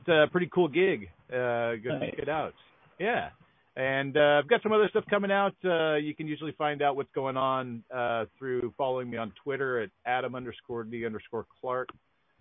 It's 0.01 0.09
a 0.09 0.27
pretty 0.31 0.49
cool 0.53 0.67
gig. 0.67 1.09
Uh, 1.29 1.75
go 1.83 1.97
Nice. 1.99 2.11
check 2.11 2.19
it 2.19 2.29
out. 2.29 2.53
Yeah. 2.99 3.29
And 3.75 4.17
uh, 4.17 4.39
I've 4.41 4.47
got 4.49 4.63
some 4.63 4.71
other 4.71 4.87
stuff 4.89 5.03
coming 5.09 5.31
out. 5.31 5.53
Uh, 5.63 5.95
you 5.95 6.15
can 6.15 6.27
usually 6.27 6.53
find 6.53 6.81
out 6.81 6.95
what's 6.95 7.11
going 7.13 7.37
on 7.37 7.83
uh, 7.93 8.25
through 8.39 8.73
following 8.77 9.09
me 9.09 9.17
on 9.17 9.31
Twitter 9.43 9.81
at 9.81 9.91
Adam 10.05 10.33
underscore 10.33 10.83
D 10.83 11.05
underscore 11.05 11.45
Clark, 11.61 11.89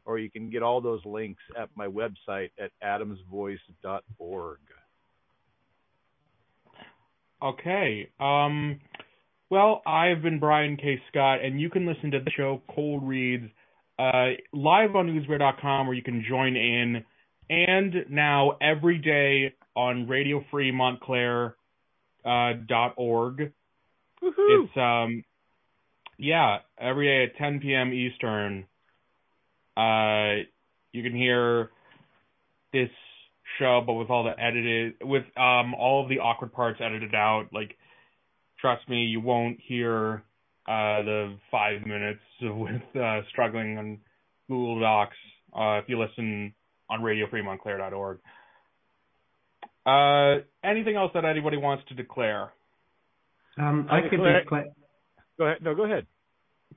or 0.06 0.18
you 0.18 0.30
can 0.30 0.48
get 0.48 0.62
all 0.62 0.80
those 0.80 1.04
links 1.04 1.42
at 1.60 1.68
my 1.74 1.86
website 1.86 2.50
at 2.58 2.70
adamsvoice.org. 2.82 4.58
Okay. 7.42 8.08
Um, 8.18 8.80
well, 9.50 9.82
I've 9.86 10.22
been 10.22 10.38
Brian 10.38 10.76
K. 10.76 11.00
Scott, 11.10 11.44
and 11.44 11.60
you 11.60 11.70
can 11.70 11.86
listen 11.86 12.10
to 12.12 12.20
the 12.20 12.30
show 12.36 12.62
Cold 12.74 13.06
Reads 13.06 13.50
uh, 13.98 14.32
live 14.52 14.94
on 14.94 15.06
newsbear.com, 15.08 15.86
where 15.86 15.96
you 15.96 16.02
can 16.02 16.24
join 16.28 16.56
in, 16.56 17.04
and 17.48 17.94
now 18.10 18.58
every 18.60 18.98
day 18.98 19.54
on 19.74 20.08
Radio 20.08 20.44
Free 20.50 20.72
Montclair 20.72 21.56
uh, 22.24 22.52
dot 22.68 22.94
org. 22.96 23.52
Woohoo! 24.22 24.64
It's 24.64 24.76
um, 24.76 25.24
yeah, 26.18 26.58
every 26.78 27.06
day 27.06 27.24
at 27.24 27.38
10 27.38 27.60
p.m. 27.60 27.92
Eastern. 27.92 28.66
Uh, 29.76 30.44
you 30.92 31.02
can 31.02 31.14
hear 31.14 31.70
this 32.72 32.88
show, 33.58 33.82
but 33.86 33.94
with 33.94 34.10
all 34.10 34.24
the 34.24 34.38
edited, 34.42 34.94
with 35.02 35.24
um, 35.36 35.74
all 35.74 36.02
of 36.02 36.08
the 36.08 36.18
awkward 36.18 36.52
parts 36.52 36.80
edited 36.82 37.14
out. 37.14 37.48
Like, 37.52 37.76
trust 38.66 38.88
me, 38.88 39.04
you 39.04 39.20
won't 39.20 39.58
hear 39.60 40.24
uh 40.68 41.02
the 41.02 41.36
five 41.52 41.86
minutes 41.86 42.20
with 42.42 42.82
uh, 43.00 43.20
struggling 43.30 43.78
on 43.78 43.98
Google 44.48 44.80
Docs 44.80 45.16
uh, 45.56 45.78
if 45.78 45.84
you 45.88 46.00
listen 46.00 46.52
on 46.90 47.00
RadioFreeMontclair.org. 47.00 48.18
Uh, 49.86 50.42
anything 50.64 50.96
else 50.96 51.12
that 51.14 51.24
anybody 51.24 51.56
wants 51.56 51.84
to 51.88 51.94
declare? 51.94 52.52
Um, 53.56 53.86
I 53.90 53.98
I 53.98 54.00
could 54.02 54.10
declare- 54.10 54.40
declare. 54.42 54.64
Go 55.38 55.44
ahead. 55.44 55.58
No, 55.62 55.74
go 55.74 55.84
ahead. 55.84 56.06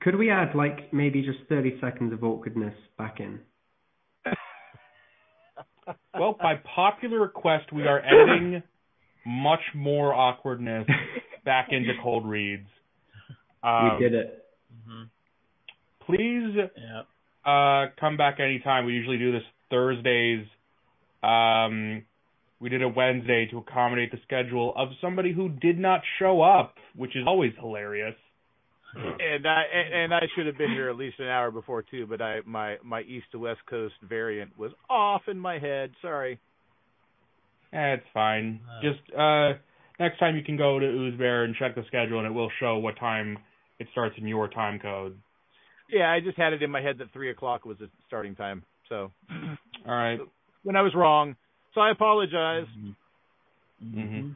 Could 0.00 0.14
we 0.14 0.30
add 0.30 0.54
like 0.54 0.92
maybe 0.92 1.22
just 1.22 1.38
thirty 1.48 1.76
seconds 1.80 2.12
of 2.12 2.22
awkwardness 2.22 2.74
back 2.96 3.18
in? 3.18 3.40
Well, 6.16 6.36
by 6.40 6.54
popular 6.76 7.20
request, 7.20 7.72
we 7.72 7.82
are 7.82 8.00
adding 8.00 8.62
much 9.26 9.60
more 9.74 10.14
awkwardness 10.14 10.86
back 11.50 11.68
into 11.72 11.92
cold 12.00 12.24
reads. 12.24 12.68
Um, 13.64 13.98
we 13.98 14.04
did 14.04 14.14
it. 14.14 14.44
hmm 14.86 15.02
Please 16.06 16.54
Yeah. 16.56 17.02
uh, 17.44 17.86
come 17.98 18.16
back 18.16 18.38
anytime. 18.38 18.84
We 18.86 18.92
usually 18.92 19.18
do 19.18 19.32
this 19.32 19.42
Thursdays. 19.68 20.46
Um, 21.24 22.04
we 22.60 22.68
did 22.68 22.82
a 22.82 22.88
Wednesday 22.88 23.46
to 23.50 23.58
accommodate 23.58 24.12
the 24.12 24.18
schedule 24.22 24.72
of 24.76 24.90
somebody 25.00 25.32
who 25.32 25.48
did 25.48 25.78
not 25.78 26.02
show 26.20 26.40
up, 26.40 26.76
which 26.94 27.16
is 27.16 27.24
always 27.26 27.52
hilarious. 27.58 28.14
And 28.94 29.46
I 29.46 29.62
and, 29.74 29.94
and 29.94 30.14
I 30.14 30.22
should 30.34 30.46
have 30.46 30.58
been 30.58 30.70
here 30.70 30.88
at 30.88 30.96
least 30.96 31.18
an 31.20 31.26
hour 31.26 31.50
before 31.50 31.82
too, 31.82 32.06
but 32.08 32.20
I 32.22 32.40
my 32.44 32.76
my 32.84 33.00
east 33.02 33.26
to 33.32 33.38
west 33.38 33.60
coast 33.68 33.94
variant 34.08 34.56
was 34.58 34.72
off 34.88 35.22
in 35.28 35.38
my 35.38 35.58
head. 35.58 35.90
Sorry. 36.02 36.38
Eh, 37.72 37.94
it's 37.94 38.06
fine. 38.14 38.60
Uh. 38.68 38.82
Just 38.82 39.00
uh, 39.16 39.52
next 40.00 40.18
time 40.18 40.34
you 40.34 40.42
can 40.42 40.56
go 40.56 40.78
to 40.80 40.86
Oozbear 40.86 41.44
and 41.44 41.54
check 41.54 41.74
the 41.76 41.84
schedule, 41.86 42.18
and 42.18 42.26
it 42.26 42.32
will 42.32 42.50
show 42.58 42.78
what 42.78 42.98
time 42.98 43.38
it 43.78 43.86
starts 43.92 44.16
in 44.18 44.26
your 44.26 44.48
time 44.48 44.78
code. 44.80 45.16
Yeah, 45.88 46.10
I 46.10 46.20
just 46.20 46.36
had 46.36 46.52
it 46.52 46.62
in 46.62 46.70
my 46.70 46.80
head 46.80 46.98
that 46.98 47.12
three 47.12 47.30
o'clock 47.30 47.64
was 47.64 47.78
the 47.78 47.88
starting 48.08 48.34
time. 48.34 48.64
So 48.88 49.12
All 49.86 49.94
right. 49.94 50.18
when 50.64 50.74
I 50.76 50.82
was 50.82 50.94
wrong, 50.94 51.36
so 51.74 51.80
I 51.80 51.90
apologize. 51.92 52.66
Mm-hmm. 53.84 54.30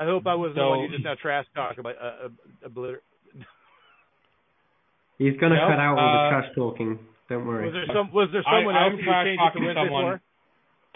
I 0.00 0.04
hope 0.04 0.26
I 0.26 0.34
wasn't 0.34 0.56
the 0.56 0.62
one 0.66 0.78
So- 0.78 0.82
you 0.84 0.88
just 0.90 1.04
now 1.04 1.14
trash 1.20 1.44
talk 1.54 1.76
about. 1.78 1.94
Uh, 2.00 2.26
uh, 2.26 2.68
obliter- 2.68 3.00
He's 5.18 5.36
gonna 5.40 5.56
Nope, 5.56 5.68
cut 5.70 5.80
out 5.80 5.98
all 5.98 6.08
uh, 6.08 6.30
the 6.30 6.30
trash 6.30 6.54
talking. 6.54 6.98
Don't 7.28 7.44
worry. 7.46 7.66
was 7.66 7.74
there 7.74 7.86
some? 7.92 8.12
Was 8.12 8.28
there 8.32 8.44
I- 8.46 8.58
someone 8.60 8.76
I'm 8.76 8.92
else 8.92 9.00
that 9.00 9.04
trash 9.04 9.26
you 9.26 9.30
changed 9.30 9.42
it 9.42 9.44
to 9.44 9.50
talking 9.50 9.64
Wednesday 9.66 9.84
someone. 9.84 10.20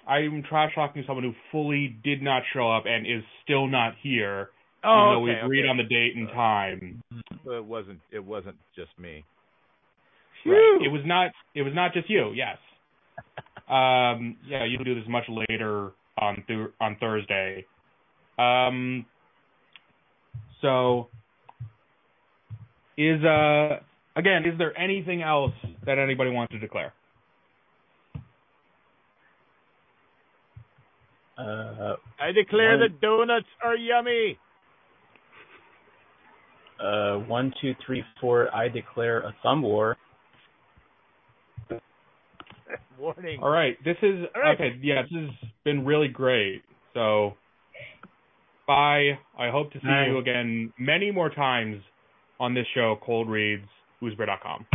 I'm 0.06 0.42
trash 0.48 0.72
talking 0.74 1.04
someone 1.06 1.24
who 1.24 1.32
fully 1.50 1.96
did 2.02 2.22
not 2.22 2.42
show 2.52 2.70
up 2.70 2.84
and 2.86 3.06
is 3.06 3.22
still 3.44 3.66
not 3.68 3.94
here, 4.02 4.48
even 4.84 4.90
Oh, 4.90 5.12
though 5.14 5.20
we 5.20 5.30
agreed 5.32 5.60
okay. 5.62 5.68
on 5.68 5.76
the 5.76 5.84
date 5.84 6.16
and 6.16 6.28
time. 6.28 7.02
So 7.44 7.52
it 7.52 7.64
wasn't. 7.64 8.00
It 8.10 8.24
wasn't 8.24 8.56
just 8.74 8.90
me. 8.98 9.24
Right. 10.44 10.80
It 10.84 10.88
was 10.90 11.02
not. 11.04 11.30
It 11.54 11.62
was 11.62 11.72
not 11.74 11.92
just 11.92 12.08
you. 12.10 12.32
Yes. 12.34 12.58
Um. 13.68 14.36
Yeah. 14.46 14.64
You 14.64 14.76
do 14.84 14.94
this 14.96 15.04
much 15.08 15.24
later 15.28 15.92
on 16.18 16.42
th- 16.46 16.70
on 16.80 16.96
Thursday. 17.00 17.64
Um. 18.38 19.06
So. 20.60 21.08
Is 22.98 23.22
uh 23.24 23.78
again? 24.16 24.44
Is 24.44 24.58
there 24.58 24.76
anything 24.78 25.22
else 25.22 25.52
that 25.86 25.98
anybody 25.98 26.30
wants 26.30 26.52
to 26.52 26.58
declare? 26.58 26.92
Uh, 31.38 31.96
I 32.20 32.32
declare 32.32 32.78
One- 32.78 32.80
that 32.80 33.00
donuts 33.00 33.46
are 33.62 33.74
yummy. 33.76 34.38
uh, 36.80 37.16
one, 37.28 37.52
two, 37.60 37.74
three, 37.86 38.04
four. 38.20 38.54
I 38.54 38.68
declare 38.68 39.20
a 39.20 39.34
thumb 39.42 39.62
war. 39.62 39.96
Warning. 42.98 43.40
All 43.42 43.50
right, 43.50 43.76
this 43.84 43.96
is 44.02 44.26
All 44.34 44.42
right. 44.42 44.54
okay. 44.54 44.78
Yeah, 44.80 45.02
this 45.02 45.10
has 45.12 45.30
been 45.64 45.84
really 45.84 46.08
great. 46.08 46.62
So, 46.94 47.34
bye. 48.66 49.18
I 49.36 49.50
hope 49.50 49.72
to 49.72 49.80
see 49.80 49.86
Bye. 49.86 50.06
you 50.06 50.18
again 50.18 50.72
many 50.78 51.10
more 51.10 51.30
times 51.30 51.82
on 52.38 52.54
this 52.54 52.66
show, 52.74 52.96
Cold 53.04 53.28
Reads, 53.28 53.66
who'sbear.com. 54.00 54.66